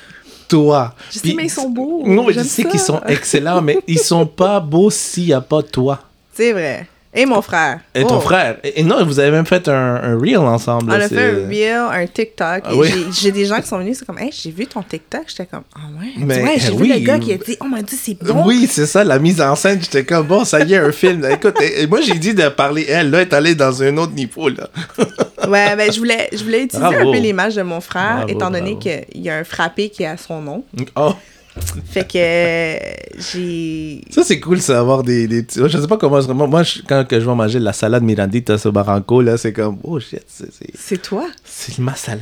toi. 0.47 0.93
Je 1.09 1.15
sais, 1.15 1.21
Puis- 1.21 1.33
mais 1.35 1.45
ils 1.45 1.49
sont 1.49 1.69
beaux. 1.69 2.03
Non, 2.05 2.25
mais 2.27 2.33
je 2.33 2.41
sais 2.41 2.65
qu'ils 2.65 2.79
sont 2.79 3.01
excellents, 3.07 3.61
mais 3.61 3.79
ils 3.87 3.97
sont 3.99 4.25
pas 4.27 4.59
beaux 4.59 4.89
s'il 4.89 5.25
n'y 5.27 5.33
a 5.33 5.41
pas 5.41 5.63
toi. 5.63 5.99
C'est 6.33 6.51
vrai. 6.51 6.87
Et 7.13 7.25
mon 7.25 7.41
frère. 7.41 7.79
Et 7.93 8.03
ton 8.03 8.17
Oh. 8.17 8.21
frère. 8.21 8.55
Et, 8.63 8.79
et 8.79 8.83
non, 8.83 9.03
vous 9.05 9.19
avez 9.19 9.31
même 9.31 9.45
fait 9.45 9.67
un, 9.67 9.73
un 10.01 10.17
reel 10.17 10.37
ensemble. 10.37 10.89
On 10.89 10.95
a 10.95 11.09
fait 11.09 11.17
un 11.31 11.47
reel, 11.49 12.01
un 12.03 12.07
TikTok. 12.07 12.61
Ah 12.63 12.73
oui. 12.73 12.89
j'ai- 13.19 13.31
des 13.33 13.45
gens 13.45 13.59
qui 13.59 13.67
sont 13.67 13.79
venus, 13.79 13.97
c'est 13.99 14.05
comme, 14.05 14.17
hey, 14.19 14.31
j'ai 14.31 14.49
vu 14.51 14.65
ton 14.65 14.81
TikTok. 14.81 15.23
J'étais 15.27 15.45
comme, 15.45 15.63
ah 15.75 15.79
ouais. 15.99 16.07
Elle 16.15 16.21
dit, 16.21 16.25
Mais, 16.25 16.41
ouais, 16.43 16.53
j'ai 16.57 16.71
oui. 16.71 16.87
vu 16.87 16.93
le 16.93 16.99
gars 17.05 17.19
qui 17.19 17.33
a 17.33 17.37
dit, 17.37 17.57
oh 17.59 17.65
mon 17.65 17.77
dieu, 17.81 17.97
c'est 18.01 18.17
bon. 18.23 18.43
Oui, 18.45 18.65
c'est 18.71 18.85
ça, 18.85 19.03
la 19.03 19.19
mise 19.19 19.41
en 19.41 19.55
scène. 19.57 19.79
J'étais 19.81 20.05
comme, 20.05 20.25
bon, 20.25 20.45
ça 20.45 20.61
y 20.63 20.73
est, 20.73 20.77
un 20.77 20.91
film. 20.93 21.25
Écoute, 21.29 21.59
et- 21.61 21.81
et 21.81 21.87
moi, 21.87 21.99
j'ai 21.99 22.13
dit 22.17 22.33
de 22.33 22.47
parler. 22.47 22.85
Elle, 22.87 23.09
là, 23.11 23.21
est 23.21 23.33
allée 23.33 23.55
dans 23.55 23.83
un 23.83 23.97
autre 23.97 24.13
niveau, 24.13 24.47
là. 24.47 24.69
Ouais, 25.49 25.75
ben, 25.75 25.91
je 25.91 25.97
voulais, 25.99 26.29
je 26.31 26.41
voulais 26.43 26.63
utiliser 26.63 26.79
Bravo. 26.95 27.09
un 27.09 27.11
peu 27.13 27.17
l'image 27.19 27.55
de 27.55 27.61
mon 27.63 27.81
frère, 27.81 28.17
Bravo, 28.19 28.29
étant 28.29 28.51
donné 28.51 28.77
qu'il 28.77 29.03
y 29.15 29.29
a 29.29 29.35
un 29.37 29.43
frappé 29.43 29.89
qui 29.89 30.05
a 30.05 30.15
son 30.15 30.39
nom. 30.41 30.63
Oh, 30.95 31.13
Fait 31.85 32.07
que 32.07 32.17
euh, 32.17 32.77
j'ai. 33.17 34.01
ça, 34.09 34.23
c'est 34.23 34.39
cool, 34.39 34.61
ça, 34.61 34.79
avoir 34.79 35.03
des, 35.03 35.27
des 35.27 35.43
petits. 35.43 35.59
Je 35.67 35.77
sais 35.77 35.87
pas 35.87 35.97
comment. 35.97 36.21
Moi, 36.33 36.47
moi, 36.47 36.63
je- 36.63 36.79
quand 36.87 37.05
que 37.05 37.19
je 37.19 37.25
vais 37.25 37.35
manger 37.35 37.59
la 37.59 37.73
salade 37.73 38.03
Mirandita 38.03 38.55
au 38.65 38.71
Barranco, 38.71 39.21
là, 39.21 39.37
c'est 39.37 39.51
comme, 39.51 39.77
oh 39.83 39.99
shit, 39.99 40.23
c'est- 40.27 40.47
c'est 40.73 41.01
toi? 41.01 41.27
c'est 41.43 41.77
ma 41.79 41.95
salade. 41.95 42.21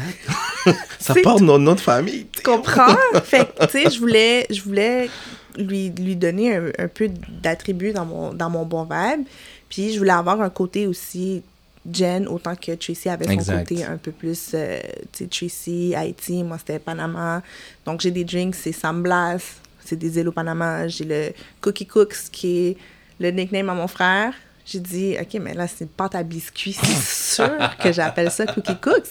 ça 1.00 1.13
C'est 1.13 1.22
porte 1.22 1.42
notre, 1.42 1.60
notre 1.60 1.84
famille. 1.84 2.26
Tu 2.36 2.42
comprends? 2.42 2.96
fait 3.24 3.48
que, 3.56 3.65
tu 3.68 3.72
sais, 3.84 3.89
je 3.92 4.00
voulais, 4.00 4.48
je 4.50 4.62
voulais 4.63 5.10
lui, 5.58 5.89
lui 5.92 6.15
donner 6.15 6.56
un, 6.56 6.63
un 6.80 6.88
peu 6.88 7.10
d'attributs 7.44 7.92
dans 7.94 8.06
mon, 8.06 8.34
dans 8.34 8.50
mon 8.50 8.65
bon 8.65 8.84
vibe. 8.84 9.26
Puis 9.70 9.94
je 9.94 10.00
voulais 10.00 10.12
avoir 10.12 10.42
un 10.42 10.50
côté 10.50 10.88
aussi 10.88 11.44
Jen, 11.93 12.28
autant 12.28 12.56
que 12.56 12.73
Tracy 12.75 13.10
avait 13.10 13.25
son 13.25 13.32
Exact. 13.32 13.67
côté 13.69 13.84
un 13.84 13.97
peu 13.97 14.12
plus, 14.12 14.52
euh, 14.54 14.80
tu 15.12 15.23
sais, 15.23 15.28
Tracy, 15.28 15.93
Haïti, 15.95 16.43
moi 16.43 16.58
c'était 16.58 16.80
Panama. 16.80 17.41
Donc 17.86 18.02
j'ai 18.02 18.12
des 18.12 18.23
drinks, 18.23 18.56
c'est 18.56 18.71
Sam 18.71 19.02
Blas, 19.04 19.39
c'est 19.84 19.95
des 19.97 20.17
îles 20.19 20.28
au 20.28 20.32
Panama. 20.32 20.88
J'ai 20.88 21.06
le 21.06 21.30
Cookie 21.62 21.86
Cooks, 21.86 22.30
qui 22.32 22.67
est 22.67 22.78
le 23.19 23.32
nickname 23.32 23.69
à 23.69 23.73
mon 23.73 23.88
frère. 23.88 24.34
J'ai 24.65 24.80
dit, 24.80 25.15
OK, 25.19 25.39
mais 25.41 25.54
là, 25.56 25.67
c'est 25.67 25.86
une 25.86 25.89
pâte 25.89 26.13
à 26.15 26.21
biscuits, 26.23 26.73
c'est 26.73 27.36
sûr 27.36 27.58
que 27.82 27.91
j'appelle 27.91 28.30
ça 28.30 28.45
Cookie 28.45 28.78
Cooks. 28.80 29.10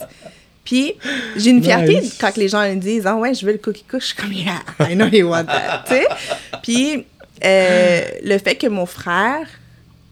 Puis, 0.64 0.94
j'ai 1.36 1.50
une 1.50 1.62
fierté 1.62 2.00
Nice. 2.02 2.18
quand 2.20 2.36
les 2.36 2.46
gens 2.46 2.60
me 2.62 2.74
disent, 2.76 3.06
ah 3.06 3.16
ouais, 3.16 3.32
je 3.32 3.46
veux 3.46 3.52
le 3.52 3.58
cookie 3.58 3.84
cook. 3.84 4.02
Je 4.02 4.06
suis 4.08 4.14
comme, 4.14 4.32
yeah, 4.34 4.60
I 4.80 4.94
know 4.94 5.06
you 5.06 5.26
want 5.26 5.46
that. 5.46 5.84
tu 5.88 5.94
sais? 5.94 6.06
Puis, 6.62 7.06
euh, 7.42 8.02
le 8.22 8.36
fait 8.36 8.54
que 8.54 8.66
mon 8.66 8.84
frère, 8.84 9.48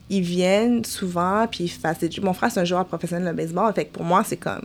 il 0.09 0.21
vienne 0.21 0.83
souvent, 0.85 1.45
puis 1.49 1.65
il 1.65 1.69
fasse 1.69 1.99
des... 1.99 2.09
Mon 2.21 2.33
frère, 2.33 2.51
c'est 2.51 2.59
un 2.59 2.65
joueur 2.65 2.85
professionnel 2.85 3.33
de 3.33 3.37
baseball. 3.37 3.73
Fait 3.73 3.85
que 3.85 3.93
pour 3.93 4.03
moi, 4.03 4.23
c'est 4.25 4.37
comme, 4.37 4.61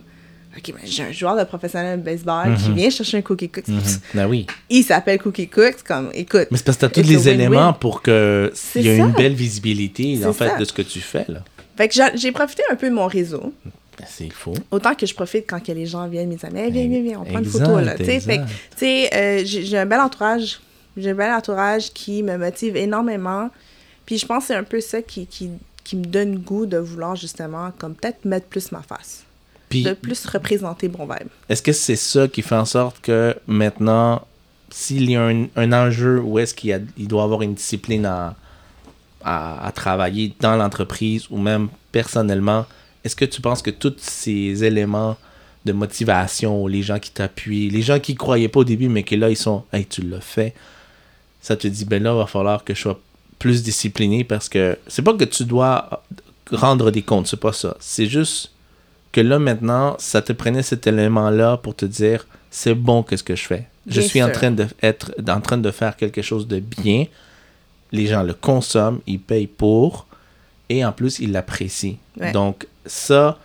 OK, 0.57 0.73
mais 0.75 0.87
j'ai 0.87 1.03
un 1.03 1.11
joueur 1.11 1.35
de 1.35 1.43
professionnel 1.43 1.99
de 1.99 2.05
baseball 2.05 2.55
qui 2.57 2.71
vient 2.71 2.89
chercher 2.89 3.17
un 3.17 3.21
cookie 3.21 3.49
cook. 3.49 3.63
Ben 4.13 4.27
oui. 4.27 4.45
Il 4.69 4.83
s'appelle 4.83 5.19
Cookie 5.19 5.47
Cook. 5.47 5.73
C'est 5.77 5.87
comme, 5.87 6.09
écoute. 6.13 6.47
Mais 6.51 6.57
c'est 6.57 6.63
parce 6.65 6.77
que 6.77 6.85
tu 6.85 6.85
as 6.85 6.89
tous 7.03 7.09
a 7.09 7.11
les 7.11 7.29
éléments 7.29 7.73
pour 7.73 8.01
que 8.01 8.51
C'est 8.53 8.79
il 8.81 8.85
y 8.85 8.89
ait 8.89 8.97
ça. 8.99 9.03
une 9.05 9.11
belle 9.13 9.33
visibilité, 9.33 10.23
en 10.25 10.31
fait, 10.33 10.49
ça. 10.49 10.57
de 10.57 10.65
ce 10.65 10.71
que 10.73 10.81
tu 10.83 10.99
fais, 10.99 11.25
là. 11.27 11.39
Fait 11.75 11.87
que 11.87 11.95
j'ai- 12.15 12.31
profité 12.31 12.61
un 12.71 12.75
peu 12.75 12.87
de 12.89 12.93
mon 12.93 13.07
réseau. 13.07 13.51
Ben, 13.97 14.05
c'est 14.07 14.31
faux. 14.31 14.53
Autant 14.71 14.93
que 14.95 15.05
je 15.07 15.13
profite 15.15 15.45
quand 15.49 15.59
que 15.63 15.71
les 15.71 15.85
gens 15.87 16.07
viennent, 16.07 16.29
mes 16.29 16.37
amis, 16.45 16.59
Hey, 16.59 16.71
viens, 16.71 16.87
viens, 16.87 17.01
viens, 17.01 17.19
on 17.21 17.25
prend 17.25 17.39
une 17.39 17.45
photo, 17.45 17.79
là. 17.79 17.95
Tu 17.95 18.05
sais, 18.05 18.15
exact. 18.15 18.31
fait 18.31 18.37
que, 18.37 18.43
tu 18.43 18.77
sais, 18.77 19.09
euh, 19.15 19.41
j'ai 19.45 19.77
un 19.77 19.85
bel 19.87 19.99
entourage. 19.99 20.59
J'ai 20.97 21.09
un 21.09 21.15
bel 21.15 21.31
entourage 21.31 21.91
qui 21.93 22.21
me 22.21 22.37
motive 22.37 22.75
énormément. 22.77 23.49
Puis 24.05 24.17
je 24.17 24.25
pense 24.25 24.43
que 24.43 24.47
c'est 24.47 24.55
un 24.55 24.63
peu 24.63 24.81
ça 24.81 25.01
qui, 25.01 25.25
qui, 25.27 25.49
qui 25.83 25.95
me 25.95 26.05
donne 26.05 26.37
goût 26.39 26.65
de 26.65 26.77
vouloir, 26.77 27.15
justement, 27.15 27.71
comme 27.77 27.95
peut-être 27.95 28.25
mettre 28.25 28.47
plus 28.47 28.71
ma 28.71 28.81
face. 28.81 29.23
Puis, 29.69 29.83
De 29.83 29.93
plus 29.93 30.25
représenter 30.25 30.87
Bon 30.87 31.05
Vibe. 31.05 31.29
est-ce 31.49 31.61
que 31.61 31.71
c'est 31.73 31.95
ça 31.95 32.27
qui 32.27 32.41
fait 32.43 32.55
en 32.55 32.65
sorte 32.65 32.99
que 33.01 33.35
maintenant, 33.47 34.21
s'il 34.69 35.09
y 35.09 35.15
a 35.15 35.23
un, 35.25 35.45
un 35.55 35.71
enjeu 35.73 36.19
où 36.21 36.37
est-ce 36.37 36.53
qu'il 36.53 36.69
y 36.69 36.73
a- 36.73 36.79
il 36.97 37.07
doit 37.07 37.23
avoir 37.23 37.41
une 37.41 37.53
discipline 37.55 38.05
à, 38.05 38.35
à, 39.23 39.65
à 39.65 39.71
travailler 39.71 40.33
dans 40.39 40.55
l'entreprise 40.57 41.25
ou 41.31 41.37
même 41.37 41.69
personnellement, 41.91 42.65
est-ce 43.03 43.15
que 43.15 43.25
tu 43.25 43.41
penses 43.41 43.61
que 43.61 43.71
tous 43.71 43.95
ces 43.97 44.63
éléments 44.63 45.17
de 45.65 45.71
motivation, 45.71 46.67
les 46.67 46.83
gens 46.83 46.99
qui 46.99 47.11
t'appuient, 47.11 47.69
les 47.69 47.81
gens 47.81 47.99
qui 47.99 48.15
croyaient 48.15 48.49
pas 48.49 48.59
au 48.59 48.63
début, 48.65 48.89
mais 48.89 49.03
qui 49.03 49.15
là, 49.15 49.29
ils 49.29 49.37
sont 49.37 49.63
Hey, 49.73 49.85
tu 49.85 50.01
l'as 50.01 50.21
fait, 50.21 50.53
ça 51.41 51.55
te 51.55 51.67
dit, 51.67 51.85
ben 51.85 52.03
là, 52.03 52.13
il 52.13 52.17
va 52.17 52.27
falloir 52.27 52.63
que 52.63 52.73
je 52.75 52.81
sois 52.81 52.99
plus 53.43 53.61
discipliné 53.61 54.23
parce 54.23 54.47
que 54.47 54.77
c'est 54.87 55.01
pas 55.01 55.13
que 55.13 55.25
tu 55.25 55.43
dois 55.43 56.01
rendre 56.49 56.91
des 56.91 57.01
comptes, 57.01 57.27
c'est 57.27 57.39
pas 57.47 57.51
ça. 57.51 57.75
C'est 57.81 58.05
juste 58.05 58.53
que 59.11 59.19
là, 59.19 59.37
maintenant, 59.37 59.97
ça 59.99 60.21
te 60.21 60.31
prenait 60.31 60.63
cet 60.63 60.87
élément-là 60.87 61.57
pour 61.57 61.75
te 61.75 61.83
dire 61.83 62.25
c'est 62.49 62.73
bon 62.73 63.03
qu'est-ce 63.03 63.23
que 63.25 63.35
je 63.35 63.45
fais? 63.45 63.67
Je 63.85 63.99
Bien 63.99 64.07
suis 64.07 64.23
en 64.23 64.31
train 64.31 64.51
de 64.51 64.65
être 64.81 65.11
en 65.27 65.41
train 65.41 65.57
de 65.57 65.71
faire 65.71 65.97
quelque 65.97 66.21
chose 66.21 66.47
de 66.47 66.59
bien. 66.59 67.07
Les 67.91 68.07
gens 68.07 68.23
le 68.23 68.33
consomment, 68.33 69.01
ils 69.07 69.19
payent 69.19 69.47
pour 69.47 70.07
et 70.69 70.85
en 70.85 70.93
plus 70.93 71.19
ils 71.19 71.33
l'apprécient. 71.33 71.97
Ouais. 72.17 72.31
Donc 72.31 72.65
ça, 72.85 73.37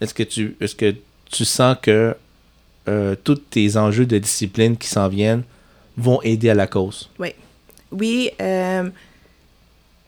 est-ce 0.00 0.14
que 0.14 0.22
tu 0.22 0.56
est-ce 0.62 0.74
que 0.74 0.94
tu 1.30 1.44
sens 1.44 1.76
que 1.82 2.16
euh, 2.88 3.14
tous 3.22 3.34
tes 3.50 3.76
enjeux 3.76 4.06
de 4.06 4.16
discipline 4.16 4.78
qui 4.78 4.88
s'en 4.88 5.08
viennent 5.08 5.42
vont 5.98 6.22
aider 6.22 6.48
à 6.48 6.54
la 6.54 6.66
cause? 6.66 7.10
Oui, 7.92 8.30
euh, 8.40 8.88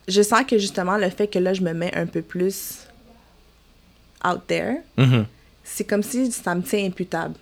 je 0.08 0.22
sens 0.22 0.42
que 0.46 0.58
justement 0.58 0.96
le 0.96 1.08
fait 1.10 1.26
que 1.28 1.38
là, 1.38 1.54
je 1.54 1.62
me 1.62 1.72
mets 1.72 1.94
un 1.96 2.06
peu 2.06 2.22
plus 2.22 2.86
out 4.26 4.40
there, 4.46 4.76
Mhm. 4.96 5.26
c'est 5.62 5.84
comme 5.84 6.02
si 6.02 6.30
ça 6.32 6.54
me 6.54 6.62
tient 6.62 6.84
imputable. 6.84 7.34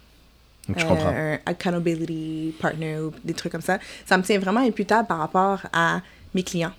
Je 0.76 0.84
Euh, 0.84 0.88
comprends. 0.88 1.08
un 1.08 1.38
accountability 1.44 2.54
partner 2.60 2.98
ou 2.98 3.12
des 3.24 3.34
trucs 3.34 3.52
comme 3.52 3.60
ça. 3.62 3.78
Ça 4.06 4.16
me 4.16 4.22
tient 4.22 4.38
vraiment 4.38 4.60
imputable 4.60 5.08
par 5.08 5.18
rapport 5.18 5.60
à 5.72 6.02
mes 6.34 6.42
clients. 6.42 6.72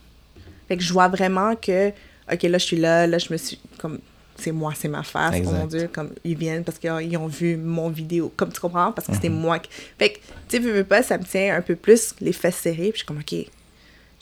Fait 0.68 0.78
que 0.78 0.84
je 0.84 0.94
vois 0.94 1.10
vraiment 1.10 1.56
que, 1.56 1.90
OK, 2.32 2.44
là, 2.44 2.58
je 2.58 2.64
suis 2.66 2.78
là, 2.78 3.06
là, 3.08 3.18
je 3.18 3.32
me 3.32 3.38
suis, 3.38 3.60
comme, 3.78 4.00
c'est 4.38 4.54
moi, 4.54 4.74
c'est 4.76 4.88
ma 4.88 5.04
face, 5.04 5.36
oh 5.40 5.44
mon 5.44 5.64
Exact. 5.66 5.68
Dieu, 5.80 5.90
comme, 5.94 6.12
ils 6.24 6.38
viennent 6.38 6.64
parce 6.64 6.80
qu'ils 6.80 7.18
ont 7.18 7.28
vu 7.28 7.58
mon 7.58 7.90
vidéo, 7.90 8.32
comme 8.38 8.52
tu 8.54 8.60
comprends, 8.62 8.94
parce 8.94 9.08
que 9.08 9.14
c'était 9.14 9.30
Mhm. 9.30 9.36
moi 9.42 9.60
qui... 9.60 9.70
Fait 10.00 10.12
que, 10.14 10.18
tu 10.20 10.24
sais, 10.48 10.60
veux, 10.60 10.72
veux 10.72 10.84
pas, 10.86 11.04
ça 11.04 11.18
me 11.18 11.24
tient 11.26 11.56
un 11.56 11.62
peu 11.62 11.76
plus 11.76 12.16
les 12.22 12.32
fesses 12.34 12.56
serrées, 12.56 12.92
puis 12.92 12.94
je 12.94 12.98
suis 13.00 13.06
comme, 13.06 13.20
OK, 13.20 13.36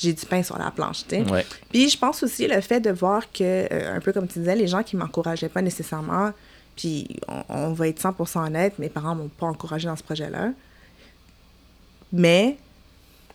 j'ai 0.02 0.14
du 0.14 0.26
pain 0.26 0.42
sur 0.44 0.58
la 0.58 0.72
planche, 0.72 1.04
tu 1.08 1.16
sais. 1.18 1.32
Ouais. 1.32 1.46
Puis 1.72 1.90
je 1.90 1.98
pense 1.98 2.24
aussi 2.24 2.48
le 2.48 2.60
fait 2.62 2.80
de 2.80 2.90
voir 2.92 3.32
que, 3.32 3.44
euh, 3.72 3.96
un 3.96 4.00
peu 4.00 4.12
comme 4.14 4.28
tu 4.28 4.40
disais, 4.40 4.56
les 4.56 4.68
gens 4.68 4.84
qui 4.84 4.96
m'encourageaient 4.96 5.50
pas 5.50 5.62
nécessairement, 5.62 6.32
puis 6.76 7.08
on, 7.28 7.44
on 7.50 7.74
va 7.74 7.88
être 7.88 8.02
100% 8.02 8.48
honnête, 8.48 8.80
mes 8.80 8.90
parents 8.90 9.14
m'ont 9.16 9.28
pas 9.30 9.46
encouragé 9.48 9.88
dans 9.88 9.96
ce 9.96 10.04
projet-là. 10.04 10.50
Mais 12.14 12.58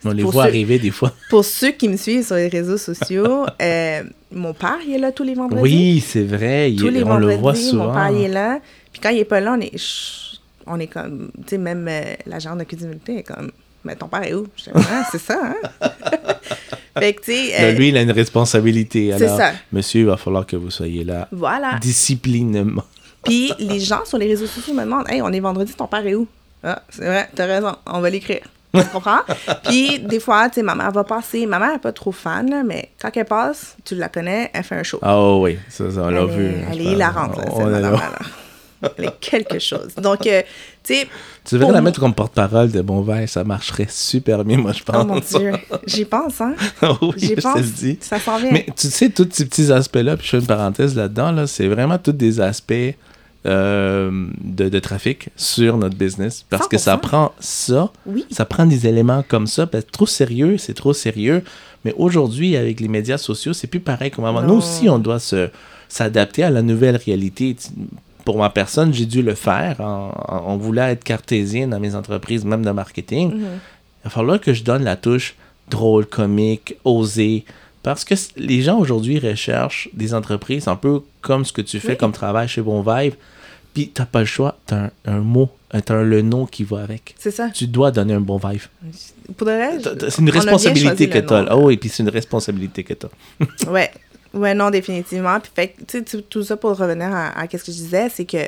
On 0.05 0.11
les 0.13 0.23
voit 0.23 0.33
ceux- 0.45 0.49
arriver 0.51 0.79
des 0.79 0.91
fois. 0.91 1.13
pour 1.31 1.45
ceux 1.45 1.71
qui 1.73 1.89
me 1.89 1.97
suivent 1.97 2.27
sur 2.27 2.37
les 2.37 2.49
réseaux 2.49 2.77
sociaux, 2.79 3.47
euh, 3.63 4.03
mon 4.33 4.53
père, 4.53 4.79
il 4.87 4.95
est 4.95 4.99
là 4.99 5.13
tous 5.13 5.23
les 5.25 5.35
vendredis. 5.35 5.63
Oui, 5.63 6.01
c'est 6.07 6.25
vrai. 6.25 6.73
il- 6.73 6.79
tous 6.79 6.89
les 6.89 7.03
on 7.03 7.09
vendredis, 7.09 7.37
le 7.37 7.41
voit 7.41 7.53
mon 7.53 7.59
souvent. 7.59 7.95
père, 7.95 8.11
il 8.11 8.23
est 8.25 8.29
là. 8.29 8.61
Puis 8.93 9.01
quand 9.01 9.11
il 9.11 9.19
est 9.19 9.25
pas 9.25 9.41
là, 9.41 9.55
on 9.57 9.61
est, 9.61 9.77
chut, 9.79 10.41
on 10.67 10.79
est 10.81 10.87
comme, 10.89 11.31
tu 11.43 11.51
sais, 11.51 11.59
même 11.59 11.87
euh, 11.89 12.03
l'agent 12.27 12.57
de 12.57 12.65
cuisinier 12.65 12.97
est 13.09 13.23
comme, 13.23 13.51
mais 13.87 13.97
ton 13.97 14.09
père 14.09 14.25
est 14.25 14.35
où? 14.35 14.47
Je 14.57 14.65
dis, 14.65 14.71
ah, 14.75 15.05
c'est 15.11 15.21
ça, 15.21 15.39
hein? 15.43 15.89
fait 16.99 17.15
que, 17.15 17.23
tu 17.23 17.33
sais, 17.33 17.53
euh, 17.61 17.73
lui, 17.73 17.89
il 17.89 17.97
a 17.97 18.03
une 18.03 18.11
responsabilité. 18.11 19.15
c'est 19.17 19.25
Alors, 19.25 19.37
ça. 19.39 19.53
monsieur, 19.73 20.01
il 20.01 20.07
va 20.07 20.17
falloir 20.17 20.45
que 20.45 20.57
vous 20.57 20.71
soyez 20.71 21.05
là 21.05 21.29
voilà. 21.33 21.79
disciplinement. 21.81 22.83
Puis 23.25 23.53
les 23.59 23.81
gens 23.81 24.05
sur 24.05 24.19
les 24.19 24.27
réseaux 24.27 24.47
sociaux 24.47 24.75
me 24.75 24.83
demandent 24.83 25.09
Hey, 25.09 25.23
on 25.23 25.33
est 25.33 25.41
vendredi, 25.41 25.73
ton 25.75 25.87
père 25.87 26.07
est 26.07 26.15
où? 26.15 26.27
Ah, 26.65 26.83
c'est 26.91 27.07
vrai, 27.07 27.29
t'as 27.35 27.47
raison, 27.47 27.77
on 27.87 28.01
va 28.01 28.11
l'écrire. 28.11 28.43
Tu 28.75 28.85
comprends? 28.93 29.21
Puis 29.65 30.01
des 30.01 30.21
fois, 30.21 30.49
tu 30.49 30.57
sais, 30.57 30.63
ma 30.63 30.75
mère 30.75 30.91
va 30.91 31.05
passer. 31.05 31.47
Ma 31.47 31.59
mère 31.59 31.73
n'est 31.73 31.79
pas 31.79 31.93
trop 31.93 32.13
fan, 32.13 32.51
là, 32.51 32.63
mais 32.65 32.91
quand 33.01 33.11
elle 33.15 33.25
passe, 33.25 33.77
tu 33.85 33.95
la 33.95 34.09
connais, 34.09 34.51
elle 34.53 34.65
fait 34.65 34.75
un 34.75 34.83
show. 34.83 34.99
Ah 35.01 35.35
oui, 35.37 35.59
ça, 35.69 35.91
ça, 35.91 36.03
on 36.03 36.11
l'a 36.11 36.27
vu. 36.27 36.51
elle 36.71 36.81
est 36.81 36.85
hilarante, 36.93 37.37
là, 37.39 37.45
cette 37.45 37.55
On 37.55 38.46
est 38.99 39.21
quelque 39.21 39.59
chose. 39.59 39.95
Donc, 39.97 40.27
euh, 40.27 40.43
tu 40.83 40.95
sais, 40.95 41.09
Tu 41.45 41.55
devrais 41.57 41.73
la 41.73 41.81
mettre 41.81 42.01
comme 42.01 42.15
porte-parole 42.15 42.71
de 42.71 42.81
Bon 42.83 43.01
Verre, 43.03 43.29
ça 43.29 43.43
marcherait 43.45 43.87
super 43.89 44.45
bien, 44.45 44.59
moi, 44.59 44.73
je 44.73 44.83
pense. 44.83 44.97
oh 45.01 45.05
mon 45.05 45.19
Dieu, 45.21 45.53
j'y 45.87 46.05
pense, 46.05 46.41
hein. 46.41 46.55
oui, 47.03 47.11
J'y 47.17 47.27
je 47.29 47.35
te 47.35 47.41
pense. 47.41 47.57
le 47.59 47.63
dis. 47.65 47.99
Ça 48.01 48.19
s'en 48.21 48.39
vient. 48.39 48.53
Mais 48.53 48.67
tu 48.77 48.89
sais, 48.89 49.11
tous 49.11 49.29
ces 49.33 49.47
petits 49.47 49.73
aspects-là, 49.73 50.17
puis 50.17 50.27
je 50.27 50.31
fais 50.33 50.39
une 50.39 50.47
parenthèse 50.47 50.95
là-dedans, 50.95 51.33
là, 51.33 51.47
c'est 51.47 51.69
vraiment 51.69 51.99
tous 51.99 52.13
des 52.13 52.41
aspects 52.41 52.73
euh, 53.47 54.27
de, 54.43 54.69
de 54.69 54.79
trafic 54.81 55.29
sur 55.37 55.77
notre 55.77 55.97
business. 55.97 56.45
Parce 56.51 56.67
que 56.67 56.79
ça 56.79 56.97
100%. 56.97 57.01
prend 57.01 57.33
ça, 57.39 57.93
Oui. 58.07 58.27
ça 58.31 58.45
prend 58.45 58.67
des 58.67 58.87
éléments 58.89 59.25
comme 59.29 59.47
ça. 59.47 59.67
Parce 59.67 59.85
que 59.85 59.91
trop 59.91 60.07
sérieux, 60.07 60.59
c'est 60.59 60.75
trop 60.75 60.93
sérieux. 60.93 61.43
Mais 61.85 61.95
aujourd'hui, 61.97 62.57
avec 62.57 62.81
les 62.81 62.89
médias 62.89 63.19
sociaux, 63.19 63.53
c'est 63.53 63.69
plus 63.69 63.79
pareil 63.81 64.11
qu'au 64.11 64.23
moment. 64.23 64.43
Nous 64.43 64.55
aussi, 64.55 64.89
on 64.89 64.99
doit 64.99 65.21
se 65.21 65.49
s'adapter 65.89 66.43
à 66.43 66.51
la 66.51 66.63
nouvelle 66.63 66.97
réalité. 66.97 67.57
Pour 68.27 68.37
ma 68.39 68.51
personne, 68.51 68.93
j'ai 68.93 69.07
dû 69.07 69.23
le 69.23 69.35
faire. 69.35 69.81
En, 69.81 70.11
en- 70.29 70.43
on 70.53 70.57
voulait 70.59 70.93
être 70.93 71.05
cartésien 71.05 71.69
dans 71.69 71.81
mes 71.81 71.95
entreprises, 71.95 72.45
même 72.45 72.65
de 72.65 72.71
marketing. 72.73 73.33
Mhm. 73.33 73.41
Il 73.41 74.05
va 74.05 74.11
falloir 74.11 74.41
que 74.41 74.53
je 74.53 74.63
donne 74.65 74.85
la 74.85 74.97
touche 74.97 75.35
drôle, 75.71 76.05
comique, 76.07 76.77
osée. 76.85 77.45
Parce 77.83 78.05
que 78.05 78.15
les 78.37 78.61
gens 78.63 78.79
aujourd'hui 78.79 79.19
recherchent 79.21 79.89
des 79.95 80.13
entreprises 80.13 80.67
un 80.69 80.77
peu 80.77 81.01
comme 81.23 81.45
ce 81.45 81.53
que 81.53 81.63
tu 81.63 81.79
fais 81.81 81.91
Oui. 81.93 81.97
comme 81.97 82.13
travail 82.13 82.49
chez 82.49 82.61
Bon 82.63 82.83
Vibe. 82.83 83.15
Puis 83.75 83.91
t'as 83.95 84.07
pas 84.07 84.21
le 84.21 84.27
choix, 84.27 84.57
t'as 84.67 84.77
un, 84.87 84.91
un 85.05 85.19
mot, 85.21 85.51
euh, 85.75 85.81
t'as 85.85 86.03
le 86.03 86.23
nom 86.23 86.47
qui 86.47 86.65
va 86.65 86.83
avec. 86.83 87.15
C'est 87.19 87.31
ça. 87.31 87.51
Tu 87.51 87.67
dois 87.67 87.91
donner 87.91 88.15
un 88.15 88.21
bon 88.21 88.39
vibe. 88.39 88.63
Pour 89.37 89.47
de 89.47 89.53
C'est 90.09 90.19
une 90.23 90.31
responsabilité 90.31 91.09
que 91.11 91.19
t'as. 91.19 91.43
nom, 91.43 91.49
Ah 91.51 91.57
oui, 91.59 91.77
puis 91.77 91.89
c'est 91.91 92.03
une 92.03 92.09
responsabilité 92.09 92.83
que 92.85 92.95
t'as. 92.95 93.09
Ouais. 93.71 93.91
Ouais, 94.37 94.55
non, 94.55 94.71
définitivement. 94.71 95.41
Puis, 95.41 95.51
fait, 95.55 95.75
tu 95.87 96.03
sais, 96.07 96.23
tout- 96.23 96.43
ça 96.43 96.57
pour 96.57 96.77
revenir 96.77 97.09
à, 97.13 97.29
à 97.41 97.45
ce 97.49 97.57
que 97.57 97.73
je 97.73 97.77
disais, 97.79 98.09
c'est 98.09 98.25
que 98.25 98.39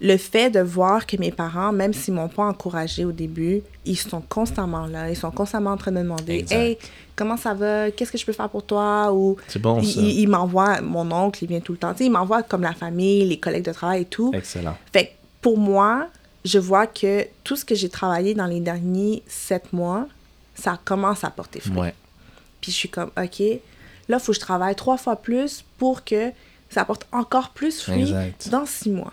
le 0.00 0.16
fait 0.16 0.50
de 0.50 0.60
voir 0.60 1.06
que 1.06 1.16
mes 1.16 1.30
parents, 1.30 1.72
même 1.72 1.92
s'ils 1.92 2.14
m'ont 2.14 2.28
pas 2.28 2.42
encouragé 2.44 3.04
au 3.04 3.12
début, 3.12 3.62
ils 3.84 3.96
sont 3.96 4.20
constamment 4.20 4.86
là. 4.86 5.08
Ils 5.08 5.16
sont 5.16 5.30
constamment 5.30 5.70
en 5.70 5.76
train 5.76 5.92
de 5.92 5.98
me 5.98 6.02
demander 6.02 6.38
Exact. 6.38 6.56
Hey, 6.56 6.78
comment 7.14 7.36
ça 7.36 7.54
va? 7.54 7.90
Qu'est-ce 7.92 8.10
que 8.10 8.18
je 8.18 8.26
peux 8.26 8.32
faire 8.32 8.48
pour 8.48 8.64
toi? 8.64 9.12
Ou 9.12 9.36
C'est 9.46 9.60
bon, 9.62 9.80
ils 9.80 9.88
il, 9.98 10.20
il 10.20 10.26
m'envoie, 10.28 10.80
mon 10.80 11.10
oncle, 11.12 11.44
il 11.44 11.46
vient 11.48 11.60
tout 11.60 11.72
le 11.72 11.78
temps. 11.78 11.92
Tu 11.92 11.98
sais, 11.98 12.04
il 12.06 12.10
m'envoie 12.10 12.42
comme 12.42 12.62
la 12.62 12.74
famille, 12.74 13.24
les 13.24 13.38
collègues 13.38 13.64
de 13.64 13.72
travail 13.72 14.02
et 14.02 14.06
tout. 14.06 14.32
Excellent. 14.34 14.76
Fait 14.92 15.06
que 15.06 15.10
pour 15.40 15.58
moi, 15.58 16.08
je 16.44 16.58
vois 16.58 16.86
que 16.88 17.24
tout 17.44 17.54
ce 17.56 17.64
que 17.64 17.74
j'ai 17.76 17.88
travaillé 17.88 18.34
dans 18.34 18.46
les 18.46 18.60
derniers 18.60 19.22
sept 19.28 19.72
mois, 19.72 20.08
ça 20.56 20.78
commence 20.84 21.22
à 21.24 21.30
porter 21.30 21.60
fruit. 21.60 21.78
Ouais. 21.78 21.94
Puis 22.60 22.72
je 22.72 22.76
suis 22.76 22.88
comme, 22.88 23.10
OK, 23.16 23.42
là, 24.08 24.18
il 24.18 24.20
faut 24.24 24.32
que 24.32 24.36
je 24.36 24.40
travaille 24.40 24.74
trois 24.74 24.96
fois 24.96 25.16
plus 25.16 25.64
pour 25.78 26.04
que 26.04 26.30
ça 26.70 26.82
apporte 26.82 27.06
encore 27.12 27.50
plus 27.50 27.80
fruit 27.82 28.02
Exact. 28.02 28.48
dans 28.50 28.66
six 28.66 28.90
mois. 28.90 29.12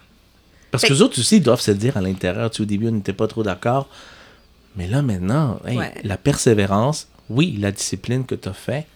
Parce 0.72 0.82
Fait 0.82 0.88
que 0.90 0.94
les 0.94 1.02
autres 1.02 1.20
aussi, 1.20 1.38
ils 1.38 1.44
doivent 1.44 1.62
se 1.62 1.72
dire 1.72 1.98
à 1.98 2.02
l'intérieur, 2.02 2.50
tu 2.50 2.58
sais, 2.58 2.64
au 2.64 2.66
début, 2.66 2.88
on 2.88 2.92
n'était 2.92 3.14
pas 3.14 3.28
trop 3.28 3.44
d'accord. 3.44 3.88
Mais 4.78 4.88
là, 4.88 5.02
maintenant, 5.02 5.60
hey, 5.68 5.78
Ouais. 5.78 5.94
la 6.04 6.18
persévérance, 6.18 7.08
oui, 7.30 7.58
la 7.60 7.72
discipline 7.72 8.26
que 8.26 8.36
tu 8.36 8.48
as 8.48 8.54
fait, 8.54 8.88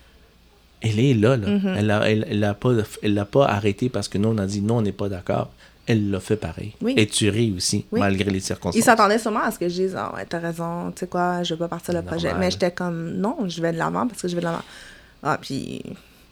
elle 0.82 1.00
est 1.00 1.14
là. 1.14 1.36
là. 1.36 1.48
Mm-hmm. 1.50 1.76
Elle 1.78 1.88
l'a 1.88 2.10
elle, 2.10 2.28
elle 2.30 2.40
l'a 2.40 2.54
pas, 2.54 2.72
elle 3.04 3.26
pas 3.30 3.46
arrêté 3.48 3.90
parce 3.90 4.08
que 4.08 4.18
nous, 4.18 4.30
on 4.30 4.38
a 4.38 4.46
dit 4.46 4.62
non, 4.62 4.78
on 4.78 4.82
n'est 4.82 4.92
pas 4.94 5.10
d'accord. 5.10 5.52
Elle 5.88 6.10
l'a 6.10 6.20
fait 6.20 6.38
pareil. 6.38 6.74
Oui. 6.82 6.94
Et 6.98 7.06
tu 7.08 7.30
réussis, 7.30 7.86
Oui. 7.92 8.00
malgré 8.00 8.32
les 8.32 8.38
Ils 8.38 8.42
circonstances. 8.42 8.84
s'attendaient 8.84 9.20
sûrement 9.20 9.42
à 9.44 9.52
ce 9.52 9.60
que 9.60 9.68
je 9.70 9.74
dise, 9.74 9.96
ah 9.98 10.12
ouais, 10.16 10.26
t'as 10.26 10.40
raison, 10.40 10.92
tu 10.92 11.02
sais 11.02 11.08
quoi, 11.08 11.44
je 11.44 11.54
veux 11.54 11.60
pas 11.60 11.68
partir 11.68 11.94
le 11.94 12.02
projet. 12.02 12.34
Mais 12.40 12.50
j'étais 12.50 12.72
comme, 12.72 13.12
non, 13.18 13.38
je 13.48 13.62
vais 13.62 13.72
de 13.72 13.78
l'avant 13.78 14.08
parce 14.08 14.22
que 14.22 14.28
je 14.28 14.34
vais 14.36 14.42
de 14.42 14.46
l'avant. 14.46 14.64
Ah, 15.28 15.38
puis, 15.42 15.82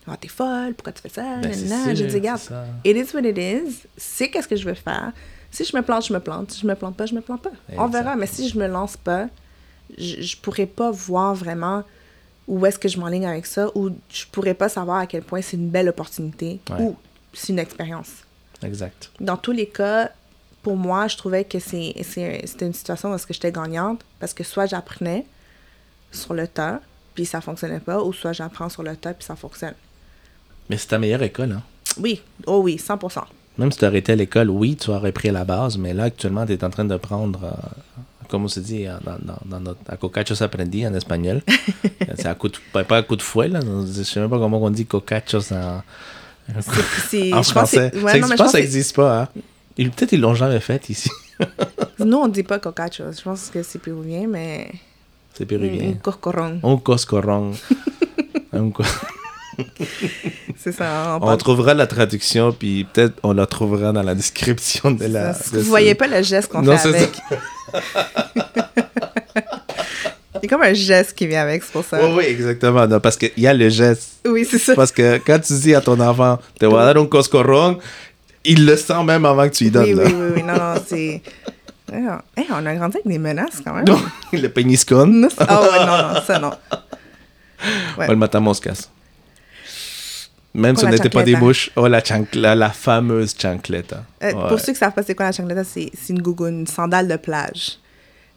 ah, 0.08 0.16
t'es 0.18 0.28
folle, 0.28 0.74
pourquoi 0.76 0.94
tu 0.94 1.02
fais 1.02 1.10
ça? 1.10 1.38
Ben, 1.42 1.52
J'ai 1.96 2.06
dit, 2.08 2.14
regarde, 2.16 2.42
it 2.86 2.96
is 2.96 3.14
what 3.16 3.24
it 3.28 3.38
is, 3.38 3.80
c'est 3.98 4.30
qu'est-ce 4.30 4.48
que 4.48 4.56
je 4.56 4.66
veux 4.66 4.76
faire. 4.76 5.12
Si 5.52 5.66
je 5.66 5.76
me 5.76 5.82
plante, 5.82 6.06
je 6.08 6.14
me 6.14 6.20
plante. 6.20 6.52
Si 6.52 6.62
je 6.62 6.68
me 6.68 6.76
plante 6.76 6.96
pas, 6.96 7.06
je 7.08 7.14
me 7.16 7.22
plante 7.22 7.42
pas. 7.42 7.52
On 7.78 7.88
verra, 7.88 8.16
mais 8.16 8.28
si 8.28 8.48
je 8.50 8.58
me 8.58 8.68
lance 8.68 8.96
pas, 8.98 9.28
je, 9.98 10.22
je 10.22 10.38
pourrais 10.38 10.66
pas 10.68 10.92
voir 10.92 11.34
vraiment 11.36 11.84
où 12.48 12.66
est-ce 12.66 12.78
que 12.78 12.88
je 12.90 13.00
m'enligne 13.00 13.26
avec 13.26 13.46
ça, 13.46 13.70
ou 13.76 13.90
je 14.10 14.26
pourrais 14.32 14.54
pas 14.54 14.70
savoir 14.70 14.98
à 15.00 15.08
quel 15.08 15.24
point 15.24 15.42
c'est 15.42 15.58
une 15.58 15.70
belle 15.70 15.90
opportunité 15.90 16.60
Ouais. 16.70 16.76
ou 16.82 16.96
c'est 17.34 17.50
une 17.54 17.60
expérience. 17.60 18.10
Exact. 18.62 19.12
Dans 19.20 19.38
tous 19.38 19.52
les 19.54 19.68
cas, 19.68 20.12
pour 20.62 20.76
moi, 20.76 21.08
je 21.08 21.18
trouvais 21.18 21.46
que 21.46 21.58
c'était 21.60 22.66
une 22.66 22.74
situation 22.74 23.14
où 23.14 23.18
j'étais 23.30 23.52
gagnante, 23.52 24.02
parce 24.20 24.34
que 24.34 24.44
soit 24.44 24.66
j'apprenais 24.66 25.26
sur 26.12 26.34
le 26.34 26.48
tas, 26.48 26.82
puis 27.14 27.26
ça 27.26 27.42
fonctionnait 27.42 27.80
pas, 27.80 28.02
ou 28.02 28.14
soit 28.14 28.34
j'apprends 28.34 28.70
sur 28.70 28.84
le 28.84 28.96
tas, 28.96 29.14
puis 29.14 29.26
ça 29.26 29.36
fonctionne. 29.36 29.74
Mais 30.70 30.78
c'est 30.78 30.88
ta 30.88 31.00
meilleure 31.00 31.24
école. 31.24 31.52
Hein? 31.52 31.62
Oui, 32.00 32.22
oh 32.48 32.60
oui, 32.64 32.78
100%. 32.78 33.22
Même 33.58 33.72
si 33.72 33.78
tu 33.80 33.86
arrêtais 33.86 34.16
l'école, 34.16 34.50
oui, 34.50 34.76
tu 34.76 34.90
aurais 34.90 35.12
pris 35.12 35.30
la 35.30 35.44
base, 35.46 35.78
mais 35.78 35.94
là, 35.94 36.06
actuellement, 36.06 36.46
tu 36.46 36.54
es 36.54 36.64
en 36.64 36.70
train 36.72 36.86
de 36.86 36.96
prendre, 36.98 37.44
euh, 37.44 38.02
comme 38.30 38.46
on 38.46 38.48
se 38.48 38.60
dit, 38.60 38.88
euh, 38.88 38.96
dans, 39.06 39.18
dans, 39.22 39.38
dans 39.46 39.60
notre, 39.60 39.80
à 39.88 39.96
cocachos 39.98 40.42
aprendi 40.42 40.88
en 40.88 40.94
espagnol. 40.96 41.42
c'est 42.16 42.26
à 42.26 42.34
coup 42.34 42.50
de, 42.50 42.58
pas, 42.72 42.98
à 42.98 43.04
coup 43.04 43.16
de 43.16 43.22
fouet, 43.22 43.48
là. 43.50 43.60
Je 43.62 44.02
sais 44.04 44.20
même 44.20 44.30
pas 44.30 44.40
comment 44.40 44.60
on 44.62 44.70
dit 44.72 44.86
cocachos 44.88 45.52
en, 45.54 45.56
en 45.56 45.82
je 46.50 46.62
pense 46.64 47.46
que 47.48 47.52
français. 47.52 47.92
ça 47.94 48.00
ouais, 48.00 48.20
non, 48.20 48.28
mais 48.28 48.34
je 48.34 48.38
pas, 48.38 48.44
pense 48.46 48.52
ça 48.54 48.58
que- 48.60 48.64
existe 48.64 48.96
pas, 48.96 49.22
hein. 49.22 49.28
Peut-être 49.76 50.12
ils 50.14 50.22
l'ont 50.22 50.36
jamais 50.36 50.60
fait 50.60 50.90
ici. 50.90 51.10
Nous, 52.00 52.18
on 52.18 52.28
dit 52.28 52.44
pas 52.44 52.60
cocacho. 52.60 53.06
Je 53.12 53.22
pense 53.24 53.50
que 53.50 53.62
c'est 53.64 53.80
péruvien, 53.80 54.28
mais. 54.28 54.72
C'est 55.34 55.44
Un 55.44 55.48
péruvien. 55.48 55.90
Un 56.64 56.78
coscoron. 56.78 57.52
Un 58.54 58.70
co- 58.70 58.84
C'est 60.58 60.72
ça. 60.72 61.20
on 61.22 61.38
trouvera 61.38 61.74
la 61.74 61.86
traduction, 61.88 62.52
puis 62.54 62.86
peut-être 62.92 63.16
on 63.24 63.34
la 63.34 63.46
trouvera 63.46 63.92
dans 63.92 64.02
la 64.04 64.16
description 64.16 64.92
de 64.92 65.06
la. 65.06 65.34
Ça, 65.34 65.52
de 65.52 65.58
Vous 65.58 65.64
ce- 65.64 65.70
voyez 65.70 65.96
pas 65.96 66.08
le 66.08 66.22
geste 66.24 66.52
qu'on 66.52 66.64
fait 66.64 66.78
c'est 66.78 66.88
avec. 66.90 67.12
Il 70.42 70.46
y 70.46 70.46
a 70.48 70.50
comme 70.50 70.64
un 70.64 70.74
geste 70.74 71.14
qui 71.14 71.28
vient 71.28 71.42
avec, 71.44 71.64
c'est 71.64 71.72
pour 71.72 71.86
ça. 71.86 72.04
Oui, 72.04 72.12
oui, 72.18 72.24
exactement. 72.26 72.86
Non, 72.88 73.00
parce 73.00 73.16
qu'il 73.16 73.32
y 73.38 73.48
a 73.48 73.54
le 73.54 73.70
geste. 73.70 74.20
Oui, 74.28 74.46
c'est 74.50 74.58
ça. 74.58 74.76
Parce 74.76 74.92
que 74.92 75.18
quand 75.26 75.40
tu 75.40 75.54
dis 75.54 75.74
à 75.74 75.80
ton 75.82 75.98
enfant, 76.00 76.38
te 76.60 76.66
dar 76.66 76.98
un 76.98 77.06
coscorron, 77.06 77.78
il 78.44 78.66
le 78.66 78.76
sent 78.76 79.04
même 79.06 79.24
avant 79.26 79.48
que 79.48 79.54
tu 79.54 79.66
lui 79.66 79.72
donnes. 79.72 79.86
Oui, 79.86 79.94
là. 79.94 80.04
oui, 80.06 80.14
oui, 80.14 80.32
oui. 80.38 80.44
Non, 80.44 80.54
non, 80.56 80.74
c'est. 80.86 81.22
Hey, 81.94 82.04
on- 82.08 82.42
hey, 82.42 82.48
on 82.52 82.66
a 82.66 82.76
grandi 82.76 82.98
avec 82.98 83.08
des 83.08 83.20
menaces 83.20 83.62
quand 83.64 83.74
même. 83.74 83.86
le 84.34 84.48
péniscone. 84.48 85.30
Ah 85.40 85.62
ouais, 85.62 85.86
non, 85.86 86.14
non, 86.16 86.22
ça 86.26 86.40
non. 86.40 86.52
Ouais. 87.98 88.08
Oh, 88.08 88.12
le 88.12 88.16
matin, 88.18 88.44
on 88.46 88.54
se 88.54 88.62
casse. 88.62 88.90
Même 90.56 90.76
Oh, 90.76 90.80
si 90.80 90.86
on 90.86 90.88
la 90.90 90.94
n'était 90.96 91.10
pas 91.10 91.24
des 91.24 91.32
chancleta. 91.32 91.46
mouches. 91.46 91.72
Oh, 91.76 91.88
la, 91.88 92.04
chancla, 92.04 92.56
la 92.56 92.70
fameuse 92.70 93.36
chancleta. 93.40 94.04
Euh, 94.24 94.34
Ouais. 94.34 94.48
Pour 94.50 94.60
ceux 94.60 94.74
qui 94.74 94.80
savent 94.80 94.92
pas 94.94 95.02
c'est 95.04 95.16
quoi 95.16 95.26
la 95.28 95.32
chancleta, 95.32 95.64
c'est 95.64 95.90
c'est 95.94 96.14
une 96.14 96.22
gougoune, 96.22 96.62
une 96.62 96.68
sandale 96.68 97.08
de 97.08 97.16
plage. 97.16 97.78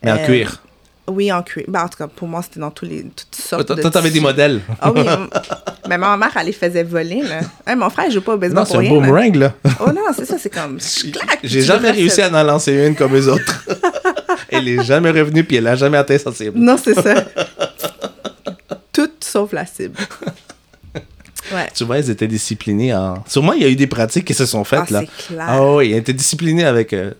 Mais 0.03 0.13
en 0.13 0.17
Euh, 0.17 0.27
cuir. 0.27 0.63
Oui, 1.09 1.31
en 1.31 1.43
cuir. 1.43 1.65
Ben, 1.69 1.83
en 1.85 1.89
tout 1.89 1.99
cas, 1.99 2.09
pour 2.09 2.27
moi, 2.27 2.43
c'était 2.43 2.59
dans 2.61 2.71
tous 2.71 2.85
les, 2.85 3.03
toutes 3.05 3.35
sortes 3.35 3.67
Toi, 3.67 3.77
de 3.77 3.83
toi, 3.83 3.91
t'avais 3.91 4.11
des 4.11 4.21
modèles. 4.21 4.61
Ah 4.81 4.91
oui, 4.93 5.03
mais 5.89 5.99
ma 5.99 6.17
mère, 6.17 6.33
elle 6.39 6.47
les 6.47 6.53
faisait 6.53 6.83
voler, 6.83 7.23
là. 7.23 7.41
Hey, 7.67 7.77
mon 7.77 7.89
frère, 7.91 8.07
il 8.09 8.13
joue 8.13 8.21
pas 8.23 8.35
au 8.35 8.39
baseball 8.39 8.61
Non, 8.61 8.65
c'est 8.69 8.77
un 8.77 8.81
rien. 8.81 8.91
boomerang, 8.91 9.35
là. 9.37 9.55
Oh 9.81 9.93
non, 9.93 10.03
c'est 10.17 10.25
ça, 10.25 10.37
c'est 10.39 10.51
comme... 10.51 10.79
J'ai 11.45 11.63
jamais 11.63 11.91
réussi 11.93 12.23
à 12.23 12.29
en 12.29 12.43
lancer 12.43 12.73
une 12.73 12.97
comme 12.97 13.15
eux 13.17 13.29
autres. 13.31 13.65
elle 14.49 14.67
est 14.69 14.83
jamais 14.85 15.11
revenue, 15.11 15.45
puis 15.45 15.57
elle 15.57 15.67
a 15.69 15.77
jamais 15.77 15.97
atteint 15.99 16.19
sa 16.19 16.33
cible. 16.33 16.59
Non, 16.59 16.77
c'est 16.77 16.95
ça. 16.95 17.15
Tout 18.93 19.11
sauf 19.21 19.53
la 19.53 19.67
cible. 19.67 19.97
Ouais. 21.53 21.69
Tu 21.75 21.85
vois, 21.85 21.99
ils 21.99 22.11
étaient 22.11 22.27
disciplinés 22.27 22.93
en... 22.93 23.23
Sûrement, 23.29 23.53
il 23.53 23.63
y 23.63 23.65
a 23.65 23.69
eu 23.69 23.77
des 23.77 23.87
pratiques 23.87 24.25
qui 24.25 24.35
se 24.35 24.47
sont 24.47 24.65
faites, 24.65 24.81
Ah, 24.89 24.93
là. 24.95 25.01
c'est 25.03 25.27
clair. 25.29 25.47
Ah 25.49 25.63
oui, 25.75 25.91
ils 25.91 25.97
étaient 25.97 26.13
disciplinés 26.13 26.65
avec... 26.65 26.93
Euh... 26.93 27.13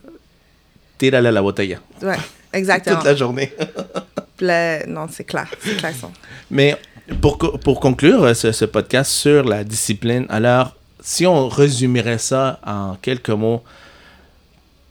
Tira 0.99 1.21
la 1.21 1.43
botella. 1.43 1.77
Ouais, 2.03 2.17
exactement. 2.53 2.97
Toute 2.97 3.05
la 3.05 3.17
journée. 3.17 3.53
Non, 4.89 5.07
c'est 5.11 5.25
clair. 5.25 5.49
C'est 5.61 5.77
clair. 5.77 5.95
ça. 5.95 6.11
Mais 6.51 6.77
pour, 7.21 7.39
pour 7.39 7.81
conclure 7.81 8.25
euh, 8.25 8.35
ce, 8.35 8.53
ce 8.53 8.65
podcast 8.65 9.11
sur 9.11 9.45
la 9.45 9.65
discipline, 9.65 10.27
alors, 10.29 10.75
si 11.01 11.27
on 11.27 11.49
résumerait 11.49 12.19
ça 12.19 12.61
en 12.67 12.97
quelques 13.01 13.31
mots, 13.31 13.63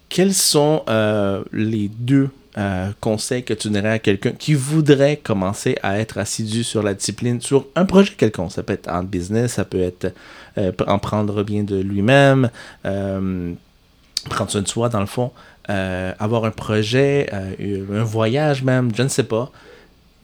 quels 0.10 0.34
sont 0.34 0.84
euh, 0.88 1.44
les 1.52 1.90
deux 1.90 2.30
euh, 2.58 2.90
conseils 3.02 3.44
que 3.44 3.54
tu 3.54 3.70
donnerais 3.70 3.90
à 3.90 4.00
quelqu'un 4.00 4.32
qui 4.32 4.54
voudrait 4.54 5.18
commencer 5.18 5.78
à 5.84 6.00
être 6.00 6.18
assidu 6.18 6.64
sur 6.64 6.84
la 6.84 6.94
discipline, 6.94 7.42
sur 7.42 7.68
un 7.76 7.84
projet 7.84 8.14
quelconque? 8.14 8.54
Ça 8.54 8.64
peut 8.64 8.72
être 8.74 8.88
en 8.88 9.04
business, 9.04 9.54
ça 9.54 9.66
peut 9.66 9.82
être 9.82 10.14
euh, 10.58 10.72
en 10.88 11.00
prendre 11.00 11.44
bien 11.44 11.64
de 11.64 11.76
lui-même, 11.76 12.50
prendre 12.84 14.50
soin 14.50 14.62
de 14.62 14.68
soi 14.70 14.88
dans 14.88 15.02
le 15.02 15.06
fond, 15.06 15.32
euh, 15.70 16.14
avoir 16.20 16.46
un 16.46 16.52
projet, 16.52 17.28
euh, 17.34 18.02
un 18.02 18.04
voyage 18.04 18.64
même, 18.64 18.94
je 18.96 19.02
ne 19.02 19.08
sais 19.08 19.24
pas. 19.24 19.52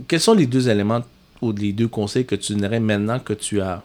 Quels 0.08 0.20
sont 0.20 0.34
les 0.34 0.46
deux 0.46 0.70
éléments 0.70 1.02
ou 1.42 1.52
les 1.52 1.74
deux 1.74 1.88
conseils 1.88 2.26
que 2.26 2.36
tu 2.36 2.54
donnerais 2.54 2.80
maintenant 2.80 3.20
que 3.20 3.34
tu 3.34 3.60
as 3.60 3.82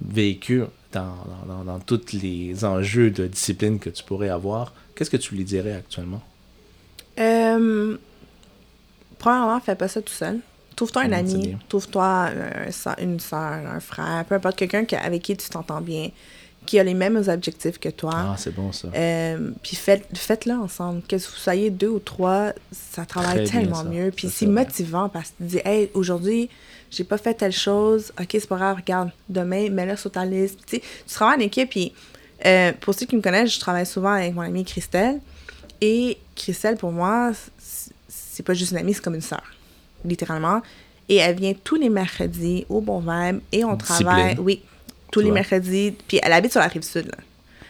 vécu 0.00 0.62
dans, 0.92 1.16
dans, 1.64 1.78
tous 1.80 2.12
les 2.12 2.64
enjeux 2.64 3.10
de 3.10 3.26
discipline 3.26 3.78
que 3.78 3.90
tu 3.90 4.04
pourrais 4.04 4.28
avoir? 4.28 4.72
Qu'est-ce 4.94 5.10
que 5.10 5.16
tu 5.16 5.34
lui 5.34 5.44
dirais 5.44 5.72
actuellement? 5.72 6.22
Euh, 7.18 7.96
premièrement, 9.18 9.60
fais 9.60 9.74
pas 9.74 9.88
ça 9.88 10.02
tout 10.02 10.12
seul. 10.12 10.38
Trouve-toi 10.76 11.02
un 11.02 11.12
ami, 11.12 11.56
trouve-toi 11.68 12.04
un 12.04 12.96
une 12.98 13.20
soeur, 13.20 13.66
un 13.66 13.80
frère, 13.80 14.24
peu 14.26 14.36
importe, 14.36 14.56
quelqu'un 14.56 14.84
avec 15.02 15.22
qui 15.22 15.36
tu 15.36 15.48
t'entends 15.48 15.80
bien, 15.80 16.10
qui 16.66 16.78
a 16.78 16.84
les 16.84 16.94
mêmes 16.94 17.16
objectifs 17.28 17.78
que 17.78 17.88
toi. 17.88 18.12
Ah, 18.14 18.34
c'est 18.38 18.54
bon 18.54 18.72
ça. 18.72 18.88
Euh, 18.94 19.50
puis 19.62 19.76
faites, 19.76 20.06
faites-le 20.16 20.54
ensemble. 20.54 21.02
Que 21.08 21.16
vous 21.16 21.22
soyez 21.22 21.70
deux 21.70 21.88
ou 21.88 21.98
trois, 21.98 22.52
ça 22.70 23.04
travaille 23.04 23.44
Très 23.44 23.60
bien, 23.60 23.60
tellement 23.62 23.82
ça. 23.82 23.88
mieux. 23.88 24.10
Puis 24.14 24.28
c'est 24.30 24.46
motivant 24.46 25.08
parce 25.08 25.30
que 25.30 25.34
tu 25.38 25.44
dis, 25.44 25.60
hey, 25.64 25.90
aujourd'hui, 25.94 26.48
j'ai 26.90 27.04
pas 27.04 27.18
fait 27.18 27.34
telle 27.34 27.52
chose. 27.52 28.12
Ok, 28.20 28.28
c'est 28.32 28.46
pas 28.48 28.56
grave, 28.56 28.76
regarde, 28.76 29.10
demain, 29.28 29.68
mets-le 29.70 29.96
sur 29.96 30.10
ta 30.10 30.24
liste. 30.24 30.60
Puis, 30.66 30.80
tu 30.80 31.14
travailles 31.14 31.38
en 31.38 31.40
équipe. 31.40 31.70
Puis 31.70 31.92
euh, 32.46 32.72
pour 32.80 32.94
ceux 32.94 33.06
qui 33.06 33.16
me 33.16 33.22
connaissent, 33.22 33.54
je 33.54 33.60
travaille 33.60 33.86
souvent 33.86 34.12
avec 34.12 34.34
mon 34.34 34.42
amie 34.42 34.64
Christelle. 34.64 35.20
Et 35.80 36.18
Christelle, 36.36 36.76
pour 36.76 36.92
moi, 36.92 37.32
c'est- 37.58 38.42
pas 38.44 38.54
juste 38.54 38.72
une 38.72 38.78
amie, 38.78 38.94
c'est 38.94 39.02
comme 39.02 39.14
une 39.14 39.20
sœur, 39.20 39.42
littéralement. 40.04 40.62
Et 41.08 41.16
elle 41.16 41.36
vient 41.36 41.52
tous 41.64 41.76
les 41.76 41.88
mercredis 41.90 42.66
au 42.68 42.80
Bon 42.80 42.98
Vibe 43.00 43.40
et 43.52 43.64
on 43.64 43.76
travaille, 43.76 44.36
oui, 44.40 44.62
tous 45.12 45.20
les 45.20 45.30
mercredis. 45.30 45.94
Puis 46.08 46.18
elle 46.20 46.32
habite 46.32 46.50
sur 46.50 46.60
la 46.60 46.66
rive 46.66 46.82
sud, 46.82 47.06
là. 47.06 47.18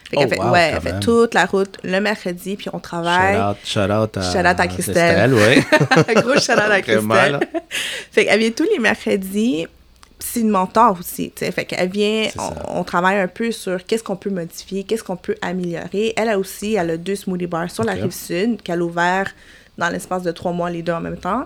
Fait 0.09 0.17
qu'elle 0.17 0.27
Oh, 0.27 0.29
fait, 0.29 0.39
wow, 0.41 0.51
ouais, 0.51 0.71
elle 0.75 0.81
fait 0.81 0.99
toute 0.99 1.33
la 1.33 1.45
route 1.45 1.77
le 1.83 1.99
mercredi, 1.99 2.55
puis 2.55 2.67
on 2.73 2.79
travaille. 2.79 3.35
Shout 3.63 3.79
out, 3.79 3.87
shout 3.87 3.91
out 3.91 4.17
à, 4.17 4.21
Shout 4.31 4.39
out 4.39 4.59
à 4.59 4.67
Christelle. 4.67 5.33
ouais. 5.33 5.63
Gros 6.15 6.39
shout 6.39 6.51
à 6.51 6.55
Vraiment, 6.79 6.81
Christelle. 7.15 7.39
fait 8.11 8.25
qu'elle 8.25 8.39
vient 8.39 8.51
tous 8.51 8.67
les 8.71 8.79
mercredis. 8.79 9.67
C'est 10.19 10.39
une 10.39 10.49
mentor 10.51 10.97
aussi, 10.99 11.31
tu 11.35 11.43
sais. 11.43 11.51
Fait 11.51 11.65
qu'elle 11.65 11.89
vient, 11.89 12.27
on, 12.37 12.79
on 12.79 12.83
travaille 12.85 13.17
un 13.17 13.27
peu 13.27 13.51
sur 13.51 13.83
qu'est-ce 13.85 14.03
qu'on 14.03 14.15
peut 14.15 14.29
modifier, 14.29 14.83
qu'est-ce 14.83 15.03
qu'on 15.03 15.17
peut 15.17 15.35
améliorer. 15.41 16.13
Elle 16.15 16.29
a 16.29 16.39
aussi, 16.39 16.75
elle 16.75 16.91
a 16.91 16.97
deux 16.97 17.15
smoothie 17.15 17.47
bars 17.47 17.69
sur 17.69 17.83
la 17.83 17.93
rive 17.93 18.11
sud 18.11 18.61
qu'elle 18.61 18.79
a 18.79 18.83
ouvert 18.85 19.29
dans 19.77 19.89
l'espace 19.89 20.23
de 20.23 20.31
trois 20.31 20.53
mois, 20.53 20.69
les 20.69 20.81
deux 20.81 20.93
en 20.93 21.01
même 21.01 21.17
temps, 21.17 21.45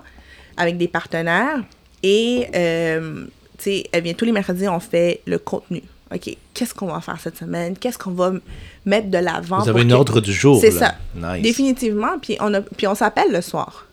avec 0.58 0.78
des 0.78 0.88
partenaires. 0.88 1.60
Et, 2.04 2.48
euh, 2.56 3.26
tu 3.58 3.64
sais, 3.72 4.02
vient 4.02 4.14
tous 4.14 4.26
les 4.26 4.32
mercredis, 4.32 4.68
on 4.68 4.80
fait 4.80 5.22
le 5.26 5.40
contenu. 5.40 5.82
OK, 6.14 6.38
qu'est-ce 6.54 6.74
qu'on 6.74 6.88
va 6.88 7.02
faire 7.02 7.20
cette 7.20 7.38
semaine? 7.38 7.78
Qu'est-ce 7.78 7.98
qu'on 7.98 8.12
va 8.12 8.32
mettre 8.86 9.10
de 9.10 9.18
l'avant? 9.18 9.60
Vous 9.60 9.70
avez 9.70 9.82
un 9.82 9.88
que- 9.88 9.94
ordre 9.94 10.22
du 10.22 10.32
jour. 10.32 10.60
C'est 10.62 10.72
ça. 10.72 10.96
Nice. 11.16 11.42
Définitivement. 11.42 12.18
Puis 12.22 12.38
on, 12.40 12.54
a, 12.54 12.62
puis 12.62 12.88
on 12.88 12.96
s'appelle 12.96 13.32
le 13.32 13.42
soir. 13.42 13.88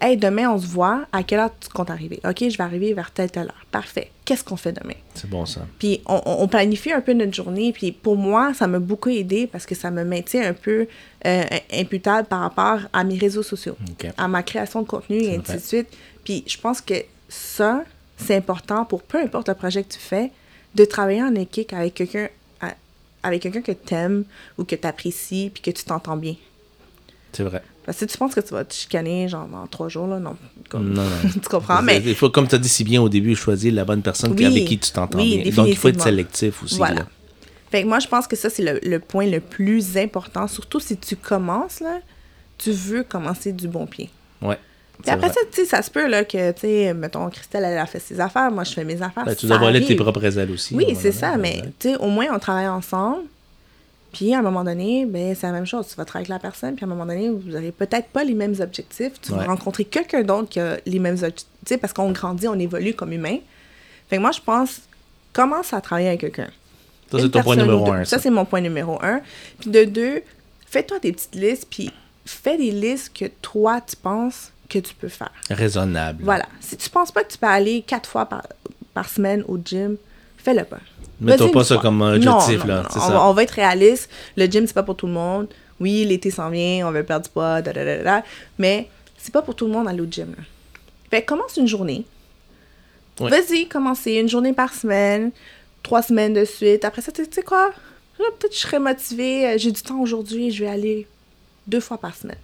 Hey, 0.00 0.18
demain, 0.18 0.50
on 0.50 0.58
se 0.58 0.66
voit. 0.66 1.06
À 1.12 1.22
quelle 1.22 1.38
heure 1.38 1.50
tu 1.58 1.70
comptes 1.70 1.88
arriver? 1.88 2.20
OK, 2.28 2.40
je 2.40 2.58
vais 2.58 2.64
arriver 2.64 2.92
vers 2.92 3.10
telle, 3.10 3.30
telle 3.30 3.44
heure. 3.46 3.64
Parfait. 3.70 4.10
Qu'est-ce 4.26 4.44
qu'on 4.44 4.56
fait 4.56 4.72
demain? 4.72 4.96
C'est 5.14 5.30
bon 5.30 5.46
ça. 5.46 5.62
Puis 5.78 6.02
on, 6.06 6.46
planifie 6.48 6.92
un 6.92 7.00
peu 7.00 7.14
notre 7.14 7.32
journée. 7.32 7.72
Puis 7.72 7.92
pour 7.92 8.16
moi, 8.16 8.52
ça 8.52 8.66
m'a 8.66 8.80
beaucoup 8.80 9.08
aidé 9.08 9.46
parce 9.46 9.64
que 9.64 9.74
ça 9.74 9.90
me 9.90 10.04
maintient 10.04 10.46
un 10.46 10.52
peu 10.52 10.86
euh, 11.26 11.44
imputable 11.72 12.28
par 12.28 12.40
rapport 12.40 12.80
à 12.92 13.04
mes 13.04 13.16
réseaux 13.16 13.42
sociaux, 13.42 13.76
à 14.18 14.28
ma 14.28 14.42
création 14.42 14.82
de 14.82 14.86
contenu 14.86 15.22
et 15.22 15.36
ainsi 15.36 15.54
de 15.54 15.58
suite. 15.58 15.88
Puis 16.24 16.44
je 16.46 16.58
pense 16.58 16.82
que 16.82 16.94
ça, 17.28 17.84
c'est 18.16 18.36
important 18.36 18.84
pour 18.84 19.02
peu 19.02 19.18
importe 19.18 19.48
le 19.48 19.54
projet 19.54 19.82
que 19.82 19.92
tu 19.92 19.98
fais, 19.98 20.30
de 20.74 20.84
travailler 20.84 21.22
en 21.22 21.34
équipe 21.34 21.72
avec 21.72 21.94
quelqu'un 21.94 22.28
avec 23.22 23.40
quelqu'un 23.40 23.62
que 23.62 23.72
tu 23.72 23.94
aimes 23.94 24.24
ou 24.58 24.64
que 24.64 24.76
tu 24.76 24.86
apprécies 24.86 25.50
puis 25.52 25.62
que 25.62 25.70
tu 25.70 25.82
t'entends 25.84 26.16
bien. 26.18 26.34
C'est 27.32 27.42
vrai. 27.42 27.62
Parce 27.86 27.96
que 27.98 28.04
si 28.06 28.12
tu 28.12 28.18
penses 28.18 28.34
que 28.34 28.40
tu 28.40 28.52
vas 28.52 28.64
te 28.64 28.74
chicaner 28.74 29.28
genre 29.28 29.46
dans 29.48 29.66
trois 29.66 29.88
jours, 29.88 30.06
là, 30.06 30.18
non. 30.18 30.36
Comme- 30.68 30.92
Non, 30.92 31.02
non. 31.04 31.30
tu 31.32 31.40
comprends? 31.40 31.80
Mais 31.80 32.02
Il 32.04 32.14
faut, 32.14 32.28
comme 32.28 32.46
tu 32.48 32.54
as 32.54 32.58
dit 32.58 32.68
si 32.68 32.84
bien 32.84 33.00
au 33.00 33.08
début, 33.08 33.34
choisir 33.34 33.72
la 33.72 33.86
bonne 33.86 34.02
personne 34.02 34.32
Oui. 34.36 34.44
avec 34.44 34.66
qui 34.66 34.78
tu 34.78 34.90
t'entends 34.90 35.18
Oui, 35.18 35.38
bien. 35.42 35.52
Donc, 35.54 35.68
il 35.68 35.76
faut 35.76 35.88
être 35.88 36.02
sélectif 36.02 36.62
aussi. 36.62 36.76
Voilà. 36.76 36.96
là. 36.96 37.06
Fait 37.70 37.82
que 37.82 37.88
moi, 37.88 37.98
je 37.98 38.08
pense 38.08 38.26
que 38.26 38.36
ça, 38.36 38.50
c'est 38.50 38.62
le, 38.62 38.78
le 38.82 39.00
point 39.00 39.26
le 39.26 39.40
plus 39.40 39.96
important. 39.96 40.46
Surtout 40.46 40.78
si 40.80 40.96
tu 40.98 41.16
commences, 41.16 41.80
là, 41.80 42.00
tu 42.58 42.72
veux 42.72 43.04
commencer 43.04 43.52
du 43.52 43.68
bon 43.68 43.86
pied. 43.86 44.10
Ouais. 44.42 44.58
Puis 45.02 45.10
après 45.10 45.26
vrai. 45.28 45.34
ça, 45.34 45.40
tu 45.50 45.56
sais, 45.62 45.64
ça 45.66 45.82
se 45.82 45.90
peut, 45.90 46.06
là, 46.08 46.24
que, 46.24 46.52
tu 46.52 46.60
sais, 46.60 46.94
mettons, 46.94 47.28
Christelle, 47.28 47.64
elle 47.64 47.78
a 47.78 47.86
fait 47.86 47.98
ses 47.98 48.20
affaires, 48.20 48.50
moi, 48.50 48.64
je 48.64 48.72
fais 48.72 48.84
mes 48.84 49.00
affaires. 49.02 49.24
Ben, 49.24 49.34
tu 49.34 49.46
dois 49.46 49.58
voler 49.58 49.84
tes 49.84 49.96
propres 49.96 50.38
ailes 50.38 50.50
aussi. 50.50 50.74
Oui, 50.74 50.96
c'est 50.98 51.12
ça, 51.12 51.36
mais, 51.36 51.62
tu 51.78 51.90
sais, 51.90 51.96
au 51.96 52.06
moins, 52.08 52.26
on 52.32 52.38
travaille 52.38 52.68
ensemble. 52.68 53.22
Puis, 54.12 54.32
à 54.32 54.38
un 54.38 54.42
moment 54.42 54.62
donné, 54.62 55.04
ben, 55.06 55.34
c'est 55.34 55.46
la 55.48 55.52
même 55.52 55.66
chose. 55.66 55.88
Tu 55.88 55.96
vas 55.96 56.04
travailler 56.04 56.30
avec 56.30 56.42
la 56.42 56.48
personne, 56.48 56.76
puis 56.76 56.84
à 56.84 56.86
un 56.86 56.90
moment 56.90 57.04
donné, 57.04 57.28
vous 57.28 57.50
n'aurez 57.50 57.72
peut-être 57.72 58.06
pas 58.08 58.22
les 58.22 58.34
mêmes 58.34 58.54
objectifs. 58.60 59.20
Tu 59.20 59.32
Ouais. 59.32 59.38
vas 59.38 59.46
rencontrer 59.46 59.84
quelqu'un 59.84 60.22
d'autre 60.22 60.48
qui 60.48 60.60
a 60.60 60.76
les 60.86 61.00
mêmes 61.00 61.16
objectifs. 61.16 61.48
Tu 61.66 61.70
sais, 61.74 61.78
parce 61.78 61.92
qu'on 61.92 62.12
grandit, 62.12 62.46
on 62.46 62.56
évolue 62.58 62.94
comme 62.94 63.12
humain. 63.12 63.38
Fait 64.08 64.16
que 64.16 64.20
moi, 64.20 64.30
je 64.30 64.40
pense, 64.40 64.82
commence 65.32 65.72
à 65.72 65.80
travailler 65.80 66.08
avec 66.08 66.20
quelqu'un. 66.20 66.50
Ça, 67.10 67.18
c'est 67.18 67.28
ton 67.30 67.42
point 67.42 67.56
numéro 67.56 67.92
un. 67.92 68.04
Ça, 68.04 68.16
Ça, 68.16 68.22
c'est 68.22 68.30
mon 68.30 68.44
point 68.44 68.60
numéro 68.60 68.98
un. 69.02 69.20
Puis 69.58 69.70
de 69.70 69.82
deux, 69.84 70.22
fais-toi 70.68 71.00
des 71.00 71.10
petites 71.12 71.34
listes, 71.34 71.66
puis 71.68 71.90
fais 72.24 72.56
des 72.56 72.70
listes 72.70 73.12
que 73.12 73.24
toi, 73.42 73.80
tu 73.80 73.96
penses 73.96 74.52
que 74.68 74.78
tu 74.78 74.94
peux 74.94 75.08
faire. 75.08 75.30
Raisonnable. 75.50 76.22
Voilà. 76.24 76.46
Si 76.60 76.76
tu 76.76 76.88
penses 76.90 77.12
pas 77.12 77.22
que 77.24 77.32
tu 77.32 77.38
peux 77.38 77.46
aller 77.46 77.82
quatre 77.86 78.08
fois 78.08 78.26
par, 78.26 78.42
par 78.94 79.08
semaine 79.08 79.44
au 79.48 79.58
gym, 79.62 79.96
fais-le 80.38 80.64
pas. 80.64 80.78
Mets-toi 81.20 81.52
pas 81.52 81.64
ça 81.64 81.74
fois. 81.74 81.82
comme 81.82 81.98
Non, 81.98 82.14
objectif, 82.14 82.60
non, 82.60 82.66
là, 82.66 82.82
non, 82.82 82.88
c'est 82.90 82.98
on, 82.98 83.02
ça. 83.02 83.12
va- 83.12 83.24
on 83.28 83.32
va 83.32 83.42
être 83.44 83.50
réaliste. 83.52 84.10
Le 84.36 84.46
gym, 84.46 84.66
c'est 84.66 84.74
pas 84.74 84.82
pour 84.82 84.96
tout 84.96 85.06
le 85.06 85.12
monde. 85.12 85.48
Oui, 85.80 86.04
l'été 86.04 86.30
s'en 86.30 86.50
vient, 86.50 86.86
on 86.86 86.90
veut 86.92 87.02
perdre 87.04 87.24
du 87.26 87.30
poids, 87.30 87.60
da, 87.62 87.72
da, 87.72 88.02
da, 88.02 88.22
mais 88.58 88.88
c'est 89.18 89.32
pas 89.32 89.42
pour 89.42 89.54
tout 89.56 89.66
le 89.66 89.72
monde 89.72 89.88
aller 89.88 90.00
au 90.00 90.06
gym. 90.10 90.30
là. 90.36 90.42
Fait 91.10 91.22
commence 91.24 91.56
une 91.56 91.66
journée. 91.68 92.04
Vas-y, 93.20 93.68
commencez 93.68 94.12
une 94.14 94.28
journée 94.28 94.52
par 94.52 94.74
semaine, 94.74 95.30
trois 95.82 96.02
semaines 96.02 96.34
de 96.34 96.44
suite. 96.44 96.84
Après 96.84 97.00
ça, 97.02 97.12
tu 97.12 97.24
sais 97.30 97.42
quoi? 97.42 97.70
Peut-être 98.16 98.48
que 98.50 98.54
je 98.54 98.60
serais 98.60 98.78
motivée, 98.80 99.46
euh, 99.46 99.54
j'ai 99.58 99.70
du 99.72 99.82
temps 99.82 100.00
aujourd'hui, 100.00 100.50
je 100.50 100.64
vais 100.64 100.70
aller 100.70 101.06
deux 101.66 101.80
fois 101.80 101.98
par 101.98 102.14
semaine. 102.16 102.38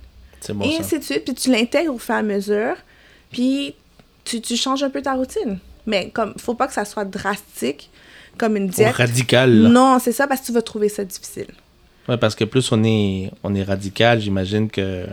Bon, 0.48 0.64
et 0.64 0.72
ça. 0.72 0.80
ainsi 0.80 0.98
de 0.98 1.04
suite. 1.04 1.24
Puis 1.24 1.34
tu 1.34 1.50
l'intègres 1.50 1.94
au 1.94 1.98
fur 1.98 2.14
et 2.14 2.18
à 2.18 2.22
mesure. 2.22 2.76
Puis 3.30 3.74
tu, 4.24 4.40
tu 4.40 4.56
changes 4.56 4.82
un 4.82 4.90
peu 4.90 5.02
ta 5.02 5.14
routine. 5.14 5.58
Mais 5.86 6.10
comme, 6.10 6.34
faut 6.38 6.54
pas 6.54 6.66
que 6.66 6.72
ça 6.72 6.84
soit 6.84 7.04
drastique, 7.04 7.90
comme 8.38 8.56
une 8.56 8.68
diète. 8.68 8.94
radical. 8.94 9.50
là. 9.62 9.68
Non, 9.68 9.98
c'est 9.98 10.12
ça 10.12 10.26
parce 10.26 10.40
que 10.42 10.46
tu 10.46 10.52
vas 10.52 10.62
trouver 10.62 10.88
ça 10.88 11.04
difficile. 11.04 11.48
Ouais, 12.08 12.16
parce 12.16 12.34
que 12.34 12.44
plus 12.44 12.70
on 12.72 12.82
est, 12.84 13.30
on 13.42 13.54
est 13.54 13.62
radical, 13.62 14.20
j'imagine 14.20 14.68
que 14.70 15.06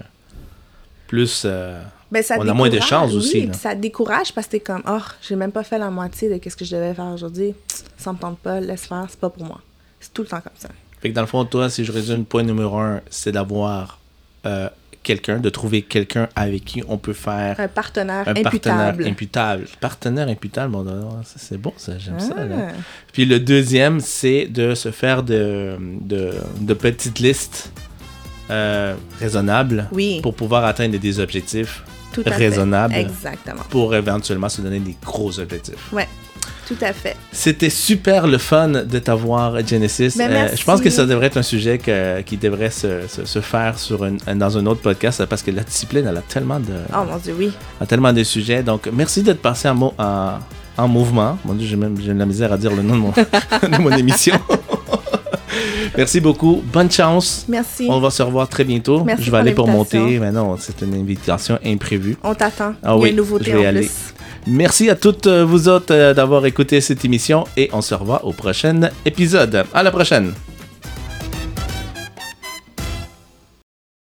plus. 1.08 1.44
euh, 1.46 1.82
Ben, 2.12 2.24
ça 2.24 2.36
On 2.40 2.48
a 2.48 2.54
moins 2.54 2.70
de 2.70 2.80
chances 2.80 3.14
aussi, 3.14 3.36
Oui, 3.42 3.46
là. 3.48 3.52
puis 3.52 3.60
ça 3.60 3.76
te 3.76 3.80
décourage 3.82 4.34
parce 4.34 4.48
que 4.48 4.52
t'es 4.54 4.60
comme, 4.60 4.84
oh, 4.88 5.00
j'ai 5.22 5.36
même 5.36 5.52
pas 5.52 5.64
fait 5.64 5.78
la 5.78 5.90
moitié 5.90 6.30
de 6.30 6.50
ce 6.50 6.56
que 6.56 6.66
je 6.66 6.76
devais 6.76 6.94
faire 6.94 7.06
aujourd'hui. 7.14 7.54
Ça 7.98 8.14
me 8.14 8.18
tente 8.18 8.40
pas, 8.40 8.60
laisse 8.60 8.86
faire, 8.88 9.06
c'est 9.10 9.20
pas 9.20 9.30
pour 9.30 9.44
moi. 9.44 9.62
C'est 10.00 10.14
tout 10.14 10.22
le 10.24 10.28
temps 10.28 10.42
comme 10.42 10.54
ça. 10.58 10.70
Fait 11.02 11.10
que 11.10 11.14
dans 11.16 11.22
le 11.22 11.28
fond, 11.28 11.44
toi, 11.46 11.70
si 11.70 11.86
je 11.86 11.92
résume, 11.92 12.26
point 12.26 12.44
numéro 12.44 12.78
un, 12.78 13.02
c'est 13.10 13.32
d'avoir 13.32 14.00
euh, 14.46 14.70
quelqu'un, 15.08 15.38
de 15.40 15.50
trouver 15.50 15.82
quelqu'un 15.82 16.28
avec 16.36 16.66
qui 16.66 16.84
on 16.88 16.98
peut 16.98 17.14
faire 17.14 17.60
Un 17.60 17.68
partenaire 17.70 18.28
un 18.28 18.32
imputable. 18.32 18.44
partenaire 18.54 19.08
imputable. 19.12 19.66
Partenaire 19.80 20.28
imputable, 20.28 20.72
bon, 20.74 20.84
non, 20.84 21.24
ça, 21.24 21.36
c'est 21.38 21.58
bon, 21.58 21.74
ça, 21.78 21.94
j'aime 21.98 22.20
ça. 22.20 22.36
là. 22.36 22.56
Ah. 22.70 22.74
Puis 23.14 23.26
le 23.26 23.40
deuxième, 23.40 24.00
c'est 24.02 24.46
de 24.46 24.76
se 24.76 24.92
faire 24.92 25.24
de, 25.24 25.78
de, 26.02 26.34
de 26.60 26.74
petites 26.74 27.20
listes 27.20 27.72
euh, 28.50 28.96
raisonnables 29.20 29.88
Oui, 29.92 30.20
pour 30.22 30.34
pouvoir 30.36 30.66
atteindre 30.66 30.98
des 31.00 31.20
objectifs 31.20 31.84
tout 32.14 32.24
raisonnables. 32.26 32.94
Exactement. 32.96 33.62
pour 33.70 33.96
éventuellement 33.96 34.50
se 34.50 34.62
donner 34.62 34.80
des 34.80 34.96
gros 35.06 35.40
objectifs. 35.40 35.92
Ouais, 35.94 36.08
tout 36.68 36.76
à 36.82 36.92
fait. 36.94 37.16
C'était 37.32 37.70
super 37.70 38.28
le 38.28 38.38
fun 38.38 38.68
de 38.68 39.00
t'avoir, 39.00 39.66
Genesis. 39.66 40.14
Ben, 40.18 40.30
merci. 40.30 40.58
je 40.58 40.64
pense 40.66 40.82
que 40.82 40.90
ça 40.90 41.06
devrait 41.06 41.28
être 41.28 41.38
un 41.38 41.42
sujet 41.44 41.78
que- 41.78 42.22
qui 42.22 42.36
devrait 42.38 42.70
se, 42.72 43.08
se- 43.08 43.26
se 43.26 43.40
faire 43.40 43.80
sur 43.80 44.04
une- 44.06 44.18
dans 44.36 44.58
un 44.58 44.66
autre 44.66 44.82
podcast 44.82 45.24
parce 45.26 45.42
que 45.42 45.52
la 45.52 45.64
discipline, 45.64 46.06
elle 46.10 46.18
a 46.18 46.22
tellement 46.22 46.60
de, 46.60 46.74
Oh 46.94 47.04
mon 47.10 47.18
dieu, 47.18 47.36
oui. 47.38 47.52
a 47.80 47.86
tellement 47.86 48.12
de 48.14 48.24
sujets. 48.24 48.64
Donc, 48.64 48.90
merci 48.92 49.24
d'être 49.24 49.42
passé 49.42 49.70
en, 49.70 49.76
mo- 49.76 49.94
en, 49.98 50.34
en 50.78 50.88
mouvement. 50.88 51.38
Mon 51.46 51.54
Dieu, 51.54 51.68
j'ai 51.68 51.76
même 51.78 51.96
de 51.98 52.12
la 52.12 52.26
misère 52.26 52.52
à 52.52 52.58
dire 52.58 52.76
le 52.76 52.82
nom 52.84 52.96
de 52.96 53.00
mon, 53.00 53.10
de 53.78 53.82
mon 53.82 53.92
émission. 53.96 54.36
merci 55.98 56.20
beaucoup. 56.20 56.62
Bonne 56.72 56.92
chance. 56.92 57.46
Merci. 57.48 57.88
On 57.90 58.00
va 58.00 58.10
se 58.10 58.22
revoir 58.24 58.48
très 58.48 58.64
bientôt. 58.64 59.04
Merci 59.04 59.24
je 59.24 59.28
vais 59.28 59.32
pour 59.32 59.40
aller 59.40 59.52
pour 59.54 59.68
monter, 59.68 60.20
mais 60.20 60.32
non, 60.32 60.58
c'est 60.60 60.82
une 60.82 60.94
invitation 60.96 61.58
imprévue. 61.66 62.18
On 62.24 62.34
t'attend. 62.36 62.74
Ah 62.84 62.88
Il 62.88 62.88
y 62.88 62.92
a 62.92 62.98
oui, 62.98 63.10
une 63.12 63.16
nouveauté 63.16 63.46
je 63.52 63.58
vais 63.58 63.66
en 63.66 63.70
aller. 63.70 63.80
plus. 63.82 64.14
Merci 64.50 64.90
à 64.90 64.96
toutes 64.96 65.28
euh, 65.28 65.44
vous 65.44 65.68
autres 65.68 65.94
euh, 65.94 66.14
d'avoir 66.14 66.46
écouté 66.46 66.80
cette 66.80 67.04
émission 67.04 67.44
et 67.58 67.70
on 67.74 67.82
se 67.82 67.94
revoit 67.94 68.24
au 68.24 68.32
prochain 68.32 68.92
épisode. 69.06 69.66
À 69.74 69.84
la 69.84 69.92
prochaine. 69.92 70.34